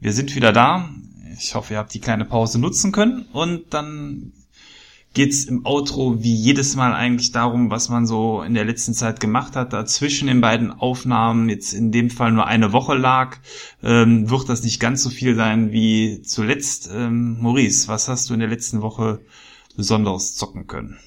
Wir 0.00 0.12
sind 0.12 0.34
wieder 0.34 0.52
da. 0.52 0.90
Ich 1.38 1.54
hoffe, 1.54 1.74
ihr 1.74 1.78
habt 1.78 1.94
die 1.94 2.00
kleine 2.00 2.24
Pause 2.24 2.58
nutzen 2.58 2.92
können. 2.92 3.26
Und 3.32 3.72
dann 3.74 4.32
geht's 5.16 5.44
im 5.44 5.64
Outro 5.64 6.22
wie 6.22 6.34
jedes 6.34 6.76
Mal 6.76 6.92
eigentlich 6.92 7.32
darum, 7.32 7.70
was 7.70 7.88
man 7.88 8.06
so 8.06 8.42
in 8.42 8.52
der 8.52 8.66
letzten 8.66 8.92
Zeit 8.92 9.18
gemacht 9.18 9.56
hat. 9.56 9.72
Dazwischen 9.72 10.28
den 10.28 10.42
beiden 10.42 10.70
Aufnahmen, 10.70 11.48
jetzt 11.48 11.72
in 11.72 11.90
dem 11.90 12.10
Fall 12.10 12.32
nur 12.32 12.46
eine 12.46 12.72
Woche 12.72 12.94
lag, 12.94 13.38
ähm, 13.82 14.28
wird 14.28 14.50
das 14.50 14.62
nicht 14.62 14.78
ganz 14.78 15.02
so 15.02 15.08
viel 15.08 15.34
sein 15.34 15.72
wie 15.72 16.20
zuletzt. 16.20 16.90
Ähm, 16.92 17.40
Maurice, 17.40 17.88
was 17.88 18.08
hast 18.08 18.28
du 18.28 18.34
in 18.34 18.40
der 18.40 18.48
letzten 18.50 18.82
Woche 18.82 19.20
Besonderes 19.74 20.36
zocken 20.36 20.66
können? 20.66 20.98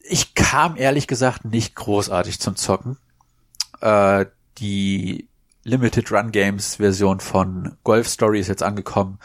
Ich 0.00 0.34
kam 0.34 0.76
ehrlich 0.76 1.06
gesagt 1.06 1.44
nicht 1.44 1.74
großartig 1.74 2.40
zum 2.40 2.56
Zocken. 2.56 2.96
Äh, 3.82 4.26
die 4.58 5.28
Limited 5.64 6.10
Run 6.10 6.32
Games 6.32 6.76
Version 6.76 7.20
von 7.20 7.76
Golf 7.84 8.08
Story 8.08 8.40
ist 8.40 8.48
jetzt 8.48 8.62
angekommen. 8.62 9.18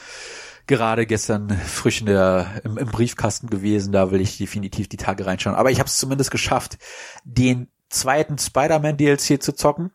Gerade 0.68 1.06
gestern 1.06 1.50
frisch 1.50 2.02
in 2.02 2.08
der, 2.08 2.62
im, 2.64 2.78
im 2.78 2.88
Briefkasten 2.88 3.50
gewesen, 3.50 3.94
da 3.94 4.12
will 4.12 4.22
ich 4.22 4.38
definitiv 4.38 4.90
die 4.90 4.98
Tage 4.98 5.26
reinschauen. 5.26 5.56
Aber 5.56 5.72
ich 5.72 5.80
habe 5.80 5.88
es 5.88 5.98
zumindest 5.98 6.30
geschafft, 6.30 6.78
den 7.24 7.70
zweiten 7.90 8.38
Spider-Man 8.38 8.98
DLC 8.98 9.42
zu 9.42 9.54
zocken, 9.54 9.92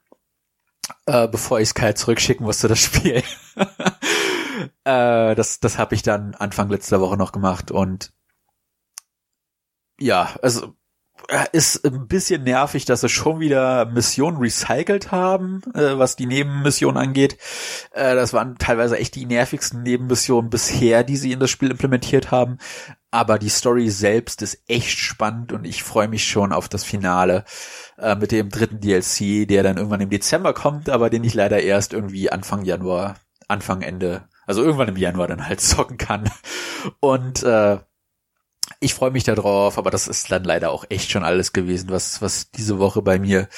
äh, 1.06 1.28
bevor 1.28 1.60
ich 1.60 1.68
Sky 1.68 1.94
zurückschicken 1.94 2.46
musste, 2.46 2.68
das 2.68 2.78
Spiel. 2.78 3.22
äh, 4.84 5.34
das 5.34 5.60
das 5.60 5.78
habe 5.78 5.94
ich 5.94 6.02
dann 6.02 6.34
Anfang 6.34 6.70
letzter 6.70 7.00
Woche 7.00 7.16
noch 7.18 7.32
gemacht 7.32 7.70
und 7.70 8.12
ja, 10.00 10.34
also 10.42 10.74
ist 11.52 11.84
ein 11.84 12.08
bisschen 12.08 12.44
nervig, 12.44 12.84
dass 12.84 13.00
sie 13.00 13.08
schon 13.08 13.40
wieder 13.40 13.86
Missionen 13.86 14.38
recycelt 14.38 15.12
haben, 15.12 15.62
äh, 15.74 15.98
was 15.98 16.16
die 16.16 16.26
Nebenmissionen 16.26 16.96
angeht. 16.96 17.38
Äh, 17.92 18.14
das 18.14 18.32
waren 18.32 18.56
teilweise 18.58 18.98
echt 18.98 19.14
die 19.14 19.26
nervigsten 19.26 19.82
Nebenmissionen 19.82 20.50
bisher, 20.50 21.04
die 21.04 21.16
sie 21.16 21.32
in 21.32 21.40
das 21.40 21.50
Spiel 21.50 21.70
implementiert 21.70 22.30
haben. 22.30 22.58
Aber 23.10 23.38
die 23.38 23.50
Story 23.50 23.90
selbst 23.90 24.42
ist 24.42 24.62
echt 24.68 24.98
spannend 24.98 25.52
und 25.52 25.64
ich 25.64 25.82
freue 25.82 26.08
mich 26.08 26.24
schon 26.24 26.52
auf 26.52 26.68
das 26.68 26.84
Finale 26.84 27.44
äh, 27.98 28.16
mit 28.16 28.32
dem 28.32 28.48
dritten 28.48 28.80
DLC, 28.80 29.46
der 29.46 29.62
dann 29.62 29.76
irgendwann 29.76 30.00
im 30.00 30.10
Dezember 30.10 30.54
kommt, 30.54 30.88
aber 30.88 31.10
den 31.10 31.24
ich 31.24 31.34
leider 31.34 31.60
erst 31.60 31.92
irgendwie 31.92 32.30
Anfang 32.30 32.64
Januar, 32.64 33.16
Anfang 33.48 33.82
Ende, 33.82 34.28
also 34.46 34.62
irgendwann 34.62 34.88
im 34.88 34.96
Januar 34.96 35.28
dann 35.28 35.46
halt 35.46 35.60
zocken 35.62 35.98
kann. 35.98 36.30
Und 37.00 37.42
äh, 37.42 37.78
ich 38.80 38.94
freue 38.94 39.10
mich 39.10 39.24
darauf, 39.24 39.78
aber 39.78 39.90
das 39.90 40.08
ist 40.08 40.30
dann 40.30 40.44
leider 40.44 40.70
auch 40.70 40.84
echt 40.88 41.10
schon 41.10 41.24
alles 41.24 41.52
gewesen, 41.52 41.90
was, 41.90 42.22
was 42.22 42.50
diese 42.50 42.78
Woche 42.78 43.02
bei 43.02 43.18
mir 43.18 43.48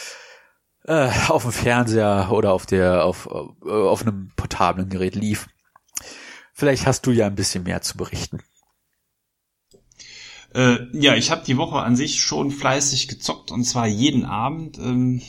äh, 0.85 1.11
auf 1.29 1.43
dem 1.43 1.53
Fernseher 1.53 2.29
oder 2.31 2.53
auf 2.53 2.67
der, 2.67 3.05
auf, 3.05 3.27
äh, 3.27 3.71
auf 3.71 4.03
einem 4.03 4.31
portablen 4.37 4.89
Gerät 4.89 5.15
lief. 5.15 5.49
Vielleicht 6.53 6.87
hast 6.87 7.07
du 7.07 7.11
ja 7.11 7.27
ein 7.27 7.35
bisschen 7.35 7.65
mehr 7.65 7.83
zu 7.83 7.97
berichten. 7.97 8.41
Äh, 10.55 10.87
ja, 10.93 11.15
ich 11.17 11.31
habe 11.31 11.45
die 11.45 11.57
Woche 11.57 11.77
an 11.77 11.97
sich 11.97 12.21
schon 12.21 12.51
fleißig 12.53 13.09
gezockt 13.09 13.51
und 13.51 13.65
zwar 13.65 13.87
jeden 13.87 14.25
Abend. 14.25 14.79
Ähm, 14.79 15.21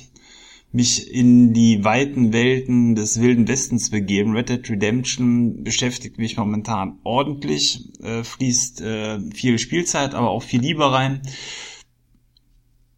mich 0.76 1.10
in 1.12 1.54
die 1.54 1.84
weiten 1.86 2.34
Welten 2.34 2.96
des 2.96 3.22
wilden 3.22 3.48
Westens 3.48 3.90
begeben. 3.90 4.34
Red 4.34 4.50
Dead 4.50 4.70
Redemption 4.70 5.64
beschäftigt 5.64 6.18
mich 6.18 6.36
momentan 6.36 7.00
ordentlich, 7.04 7.90
äh, 8.04 8.24
fließt 8.24 8.82
äh, 8.82 9.20
viel 9.32 9.58
Spielzeit, 9.58 10.14
aber 10.14 10.30
auch 10.30 10.44
viel 10.44 10.62
Liebe 10.62 10.92
rein. 10.92 11.22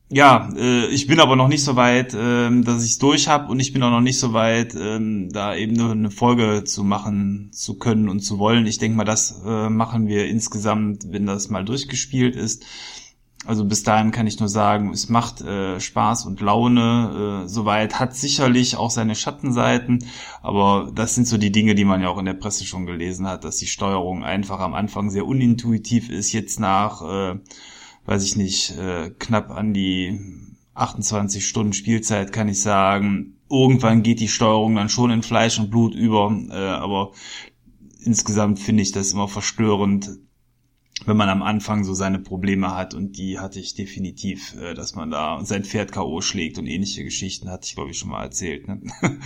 Ja, 0.10 0.50
äh, 0.58 0.88
ich 0.88 1.06
bin 1.06 1.20
aber 1.20 1.36
noch 1.36 1.50
nicht 1.50 1.64
so 1.64 1.76
weit, 1.76 2.14
äh, 2.14 2.62
dass 2.62 2.84
ich 2.84 2.92
es 2.92 2.98
durch 2.98 3.28
habe 3.28 3.52
und 3.52 3.60
ich 3.60 3.74
bin 3.74 3.84
auch 3.84 3.92
noch 3.92 4.02
nicht 4.02 4.18
so 4.18 4.34
weit, 4.34 4.74
äh, 4.74 5.28
da 5.30 5.56
eben 5.56 5.74
nur 5.74 5.92
eine 5.92 6.10
Folge 6.10 6.64
zu 6.64 6.84
machen 6.84 7.52
zu 7.52 7.78
können 7.78 8.10
und 8.10 8.22
zu 8.22 8.40
wollen. 8.40 8.66
Ich 8.66 8.80
denke 8.80 8.98
mal, 8.98 9.04
das 9.04 9.42
äh, 9.46 9.70
machen 9.70 10.08
wir 10.08 10.28
insgesamt, 10.28 11.12
wenn 11.12 11.26
das 11.26 11.50
mal 11.50 11.66
durchgespielt 11.66 12.36
ist. 12.36 12.66
Also 13.46 13.66
bis 13.66 13.84
dahin 13.84 14.12
kann 14.12 14.28
ich 14.28 14.40
nur 14.40 14.50
sagen, 14.50 14.92
es 14.92 15.10
macht 15.10 15.42
äh, 15.42 15.80
Spaß 15.80 16.26
und 16.26 16.42
Laune 16.42 17.44
äh, 17.46 17.48
soweit, 17.48 18.00
hat 18.00 18.16
sicherlich 18.16 18.76
auch 18.76 18.90
seine 18.90 19.16
Schattenseiten, 19.16 20.04
aber 20.42 20.92
das 20.94 21.16
sind 21.16 21.28
so 21.28 21.38
die 21.38 21.52
Dinge, 21.52 21.76
die 21.76 21.86
man 21.86 22.02
ja 22.02 22.10
auch 22.10 22.18
in 22.18 22.26
der 22.26 22.34
Presse 22.34 22.66
schon 22.66 22.86
gelesen 22.86 23.28
hat, 23.28 23.44
dass 23.44 23.58
die 23.58 23.68
Steuerung 23.68 24.24
einfach 24.24 24.60
am 24.60 24.74
Anfang 24.74 25.12
sehr 25.12 25.26
unintuitiv 25.26 26.10
ist, 26.10 26.34
jetzt 26.34 26.60
nach, 26.60 27.02
äh, 27.04 27.40
weiß 28.06 28.24
ich 28.24 28.36
nicht, 28.38 28.76
äh, 28.78 29.12
knapp 29.12 29.52
an 29.52 29.74
die 29.74 30.20
28 30.74 31.48
Stunden 31.48 31.74
Spielzeit 31.74 32.34
kann 32.34 32.50
ich 32.50 32.62
sagen, 32.62 33.38
irgendwann 33.50 34.04
geht 34.04 34.20
die 34.20 34.28
Steuerung 34.28 34.76
dann 34.76 34.90
schon 34.90 35.12
in 35.12 35.24
Fleisch 35.24 35.60
und 35.60 35.70
Blut 35.70 35.96
über, 35.96 36.36
äh, 36.50 36.56
aber 36.56 37.12
insgesamt 38.04 38.60
finde 38.60 38.84
ich 38.84 38.92
das 38.92 39.14
immer 39.14 39.28
verstörend, 39.28 40.20
wenn 41.06 41.18
man 41.18 41.30
am 41.30 41.44
Anfang 41.44 41.84
so 41.84 41.94
seine 41.94 42.20
Probleme 42.20 42.74
hat 42.76 42.94
und 42.94 43.18
die 43.18 43.40
hatte 43.40 43.60
ich 43.60 43.76
definitiv, 43.76 44.56
äh, 44.56 44.74
dass 44.74 44.96
man 44.96 45.12
da 45.12 45.44
sein 45.44 45.64
Pferd 45.64 45.92
K.O. 45.92 46.22
schlägt 46.22 46.58
und 46.58 46.68
ähnliche 46.68 47.04
Geschichten 47.04 47.50
hatte 47.50 47.66
ich 47.66 47.76
glaube 47.76 47.92
ich 47.92 48.00
schon 48.00 48.10
mal 48.10 48.24
erzählt. 48.24 48.68
Ne? 48.68 48.82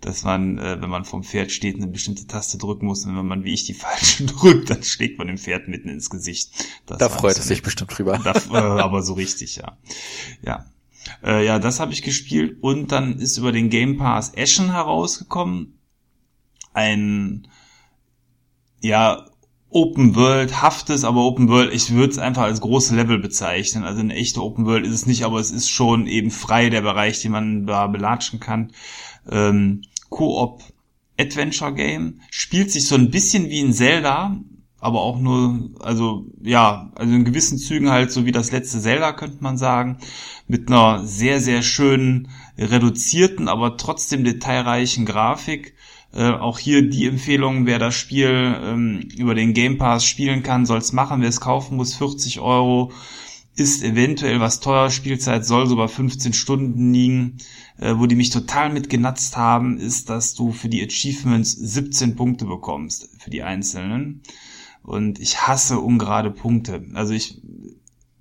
dass 0.00 0.24
man, 0.24 0.58
äh, 0.58 0.80
wenn 0.80 0.90
man 0.90 1.04
vom 1.04 1.22
Pferd 1.22 1.52
steht, 1.52 1.76
eine 1.76 1.86
bestimmte 1.86 2.26
Taste 2.26 2.58
drücken 2.58 2.86
muss 2.86 3.06
und 3.06 3.16
wenn 3.16 3.26
man 3.26 3.44
wie 3.44 3.54
ich 3.54 3.64
die 3.64 3.74
falsche 3.74 4.24
drückt, 4.26 4.70
dann 4.70 4.82
schlägt 4.82 5.18
man 5.18 5.28
dem 5.28 5.38
Pferd 5.38 5.68
mitten 5.68 5.88
ins 5.88 6.10
Gesicht. 6.10 6.50
Das 6.86 6.98
da 6.98 7.08
freut 7.08 7.38
es 7.38 7.46
sich 7.46 7.62
bestimmt 7.62 7.96
drüber. 7.96 8.18
Da, 8.18 8.32
äh, 8.32 8.80
aber 8.80 9.02
so 9.02 9.14
richtig, 9.14 9.56
ja. 9.56 9.78
Ja. 10.42 10.66
Äh, 11.22 11.46
ja, 11.46 11.58
das 11.58 11.80
habe 11.80 11.92
ich 11.92 12.02
gespielt 12.02 12.58
und 12.62 12.92
dann 12.92 13.18
ist 13.18 13.38
über 13.38 13.52
den 13.52 13.70
Game 13.70 13.96
Pass 13.96 14.36
Ashen 14.36 14.72
herausgekommen. 14.72 15.78
Ein 16.74 17.48
ja, 18.80 19.26
Open 19.76 20.16
World 20.16 20.62
haftes, 20.62 21.04
aber 21.04 21.20
Open 21.20 21.50
World, 21.50 21.70
ich 21.70 21.92
würde 21.92 22.10
es 22.10 22.18
einfach 22.18 22.44
als 22.44 22.62
große 22.62 22.96
Level 22.96 23.18
bezeichnen. 23.18 23.84
Also 23.84 24.00
eine 24.00 24.14
echte 24.14 24.42
Open 24.42 24.64
World 24.64 24.86
ist 24.86 24.94
es 24.94 25.04
nicht, 25.04 25.22
aber 25.22 25.38
es 25.38 25.50
ist 25.50 25.68
schon 25.68 26.06
eben 26.06 26.30
frei 26.30 26.70
der 26.70 26.80
Bereich, 26.80 27.20
den 27.20 27.32
man 27.32 27.66
da 27.66 27.86
belatschen 27.86 28.40
kann. 28.40 28.72
Ähm, 29.30 29.82
Co-op 30.08 30.62
Adventure 31.20 31.74
Game 31.74 32.22
spielt 32.30 32.70
sich 32.70 32.88
so 32.88 32.94
ein 32.94 33.10
bisschen 33.10 33.50
wie 33.50 33.60
ein 33.60 33.74
Zelda, 33.74 34.40
aber 34.78 35.02
auch 35.02 35.18
nur, 35.18 35.68
also 35.80 36.24
ja, 36.40 36.90
also 36.94 37.12
in 37.12 37.26
gewissen 37.26 37.58
Zügen 37.58 37.90
halt 37.90 38.10
so 38.10 38.24
wie 38.24 38.32
das 38.32 38.52
letzte 38.52 38.80
Zelda 38.80 39.12
könnte 39.12 39.42
man 39.42 39.58
sagen, 39.58 39.98
mit 40.48 40.68
einer 40.68 41.04
sehr 41.04 41.38
sehr 41.38 41.60
schönen 41.60 42.30
reduzierten, 42.56 43.46
aber 43.46 43.76
trotzdem 43.76 44.24
detailreichen 44.24 45.04
Grafik 45.04 45.74
äh, 46.16 46.30
auch 46.30 46.58
hier 46.58 46.88
die 46.88 47.06
Empfehlung, 47.06 47.66
wer 47.66 47.78
das 47.78 47.94
Spiel 47.94 48.30
ähm, 48.30 49.00
über 49.16 49.34
den 49.34 49.52
Game 49.52 49.76
Pass 49.76 50.06
spielen 50.06 50.42
kann, 50.42 50.64
soll 50.64 50.78
es 50.78 50.94
machen. 50.94 51.20
Wer 51.20 51.28
es 51.28 51.42
kaufen 51.42 51.76
muss, 51.76 51.94
40 51.94 52.40
Euro, 52.40 52.90
ist 53.54 53.82
eventuell 53.82 54.40
was 54.40 54.60
teuer. 54.60 54.88
Spielzeit 54.88 55.44
soll 55.44 55.66
so 55.66 55.76
bei 55.76 55.88
15 55.88 56.32
Stunden 56.32 56.94
liegen. 56.94 57.36
Äh, 57.78 57.98
wo 57.98 58.06
die 58.06 58.14
mich 58.14 58.30
total 58.30 58.72
mitgenatzt 58.72 59.36
haben, 59.36 59.76
ist, 59.76 60.08
dass 60.08 60.34
du 60.34 60.52
für 60.52 60.70
die 60.70 60.82
Achievements 60.82 61.52
17 61.52 62.16
Punkte 62.16 62.46
bekommst, 62.46 63.10
für 63.18 63.28
die 63.28 63.42
einzelnen. 63.42 64.22
Und 64.82 65.20
ich 65.20 65.46
hasse 65.46 65.80
ungerade 65.80 66.30
Punkte. 66.30 66.86
Also 66.94 67.12
ich 67.12 67.42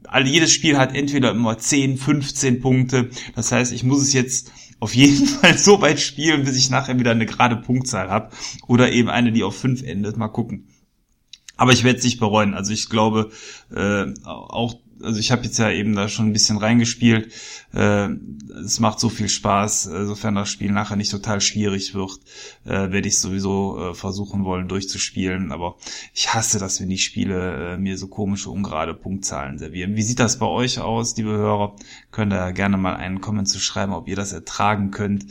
also 0.07 0.31
jedes 0.31 0.51
Spiel 0.51 0.77
hat 0.77 0.95
entweder 0.95 1.31
immer 1.31 1.57
10, 1.57 1.97
15 1.97 2.61
Punkte. 2.61 3.09
Das 3.35 3.51
heißt, 3.51 3.71
ich 3.71 3.83
muss 3.83 4.01
es 4.01 4.13
jetzt 4.13 4.51
auf 4.79 4.95
jeden 4.95 5.25
Fall 5.27 5.57
so 5.57 5.81
weit 5.81 5.99
spielen, 5.99 6.43
bis 6.43 6.55
ich 6.55 6.69
nachher 6.69 6.99
wieder 6.99 7.11
eine 7.11 7.25
gerade 7.25 7.55
Punktzahl 7.55 8.09
habe. 8.09 8.29
Oder 8.67 8.91
eben 8.91 9.09
eine, 9.09 9.31
die 9.31 9.43
auf 9.43 9.57
5 9.57 9.83
endet. 9.83 10.17
Mal 10.17 10.29
gucken. 10.29 10.67
Aber 11.57 11.71
ich 11.71 11.83
werde 11.83 11.99
es 11.99 12.05
nicht 12.05 12.19
bereuen. 12.19 12.53
Also 12.53 12.73
ich 12.73 12.89
glaube, 12.89 13.31
äh, 13.73 14.05
auch 14.25 14.75
also 15.01 15.19
ich 15.19 15.31
habe 15.31 15.43
jetzt 15.43 15.57
ja 15.57 15.69
eben 15.69 15.95
da 15.95 16.09
schon 16.09 16.27
ein 16.27 16.33
bisschen 16.33 16.57
reingespielt. 16.57 17.31
Äh, 17.73 18.09
es 18.63 18.79
macht 18.79 18.99
so 18.99 19.09
viel 19.09 19.29
Spaß, 19.29 19.87
äh, 19.87 20.05
sofern 20.05 20.35
das 20.35 20.49
Spiel 20.49 20.71
nachher 20.71 20.95
nicht 20.95 21.11
total 21.11 21.41
schwierig 21.41 21.93
wird, 21.93 22.19
äh, 22.65 22.91
werde 22.91 23.07
ich 23.07 23.19
sowieso 23.19 23.91
äh, 23.91 23.93
versuchen 23.93 24.45
wollen 24.45 24.67
durchzuspielen. 24.67 25.51
Aber 25.51 25.75
ich 26.13 26.33
hasse 26.33 26.59
das, 26.59 26.79
wenn 26.79 26.89
die 26.89 26.97
Spiele 26.97 27.73
äh, 27.73 27.77
mir 27.77 27.97
so 27.97 28.07
komische 28.07 28.49
ungerade 28.49 28.93
Punktzahlen 28.93 29.57
servieren. 29.57 29.95
Wie 29.95 30.03
sieht 30.03 30.19
das 30.19 30.39
bei 30.39 30.45
euch 30.45 30.79
aus, 30.79 31.15
liebe 31.17 31.31
Hörer? 31.31 31.75
Könnt 32.11 32.33
ihr 32.33 32.53
gerne 32.53 32.77
mal 32.77 32.95
einen 32.95 33.21
Comment 33.21 33.47
zu 33.47 33.59
schreiben, 33.59 33.93
ob 33.93 34.07
ihr 34.07 34.15
das 34.15 34.31
ertragen 34.31 34.91
könnt, 34.91 35.25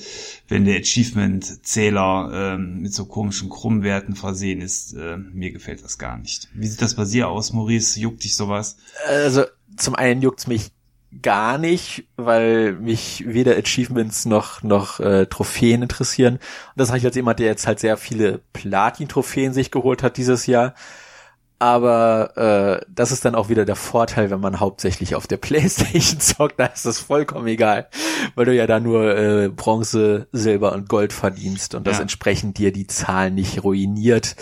wenn 0.49 0.65
der 0.65 0.79
Achievement-Zähler 0.81 2.55
äh, 2.55 2.59
mit 2.59 2.93
so 2.93 3.07
komischen 3.07 3.49
Krummwerten 3.49 4.15
versehen 4.15 4.61
ist. 4.61 4.93
Äh, 4.95 5.17
mir 5.17 5.53
gefällt 5.53 5.83
das 5.83 5.99
gar 5.99 6.19
nicht. 6.19 6.49
Wie 6.55 6.67
sieht 6.67 6.83
das 6.83 6.95
bei 6.95 7.05
dir 7.05 7.29
aus, 7.29 7.53
Maurice? 7.53 7.99
Juckt 7.99 8.25
dich 8.25 8.37
sowas? 8.37 8.77
Also 9.09 9.45
zum 9.77 9.95
einen 9.95 10.22
juckt's 10.22 10.47
mich 10.47 10.70
gar 11.22 11.59
nicht, 11.59 12.05
weil 12.16 12.72
mich 12.72 13.25
weder 13.27 13.57
Achievements 13.57 14.25
noch 14.25 14.62
noch 14.62 15.01
äh, 15.01 15.27
Trophäen 15.27 15.83
interessieren. 15.83 16.35
Und 16.35 16.41
das 16.77 16.89
habe 16.89 16.99
ich 16.99 17.05
als 17.05 17.16
jemand, 17.16 17.39
der 17.39 17.47
jetzt 17.47 17.66
halt 17.66 17.79
sehr 17.79 17.97
viele 17.97 18.41
Platin-Trophäen 18.53 19.53
sich 19.53 19.70
geholt 19.70 20.03
hat 20.03 20.16
dieses 20.16 20.47
Jahr. 20.47 20.75
Aber 21.61 22.37
äh, 22.37 22.85
das 22.89 23.12
ist 23.12 23.25
dann 23.25 23.35
auch 23.35 23.49
wieder 23.49 23.64
der 23.64 23.77
Vorteil, 23.77 24.29
wenn 24.31 24.41
man 24.41 24.61
hauptsächlich 24.61 25.14
auf 25.14 25.27
der 25.27 25.37
Playstation 25.39 26.20
zockt, 26.20 26.59
da 26.59 26.66
ist 26.66 26.85
das 26.85 26.99
vollkommen 26.99 27.47
egal, 27.47 27.89
weil 28.35 28.45
du 28.45 28.55
ja 28.55 28.66
da 28.66 28.81
nur 28.81 29.16
äh, 29.16 29.49
Bronze, 29.49 30.27
Silber 30.33 30.72
und 30.72 30.89
Gold 30.89 31.12
verdienst 31.12 31.75
und 31.75 31.87
das 31.87 31.97
ja. 31.97 32.03
entsprechend 32.03 32.59
dir 32.59 32.72
die 32.72 32.87
Zahlen 32.87 33.35
nicht 33.35 33.62
ruiniert. 33.62 34.37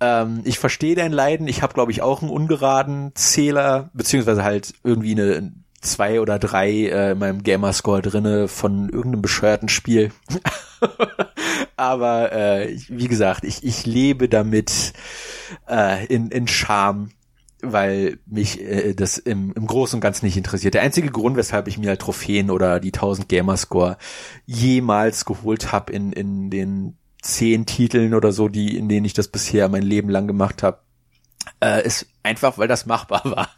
Ähm, 0.00 0.40
ich 0.44 0.58
verstehe 0.58 0.94
dein 0.94 1.12
Leiden. 1.12 1.48
Ich 1.48 1.62
habe, 1.62 1.74
glaube 1.74 1.92
ich, 1.92 2.02
auch 2.02 2.22
einen 2.22 2.30
ungeraden 2.30 3.12
Zähler, 3.14 3.90
beziehungsweise 3.94 4.44
halt 4.44 4.74
irgendwie 4.84 5.12
eine 5.12 5.52
zwei 5.80 6.20
oder 6.20 6.38
drei 6.38 6.70
äh, 6.70 7.12
in 7.12 7.18
meinem 7.18 7.42
Gamerscore 7.42 8.02
drinne 8.02 8.48
von 8.48 8.88
irgendeinem 8.88 9.22
bescheuerten 9.22 9.68
Spiel. 9.68 10.12
Aber 11.76 12.32
äh, 12.32 12.76
wie 12.88 13.08
gesagt, 13.08 13.44
ich, 13.44 13.64
ich 13.64 13.86
lebe 13.86 14.28
damit 14.28 14.92
äh, 15.68 16.04
in, 16.06 16.30
in 16.30 16.48
Scham, 16.48 17.10
weil 17.62 18.18
mich 18.26 18.60
äh, 18.60 18.94
das 18.94 19.18
im, 19.18 19.52
im 19.54 19.66
Großen 19.66 19.96
und 19.96 20.00
Ganzen 20.00 20.26
nicht 20.26 20.36
interessiert. 20.36 20.74
Der 20.74 20.82
einzige 20.82 21.10
Grund, 21.10 21.36
weshalb 21.36 21.68
ich 21.68 21.78
mir 21.78 21.88
halt 21.88 22.00
Trophäen 22.00 22.50
oder 22.50 22.80
die 22.80 22.92
1000 22.92 23.28
Gamerscore 23.28 23.96
jemals 24.44 25.24
geholt 25.24 25.72
habe 25.72 25.92
in, 25.92 26.12
in 26.12 26.50
den 26.50 26.96
zehn 27.26 27.66
Titeln 27.66 28.14
oder 28.14 28.32
so, 28.32 28.48
die, 28.48 28.76
in 28.76 28.88
denen 28.88 29.04
ich 29.04 29.12
das 29.12 29.28
bisher 29.28 29.68
mein 29.68 29.82
Leben 29.82 30.08
lang 30.08 30.26
gemacht 30.26 30.62
habe, 30.62 30.78
äh, 31.60 31.86
ist 31.86 32.06
einfach, 32.22 32.58
weil 32.58 32.68
das 32.68 32.86
machbar 32.86 33.22
war. 33.24 33.48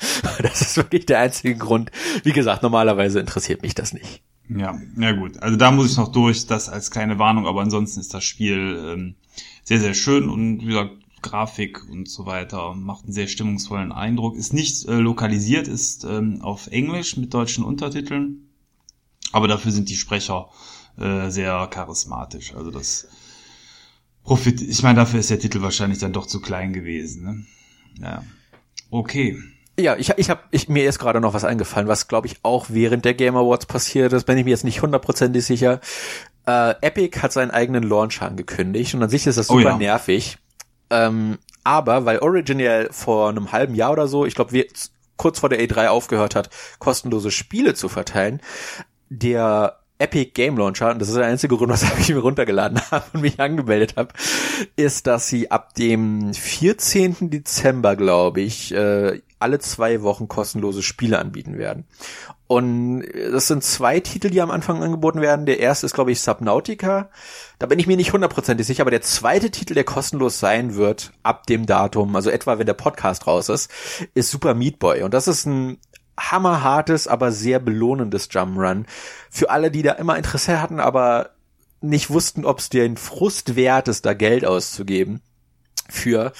Das 0.42 0.60
ist 0.60 0.76
wirklich 0.76 1.06
der 1.06 1.20
einzige 1.20 1.56
Grund. 1.56 1.90
Wie 2.24 2.32
gesagt, 2.32 2.62
normalerweise 2.62 3.20
interessiert 3.20 3.62
mich 3.62 3.74
das 3.74 3.92
nicht. 3.92 4.22
Ja, 4.48 4.78
ja 4.96 5.12
gut. 5.12 5.42
Also 5.42 5.56
da 5.56 5.70
muss 5.70 5.90
ich 5.90 5.96
noch 5.96 6.12
durch, 6.12 6.46
das 6.46 6.68
als 6.68 6.90
kleine 6.90 7.18
Warnung, 7.18 7.46
aber 7.46 7.60
ansonsten 7.60 8.00
ist 8.00 8.14
das 8.14 8.24
Spiel 8.24 8.82
ähm, 8.86 9.14
sehr, 9.64 9.80
sehr 9.80 9.94
schön 9.94 10.28
und 10.28 10.60
wie 10.62 10.66
gesagt, 10.66 10.92
Grafik 11.20 11.88
und 11.90 12.08
so 12.08 12.26
weiter 12.26 12.74
macht 12.74 13.04
einen 13.04 13.12
sehr 13.12 13.26
stimmungsvollen 13.26 13.92
Eindruck. 13.92 14.36
Ist 14.36 14.54
nicht 14.54 14.86
äh, 14.86 14.94
lokalisiert, 14.94 15.66
ist 15.66 16.04
ähm, 16.04 16.40
auf 16.42 16.68
Englisch 16.68 17.16
mit 17.16 17.34
deutschen 17.34 17.64
Untertiteln, 17.64 18.48
aber 19.32 19.48
dafür 19.48 19.72
sind 19.72 19.88
die 19.90 19.96
Sprecher 19.96 20.48
äh, 20.96 21.28
sehr 21.30 21.66
charismatisch. 21.66 22.54
Also 22.54 22.70
das 22.70 23.08
Profit, 24.24 24.60
ich 24.60 24.82
meine, 24.82 24.96
dafür 24.96 25.20
ist 25.20 25.30
der 25.30 25.38
Titel 25.38 25.62
wahrscheinlich 25.62 25.98
dann 25.98 26.12
doch 26.12 26.26
zu 26.26 26.40
klein 26.40 26.72
gewesen. 26.72 27.24
Ne? 27.24 27.46
Ja. 28.00 28.22
Okay. 28.90 29.38
Ja, 29.78 29.96
ich, 29.96 30.10
ich 30.16 30.28
habe 30.28 30.40
ich, 30.50 30.68
mir 30.68 30.88
ist 30.88 30.98
gerade 30.98 31.20
noch 31.20 31.34
was 31.34 31.44
eingefallen, 31.44 31.88
was 31.88 32.08
glaube 32.08 32.26
ich 32.26 32.36
auch 32.42 32.66
während 32.68 33.04
der 33.04 33.14
Game 33.14 33.36
Awards 33.36 33.66
passiert 33.66 34.12
ist, 34.12 34.24
bin 34.24 34.36
ich 34.36 34.44
mir 34.44 34.50
jetzt 34.50 34.64
nicht 34.64 34.82
hundertprozentig 34.82 35.44
sicher. 35.44 35.80
Äh, 36.46 36.74
Epic 36.80 37.20
hat 37.20 37.32
seinen 37.32 37.52
eigenen 37.52 37.84
Launch 37.84 38.20
angekündigt 38.20 38.94
und 38.94 39.02
an 39.02 39.08
sich 39.08 39.26
ist 39.26 39.38
das 39.38 39.50
oh 39.50 39.58
super 39.58 39.68
oh 39.68 39.72
ja. 39.72 39.78
nervig. 39.78 40.38
Ähm, 40.90 41.38
aber 41.62 42.06
weil 42.06 42.18
Origin 42.18 42.58
ja 42.58 42.90
vor 42.90 43.28
einem 43.28 43.52
halben 43.52 43.74
Jahr 43.74 43.92
oder 43.92 44.08
so, 44.08 44.24
ich 44.24 44.34
glaube, 44.34 44.66
kurz 45.16 45.38
vor 45.38 45.48
der 45.48 45.60
E3 45.60 45.88
aufgehört 45.88 46.34
hat, 46.34 46.50
kostenlose 46.78 47.30
Spiele 47.30 47.74
zu 47.74 47.88
verteilen, 47.88 48.40
der 49.10 49.77
Epic 49.98 50.30
Game 50.34 50.56
Launcher, 50.56 50.90
und 50.90 51.00
das 51.00 51.08
ist 51.08 51.16
der 51.16 51.26
einzige 51.26 51.56
Grund, 51.56 51.72
weshalb 51.72 51.98
ich 51.98 52.08
mir 52.08 52.20
runtergeladen 52.20 52.80
habe 52.90 53.04
und 53.12 53.20
mich 53.20 53.40
angemeldet 53.40 53.94
habe, 53.96 54.12
ist, 54.76 55.06
dass 55.06 55.28
sie 55.28 55.50
ab 55.50 55.74
dem 55.74 56.32
14. 56.32 57.30
Dezember, 57.30 57.96
glaube 57.96 58.40
ich, 58.40 58.72
äh, 58.72 59.20
alle 59.40 59.58
zwei 59.58 60.02
Wochen 60.02 60.28
kostenlose 60.28 60.82
Spiele 60.82 61.18
anbieten 61.18 61.58
werden. 61.58 61.84
Und 62.48 63.04
das 63.30 63.46
sind 63.46 63.62
zwei 63.62 64.00
Titel, 64.00 64.30
die 64.30 64.40
am 64.40 64.50
Anfang 64.50 64.82
angeboten 64.82 65.20
werden. 65.20 65.44
Der 65.44 65.60
erste 65.60 65.84
ist, 65.84 65.94
glaube 65.94 66.12
ich, 66.12 66.20
Subnautica. 66.20 67.10
Da 67.58 67.66
bin 67.66 67.78
ich 67.78 67.86
mir 67.86 67.96
nicht 67.98 68.14
hundertprozentig 68.14 68.66
sicher, 68.66 68.82
aber 68.82 68.90
der 68.90 69.02
zweite 69.02 69.50
Titel, 69.50 69.74
der 69.74 69.84
kostenlos 69.84 70.40
sein 70.40 70.74
wird 70.74 71.12
ab 71.22 71.46
dem 71.46 71.66
Datum, 71.66 72.16
also 72.16 72.30
etwa 72.30 72.58
wenn 72.58 72.66
der 72.66 72.74
Podcast 72.74 73.26
raus 73.26 73.50
ist, 73.50 73.70
ist 74.14 74.30
Super 74.30 74.54
Meat 74.54 74.78
Boy. 74.78 75.02
Und 75.02 75.12
das 75.12 75.28
ist 75.28 75.44
ein 75.44 75.78
hammerhartes, 76.18 77.08
aber 77.08 77.32
sehr 77.32 77.58
belohnendes 77.58 78.30
Jump'n'Run. 78.30 78.84
Für 79.30 79.50
alle, 79.50 79.70
die 79.70 79.82
da 79.82 79.92
immer 79.92 80.16
Interesse 80.16 80.60
hatten, 80.60 80.80
aber 80.80 81.30
nicht 81.80 82.10
wussten, 82.10 82.44
ob 82.44 82.58
es 82.58 82.68
den 82.68 82.96
Frust 82.96 83.56
wert 83.56 83.88
ist, 83.88 84.04
da 84.04 84.14
Geld 84.14 84.44
auszugeben 84.44 85.20
für, 85.88 86.32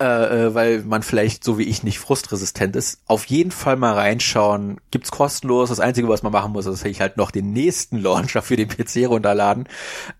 äh, 0.00 0.04
äh, 0.46 0.54
weil 0.54 0.82
man 0.84 1.02
vielleicht 1.02 1.42
so 1.42 1.58
wie 1.58 1.64
ich 1.64 1.82
nicht 1.82 1.98
frustresistent 1.98 2.76
ist. 2.76 3.00
Auf 3.06 3.24
jeden 3.26 3.50
Fall 3.50 3.76
mal 3.76 3.94
reinschauen. 3.94 4.80
Gibt's 4.92 5.10
kostenlos. 5.10 5.70
Das 5.70 5.80
Einzige, 5.80 6.08
was 6.08 6.22
man 6.22 6.32
machen 6.32 6.52
muss, 6.52 6.66
ist 6.66 6.84
ich 6.84 7.00
halt 7.00 7.16
noch 7.16 7.32
den 7.32 7.52
nächsten 7.52 7.98
Launcher 7.98 8.40
für 8.40 8.56
den 8.56 8.68
PC 8.68 9.08
runterladen. 9.08 9.68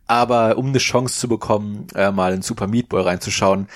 Aber 0.08 0.58
um 0.58 0.68
eine 0.68 0.78
Chance 0.78 1.20
zu 1.20 1.28
bekommen, 1.28 1.86
äh, 1.94 2.10
mal 2.10 2.34
in 2.34 2.42
Super 2.42 2.66
Meat 2.66 2.88
Boy 2.88 3.02
reinzuschauen, 3.02 3.68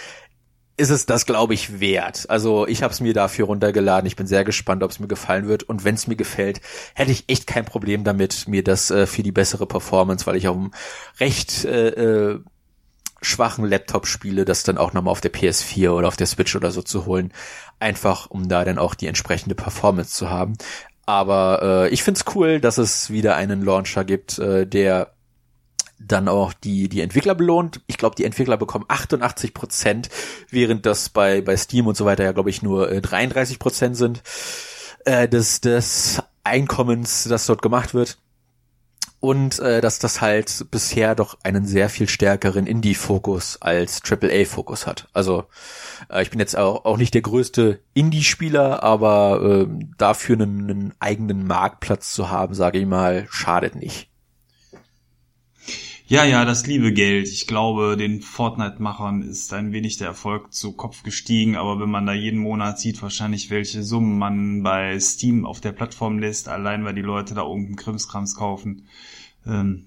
ist 0.83 0.91
es 0.91 1.07
das, 1.07 1.27
glaube 1.27 1.55
ich, 1.55 1.79
wert. 1.79 2.29
Also 2.29 2.67
ich 2.67 2.83
habe 2.83 2.93
es 2.93 3.01
mir 3.01 3.15
dafür 3.15 3.47
runtergeladen. 3.47 4.05
Ich 4.09 4.17
bin 4.17 4.27
sehr 4.27 4.43
gespannt, 4.43 4.83
ob 4.83 4.91
es 4.91 4.99
mir 4.99 5.07
gefallen 5.07 5.47
wird. 5.47 5.63
Und 5.63 5.85
wenn 5.85 5.95
es 5.95 6.09
mir 6.09 6.17
gefällt, 6.17 6.61
hätte 6.95 7.13
ich 7.13 7.29
echt 7.29 7.47
kein 7.47 7.65
Problem 7.65 8.03
damit, 8.03 8.49
mir 8.49 8.65
das 8.65 8.91
äh, 8.91 9.07
für 9.07 9.23
die 9.23 9.31
bessere 9.31 9.67
Performance, 9.67 10.27
weil 10.27 10.35
ich 10.35 10.49
auf 10.49 10.57
einem 10.57 10.73
recht 11.21 11.65
äh, 11.65 11.91
äh, 12.33 12.41
schwachen 13.21 13.65
Laptop 13.65 14.09
spiele, 14.09 14.45
das 14.45 14.65
dann 14.65 14.77
auch 14.77 14.93
nochmal 14.93 15.13
auf 15.13 15.21
der 15.21 15.33
PS4 15.33 15.91
oder 15.91 16.09
auf 16.09 16.17
der 16.17 16.27
Switch 16.27 16.57
oder 16.57 16.73
so 16.73 16.83
zu 16.83 17.07
holen. 17.07 17.33
Einfach, 17.79 18.29
um 18.29 18.49
da 18.49 18.65
dann 18.65 18.79
auch 18.79 18.97
die 18.97 19.07
entsprechende 19.07 19.55
Performance 19.55 20.15
zu 20.15 20.31
haben. 20.31 20.55
Aber 21.07 21.61
äh, 21.63 21.89
ich 21.91 22.03
find's 22.03 22.25
cool, 22.35 22.59
dass 22.61 22.79
es 22.79 23.09
wieder 23.11 23.37
einen 23.37 23.63
Launcher 23.63 24.05
gibt, 24.05 24.41
äh, 24.41 24.67
der 24.67 25.15
dann 26.07 26.29
auch 26.29 26.53
die, 26.53 26.89
die 26.89 27.01
Entwickler 27.01 27.35
belohnt. 27.35 27.81
Ich 27.87 27.99
glaube, 27.99 28.17
die 28.17 28.25
Entwickler 28.25 28.57
bekommen 28.57 28.85
88 28.89 29.55
Prozent, 29.55 30.09
während 30.51 30.87
das 30.87 31.09
bei, 31.09 31.41
bei 31.41 31.57
Steam 31.57 31.87
und 31.87 31.97
so 31.97 32.05
weiter 32.05 32.25
ja, 32.25 32.33
glaube 32.33 32.51
ich, 32.51 32.63
nur 32.63 32.91
äh, 32.91 33.01
33 33.01 33.59
Prozent 33.59 33.97
sind 33.97 34.23
äh, 35.05 35.29
des, 35.29 35.61
des 35.61 36.23
Einkommens, 36.45 37.25
das 37.25 37.47
dort 37.47 37.63
gemacht 37.63 37.95
wird. 37.95 38.19
Und 39.21 39.61
äh, 39.61 39.81
dass 39.81 40.01
das 40.01 40.21
halt 40.21 40.67
bisher 40.73 41.15
doch 41.15 41.39
einen 41.45 41.65
sehr 41.65 41.89
viel 41.89 42.09
stärkeren 42.09 42.67
Indie-Fokus 42.67 43.63
als 43.63 44.01
AAA-Fokus 44.03 44.89
hat. 44.89 45.09
Also 45.13 45.45
äh, 46.11 46.23
ich 46.23 46.31
bin 46.31 46.41
jetzt 46.41 46.59
auch, 46.59 46.85
auch 46.85 46.97
nicht 46.97 47.15
der 47.15 47.23
größte 47.23 47.79
Indie-Spieler, 47.95 48.83
aber 48.83 49.69
äh, 49.69 49.85
dafür 49.97 50.35
einen, 50.35 50.69
einen 50.69 50.95
eigenen 50.99 51.47
Marktplatz 51.47 52.13
zu 52.13 52.31
haben, 52.31 52.55
sage 52.55 52.79
ich 52.81 52.87
mal, 52.87 53.29
schadet 53.31 53.77
nicht. 53.77 54.12
Ja, 56.13 56.27
ja, 56.27 56.45
das 56.45 56.67
liebe 56.67 56.93
Geld. 56.93 57.27
Ich 57.29 57.47
glaube, 57.47 57.97
den 57.97 58.21
Fortnite-Machern 58.21 59.23
ist 59.23 59.55
ein 59.55 59.73
wenig 59.73 59.97
der 59.97 60.09
Erfolg 60.09 60.53
zu 60.53 60.75
Kopf 60.75 61.05
gestiegen, 61.05 61.57
aber 61.57 61.81
wenn 61.81 61.89
man 61.89 62.05
da 62.05 62.13
jeden 62.13 62.39
Monat 62.39 62.79
sieht, 62.79 63.01
wahrscheinlich 63.01 63.49
welche 63.49 63.83
Summen 63.83 64.19
man 64.19 64.63
bei 64.63 65.01
Steam 65.01 65.47
auf 65.47 65.63
der 65.63 65.73
Plattform 65.73 66.19
lässt, 66.19 66.51
allein 66.51 66.85
weil 66.85 66.93
die 66.93 67.01
Leute 67.01 67.33
da 67.33 67.45
irgendeinen 67.45 67.77
Krimskrams 67.77 68.35
kaufen, 68.35 68.89
ähm, 69.47 69.87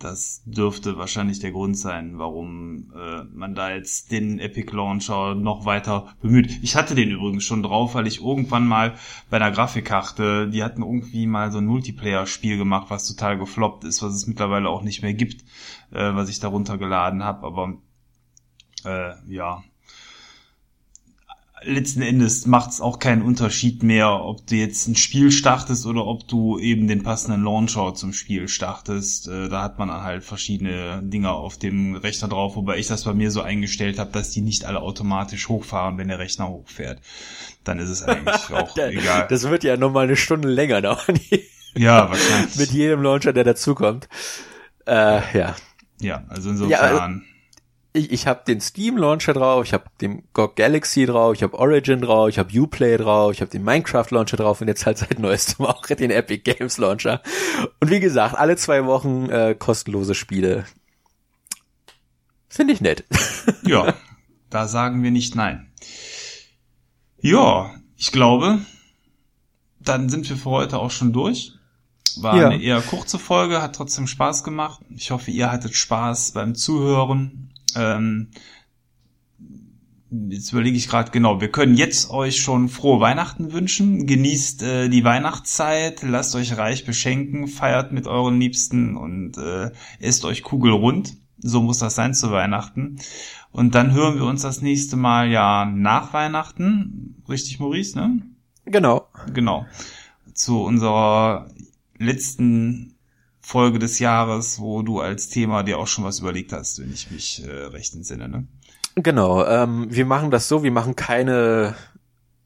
das 0.00 0.42
dürfte 0.46 0.96
wahrscheinlich 0.96 1.38
der 1.38 1.52
Grund 1.52 1.76
sein, 1.78 2.18
warum 2.18 2.92
äh, 2.96 3.24
man 3.32 3.54
da 3.54 3.70
jetzt 3.74 4.10
den 4.10 4.38
Epic 4.38 4.74
Launcher 4.74 5.34
noch 5.34 5.66
weiter 5.66 6.14
bemüht. 6.20 6.58
Ich 6.62 6.74
hatte 6.74 6.94
den 6.94 7.10
übrigens 7.10 7.44
schon 7.44 7.62
drauf, 7.62 7.94
weil 7.94 8.06
ich 8.06 8.20
irgendwann 8.20 8.66
mal 8.66 8.94
bei 9.28 9.36
einer 9.36 9.50
Grafikkarte, 9.50 10.48
die 10.48 10.64
hatten 10.64 10.82
irgendwie 10.82 11.26
mal 11.26 11.52
so 11.52 11.58
ein 11.58 11.66
Multiplayer-Spiel 11.66 12.56
gemacht, 12.56 12.86
was 12.88 13.06
total 13.06 13.38
gefloppt 13.38 13.84
ist, 13.84 14.02
was 14.02 14.14
es 14.14 14.26
mittlerweile 14.26 14.70
auch 14.70 14.82
nicht 14.82 15.02
mehr 15.02 15.14
gibt, 15.14 15.42
äh, 15.92 16.14
was 16.14 16.30
ich 16.30 16.40
darunter 16.40 16.78
geladen 16.78 17.22
habe. 17.22 17.46
Aber 17.46 17.74
äh, 18.84 19.12
ja, 19.28 19.62
letzten 21.62 22.02
Endes 22.02 22.46
macht 22.46 22.70
es 22.70 22.80
auch 22.80 22.98
keinen 22.98 23.22
Unterschied 23.22 23.82
mehr, 23.82 24.24
ob 24.24 24.46
du 24.46 24.56
jetzt 24.56 24.86
ein 24.88 24.96
Spiel 24.96 25.30
startest 25.30 25.86
oder 25.86 26.06
ob 26.06 26.26
du 26.26 26.58
eben 26.58 26.88
den 26.88 27.02
passenden 27.02 27.44
Launcher 27.44 27.94
zum 27.94 28.12
Spiel 28.12 28.48
startest. 28.48 29.28
Äh, 29.28 29.48
da 29.48 29.62
hat 29.62 29.78
man 29.78 29.90
halt 29.90 30.24
verschiedene 30.24 31.00
Dinger 31.02 31.32
auf 31.32 31.58
dem 31.58 31.94
Rechner 31.94 32.28
drauf, 32.28 32.56
wobei 32.56 32.78
ich 32.78 32.86
das 32.86 33.04
bei 33.04 33.14
mir 33.14 33.30
so 33.30 33.42
eingestellt 33.42 33.98
habe, 33.98 34.12
dass 34.12 34.30
die 34.30 34.40
nicht 34.40 34.64
alle 34.64 34.80
automatisch 34.80 35.48
hochfahren, 35.48 35.98
wenn 35.98 36.08
der 36.08 36.18
Rechner 36.18 36.48
hochfährt. 36.48 37.00
Dann 37.64 37.78
ist 37.78 37.90
es 37.90 38.02
eigentlich 38.02 38.50
auch 38.52 38.76
egal. 38.76 39.26
Das 39.28 39.48
wird 39.48 39.64
ja 39.64 39.76
nochmal 39.76 40.04
eine 40.04 40.16
Stunde 40.16 40.48
länger 40.48 40.80
dauern. 40.82 41.20
ja, 41.74 42.08
wahrscheinlich. 42.08 42.56
Mit 42.56 42.70
jedem 42.72 43.02
Launcher, 43.02 43.32
der 43.32 43.44
dazukommt. 43.44 44.08
Äh, 44.86 45.20
ja. 45.38 45.56
Ja, 46.00 46.24
also 46.28 46.50
insofern. 46.50 46.70
Ja, 46.70 47.29
ich, 47.92 48.12
ich 48.12 48.26
habe 48.26 48.42
den 48.46 48.60
Steam 48.60 48.96
Launcher 48.96 49.32
drauf, 49.32 49.64
ich 49.64 49.72
habe 49.72 49.84
den 50.00 50.22
GOG 50.32 50.56
Galaxy 50.56 51.06
drauf, 51.06 51.34
ich 51.34 51.42
habe 51.42 51.58
Origin 51.58 52.00
drauf, 52.00 52.28
ich 52.28 52.38
habe 52.38 52.60
Uplay 52.60 52.96
drauf, 52.96 53.32
ich 53.32 53.40
habe 53.40 53.50
den 53.50 53.64
Minecraft 53.64 54.06
Launcher 54.10 54.36
drauf 54.36 54.60
und 54.60 54.68
jetzt 54.68 54.86
halt 54.86 54.98
seit 54.98 55.18
neuestem 55.18 55.66
auch 55.66 55.84
den 55.86 56.10
Epic 56.10 56.42
Games 56.42 56.78
Launcher. 56.78 57.22
Und 57.80 57.90
wie 57.90 58.00
gesagt, 58.00 58.36
alle 58.36 58.56
zwei 58.56 58.86
Wochen 58.86 59.28
äh, 59.30 59.54
kostenlose 59.58 60.14
Spiele. 60.14 60.66
Finde 62.48 62.74
ich 62.74 62.80
nett. 62.80 63.04
ja, 63.64 63.94
da 64.50 64.66
sagen 64.66 65.02
wir 65.02 65.10
nicht 65.10 65.34
nein. 65.34 65.72
Ja, 67.20 67.74
ich 67.96 68.12
glaube, 68.12 68.60
dann 69.80 70.08
sind 70.08 70.28
wir 70.28 70.36
für 70.36 70.50
heute 70.50 70.78
auch 70.78 70.90
schon 70.90 71.12
durch. 71.12 71.52
War 72.16 72.36
ja. 72.36 72.48
eine 72.48 72.62
eher 72.62 72.80
kurze 72.82 73.18
Folge, 73.18 73.62
hat 73.62 73.76
trotzdem 73.76 74.06
Spaß 74.06 74.42
gemacht. 74.42 74.80
Ich 74.90 75.10
hoffe, 75.10 75.30
ihr 75.30 75.50
hattet 75.50 75.74
Spaß 75.74 76.32
beim 76.32 76.54
Zuhören. 76.54 77.49
Ähm, 77.76 78.28
jetzt 80.28 80.52
überlege 80.52 80.76
ich 80.76 80.88
gerade 80.88 81.10
genau, 81.10 81.40
wir 81.40 81.50
können 81.50 81.76
jetzt 81.76 82.10
euch 82.10 82.40
schon 82.40 82.68
frohe 82.68 83.00
Weihnachten 83.00 83.52
wünschen. 83.52 84.06
Genießt 84.06 84.62
äh, 84.62 84.88
die 84.88 85.04
Weihnachtszeit, 85.04 86.02
lasst 86.02 86.34
euch 86.34 86.56
reich 86.56 86.84
beschenken, 86.84 87.46
feiert 87.46 87.92
mit 87.92 88.06
euren 88.06 88.40
Liebsten 88.40 88.96
und 88.96 89.38
äh, 89.38 89.70
esst 90.00 90.24
euch 90.24 90.42
kugelrund. 90.42 91.16
So 91.38 91.62
muss 91.62 91.78
das 91.78 91.94
sein 91.94 92.14
zu 92.14 92.30
Weihnachten. 92.30 92.98
Und 93.50 93.74
dann 93.74 93.92
hören 93.92 94.16
wir 94.16 94.24
uns 94.24 94.42
das 94.42 94.62
nächste 94.62 94.96
Mal 94.96 95.30
ja 95.30 95.64
nach 95.64 96.12
Weihnachten. 96.12 97.22
Richtig, 97.28 97.58
Maurice, 97.58 97.98
ne? 97.98 98.22
Genau. 98.66 99.08
Genau. 99.32 99.66
Zu 100.34 100.62
unserer 100.62 101.48
letzten 101.98 102.94
Folge 103.50 103.80
des 103.80 103.98
Jahres, 103.98 104.60
wo 104.60 104.82
du 104.82 105.00
als 105.00 105.28
Thema 105.28 105.64
dir 105.64 105.78
auch 105.78 105.88
schon 105.88 106.04
was 106.04 106.20
überlegt 106.20 106.52
hast, 106.52 106.80
wenn 106.80 106.92
ich 106.92 107.10
mich 107.10 107.44
äh, 107.44 107.50
recht 107.50 107.92
entsinne, 107.94 108.28
ne? 108.28 108.46
Genau, 108.94 109.44
ähm, 109.44 109.88
wir 109.90 110.06
machen 110.06 110.30
das 110.30 110.46
so, 110.46 110.62
wir 110.62 110.70
machen 110.70 110.94
keine 110.94 111.74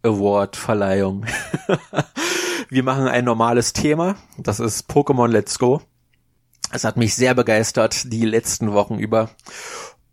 Award-Verleihung. 0.02 1.26
wir 2.70 2.82
machen 2.82 3.06
ein 3.06 3.26
normales 3.26 3.74
Thema, 3.74 4.16
das 4.38 4.60
ist 4.60 4.90
Pokémon 4.90 5.28
Let's 5.28 5.58
Go. 5.58 5.82
Es 6.72 6.84
hat 6.84 6.96
mich 6.96 7.14
sehr 7.14 7.34
begeistert 7.34 8.10
die 8.10 8.24
letzten 8.24 8.72
Wochen 8.72 8.98
über. 8.98 9.28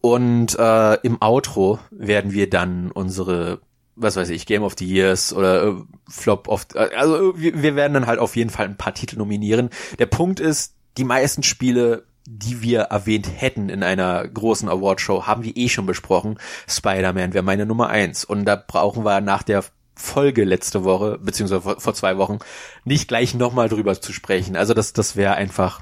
Und 0.02 0.60
äh, 0.60 0.96
im 1.04 1.22
Outro 1.22 1.80
werden 1.92 2.34
wir 2.34 2.50
dann 2.50 2.92
unsere 2.92 3.62
was 3.96 4.16
weiß 4.16 4.30
ich, 4.30 4.46
Game 4.46 4.64
of 4.64 4.76
the 4.78 4.88
Years 4.88 5.32
oder 5.32 5.64
äh, 5.64 5.74
Flop 6.10 6.48
of, 6.48 6.66
äh, 6.74 6.90
also 6.96 7.38
wir, 7.38 7.62
wir 7.62 7.76
werden 7.76 7.94
dann 7.94 8.08
halt 8.08 8.20
auf 8.20 8.36
jeden 8.36 8.50
Fall 8.50 8.66
ein 8.66 8.78
paar 8.78 8.94
Titel 8.94 9.18
nominieren. 9.18 9.70
Der 10.00 10.06
Punkt 10.08 10.40
ist, 10.40 10.76
die 10.98 11.04
meisten 11.04 11.44
Spiele, 11.44 12.06
die 12.28 12.62
wir 12.62 12.82
erwähnt 12.82 13.28
hätten 13.36 13.70
in 13.70 13.84
einer 13.84 14.28
großen 14.28 14.70
Awardshow, 14.70 15.26
haben 15.26 15.44
wir 15.44 15.56
eh 15.58 15.70
schon 15.70 15.86
besprochen. 15.86 16.40
Spider-Man 16.68 17.34
wäre 17.34 17.44
meine 17.44 17.66
Nummer 17.66 17.90
eins. 17.90 18.24
Und 18.24 18.46
da 18.46 18.56
brauchen 18.56 19.04
wir 19.04 19.22
nach 19.22 19.44
der 19.44 19.64
Folge 19.96 20.44
letzte 20.44 20.84
Woche, 20.84 21.20
beziehungsweise 21.22 21.80
vor, 21.80 21.94
zwei 21.94 22.18
Wochen, 22.18 22.40
nicht 22.86 23.08
gleich 23.08 23.34
nochmal 23.34 23.70
drüber 23.70 24.00
zu 24.00 24.14
sprechen. 24.14 24.56
Also 24.56 24.74
das, 24.74 24.94
das 24.94 25.16
wäre 25.16 25.36
einfach 25.36 25.82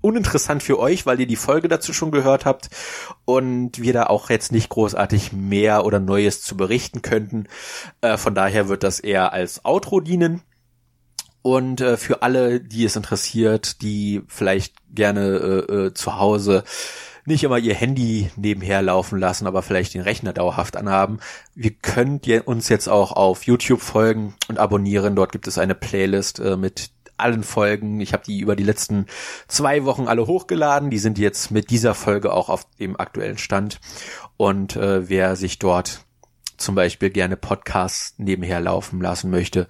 uninteressant 0.00 0.62
für 0.62 0.78
euch, 0.78 1.06
weil 1.06 1.20
ihr 1.20 1.26
die 1.26 1.36
Folge 1.36 1.68
dazu 1.68 1.92
schon 1.92 2.10
gehört 2.10 2.44
habt 2.44 2.68
und 3.24 3.82
wir 3.82 3.92
da 3.92 4.04
auch 4.04 4.30
jetzt 4.30 4.52
nicht 4.52 4.68
großartig 4.68 5.32
mehr 5.32 5.84
oder 5.84 6.00
Neues 6.00 6.40
zu 6.42 6.56
berichten 6.56 7.02
könnten. 7.02 7.46
Äh, 8.00 8.16
von 8.16 8.34
daher 8.34 8.68
wird 8.68 8.82
das 8.82 9.00
eher 9.00 9.32
als 9.32 9.64
Outro 9.64 10.00
dienen. 10.00 10.42
Und 11.48 11.80
äh, 11.80 11.96
für 11.96 12.20
alle, 12.20 12.60
die 12.60 12.84
es 12.84 12.94
interessiert, 12.94 13.80
die 13.80 14.20
vielleicht 14.28 14.74
gerne 14.94 15.64
äh, 15.66 15.72
äh, 15.72 15.94
zu 15.94 16.18
Hause 16.18 16.62
nicht 17.24 17.42
immer 17.42 17.56
ihr 17.56 17.74
Handy 17.74 18.30
nebenher 18.36 18.82
laufen 18.82 19.18
lassen, 19.18 19.46
aber 19.46 19.62
vielleicht 19.62 19.94
den 19.94 20.02
Rechner 20.02 20.34
dauerhaft 20.34 20.76
anhaben. 20.76 21.20
Wir 21.54 21.70
könnt 21.70 22.26
ihr 22.26 22.46
uns 22.46 22.68
jetzt 22.68 22.86
auch 22.86 23.12
auf 23.12 23.44
YouTube 23.44 23.80
folgen 23.80 24.34
und 24.48 24.58
abonnieren. 24.58 25.16
Dort 25.16 25.32
gibt 25.32 25.46
es 25.46 25.56
eine 25.56 25.74
Playlist 25.74 26.38
äh, 26.38 26.58
mit 26.58 26.90
allen 27.16 27.44
Folgen. 27.44 28.02
Ich 28.02 28.12
habe 28.12 28.24
die 28.26 28.40
über 28.40 28.54
die 28.54 28.64
letzten 28.64 29.06
zwei 29.46 29.86
Wochen 29.86 30.06
alle 30.06 30.26
hochgeladen. 30.26 30.90
Die 30.90 30.98
sind 30.98 31.18
jetzt 31.18 31.50
mit 31.50 31.70
dieser 31.70 31.94
Folge 31.94 32.30
auch 32.30 32.50
auf 32.50 32.66
dem 32.78 33.00
aktuellen 33.00 33.38
Stand. 33.38 33.80
Und 34.36 34.76
äh, 34.76 35.08
wer 35.08 35.34
sich 35.34 35.58
dort 35.58 36.04
zum 36.58 36.74
Beispiel 36.74 37.10
gerne 37.10 37.36
Podcasts 37.36 38.14
nebenher 38.18 38.60
laufen 38.60 39.00
lassen 39.00 39.30
möchte, 39.30 39.68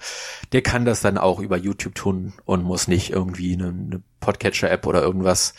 der 0.52 0.62
kann 0.62 0.84
das 0.84 1.00
dann 1.00 1.18
auch 1.18 1.40
über 1.40 1.56
YouTube 1.56 1.94
tun 1.94 2.32
und 2.44 2.64
muss 2.64 2.88
nicht 2.88 3.10
irgendwie 3.10 3.52
eine, 3.52 3.68
eine 3.68 4.02
Podcatcher-App 4.20 4.86
oder 4.86 5.02
irgendwas 5.02 5.54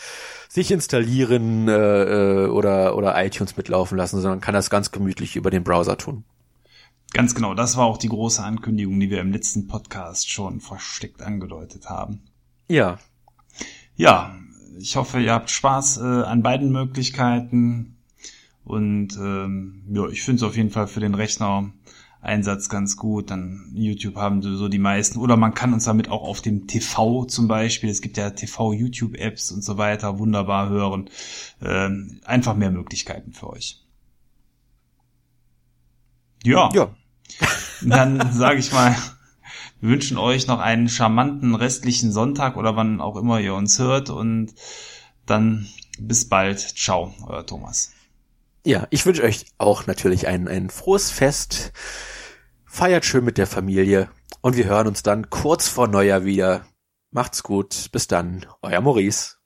sich 0.50 0.72
installieren 0.72 1.68
äh, 1.68 1.74
äh, 1.74 2.48
oder, 2.48 2.98
oder 2.98 3.24
iTunes 3.24 3.56
mitlaufen 3.56 3.98
lassen, 3.98 4.20
sondern 4.20 4.42
kann 4.42 4.56
das 4.56 4.70
ganz 4.70 4.92
gemütlich 4.92 5.36
über 5.36 5.52
den 5.52 5.64
Browser 5.64 5.98
tun. 5.98 6.24
Ganz 7.14 7.34
genau, 7.34 7.54
das 7.54 7.78
war 7.78 7.86
auch 7.86 7.98
die 7.98 8.10
große 8.10 8.44
Ankündigung, 8.44 9.00
die 9.00 9.10
wir 9.10 9.22
im 9.22 9.32
letzten 9.32 9.68
Podcast 9.68 10.30
schon 10.30 10.60
versteckt 10.60 11.22
angedeutet 11.22 11.90
haben. 11.90 12.22
Ja. 12.68 13.00
Ja, 13.96 14.36
ich 14.80 14.96
hoffe, 14.96 15.20
ihr 15.20 15.34
habt 15.34 15.50
Spaß 15.50 15.98
äh, 15.98 16.04
an 16.04 16.44
beiden 16.44 16.72
Möglichkeiten. 16.72 17.99
Und 18.70 19.18
ähm, 19.18 19.82
ja, 19.92 20.08
ich 20.10 20.22
finde 20.22 20.36
es 20.36 20.44
auf 20.44 20.56
jeden 20.56 20.70
Fall 20.70 20.86
für 20.86 21.00
den 21.00 21.16
Rechner 21.16 21.74
Einsatz 22.22 22.70
ganz 22.70 22.98
gut. 22.98 23.32
Dann 23.32 23.72
YouTube 23.74 24.16
haben 24.16 24.44
so 24.44 24.68
die 24.68 24.78
meisten. 24.78 25.18
Oder 25.18 25.38
man 25.38 25.56
kann 25.56 25.74
uns 25.74 25.86
damit 25.86 26.10
auch 26.10 26.22
auf 26.22 26.44
dem 26.44 26.68
TV 26.68 27.26
zum 27.26 27.48
Beispiel, 27.48 27.90
es 27.90 28.02
gibt 28.02 28.18
ja 28.18 28.30
TV-YouTube-Apps 28.30 29.52
und 29.54 29.64
so 29.64 29.80
weiter, 29.80 30.20
wunderbar 30.20 30.70
hören. 30.70 31.10
Ähm, 31.64 32.22
einfach 32.26 32.56
mehr 32.56 32.70
Möglichkeiten 32.70 33.34
für 33.34 33.50
euch. 33.50 33.84
Ja. 36.44 36.70
Ja. 36.72 36.96
Dann 37.82 38.32
sage 38.34 38.60
ich 38.60 38.72
mal, 38.72 38.96
wir 39.82 39.90
wünschen 39.90 40.20
euch 40.20 40.46
noch 40.46 40.60
einen 40.60 40.90
charmanten 40.90 41.56
restlichen 41.56 42.12
Sonntag 42.12 42.56
oder 42.56 42.76
wann 42.76 43.02
auch 43.02 43.16
immer 43.16 43.40
ihr 43.40 43.56
uns 43.56 43.80
hört 43.80 44.12
und 44.12 44.54
dann 45.26 45.68
bis 46.00 46.30
bald. 46.30 46.60
Ciao, 46.60 47.16
euer 47.26 47.46
Thomas. 47.46 47.94
Ja, 48.66 48.88
ich 48.90 49.06
wünsche 49.06 49.24
euch 49.24 49.46
auch 49.58 49.88
natürlich 49.88 50.28
ein, 50.28 50.48
ein 50.48 50.70
frohes 50.70 51.12
Fest. 51.12 51.72
Feiert 52.66 53.06
schön 53.06 53.24
mit 53.24 53.38
der 53.38 53.48
Familie 53.48 54.10
und 54.42 54.58
wir 54.58 54.66
hören 54.66 54.88
uns 54.88 55.02
dann 55.02 55.30
kurz 55.30 55.68
vor 55.68 55.88
Neujahr 55.88 56.26
wieder. 56.26 56.66
Macht's 57.12 57.42
gut. 57.42 57.90
Bis 57.92 58.08
dann. 58.08 58.46
Euer 58.62 58.82
Maurice. 58.82 59.39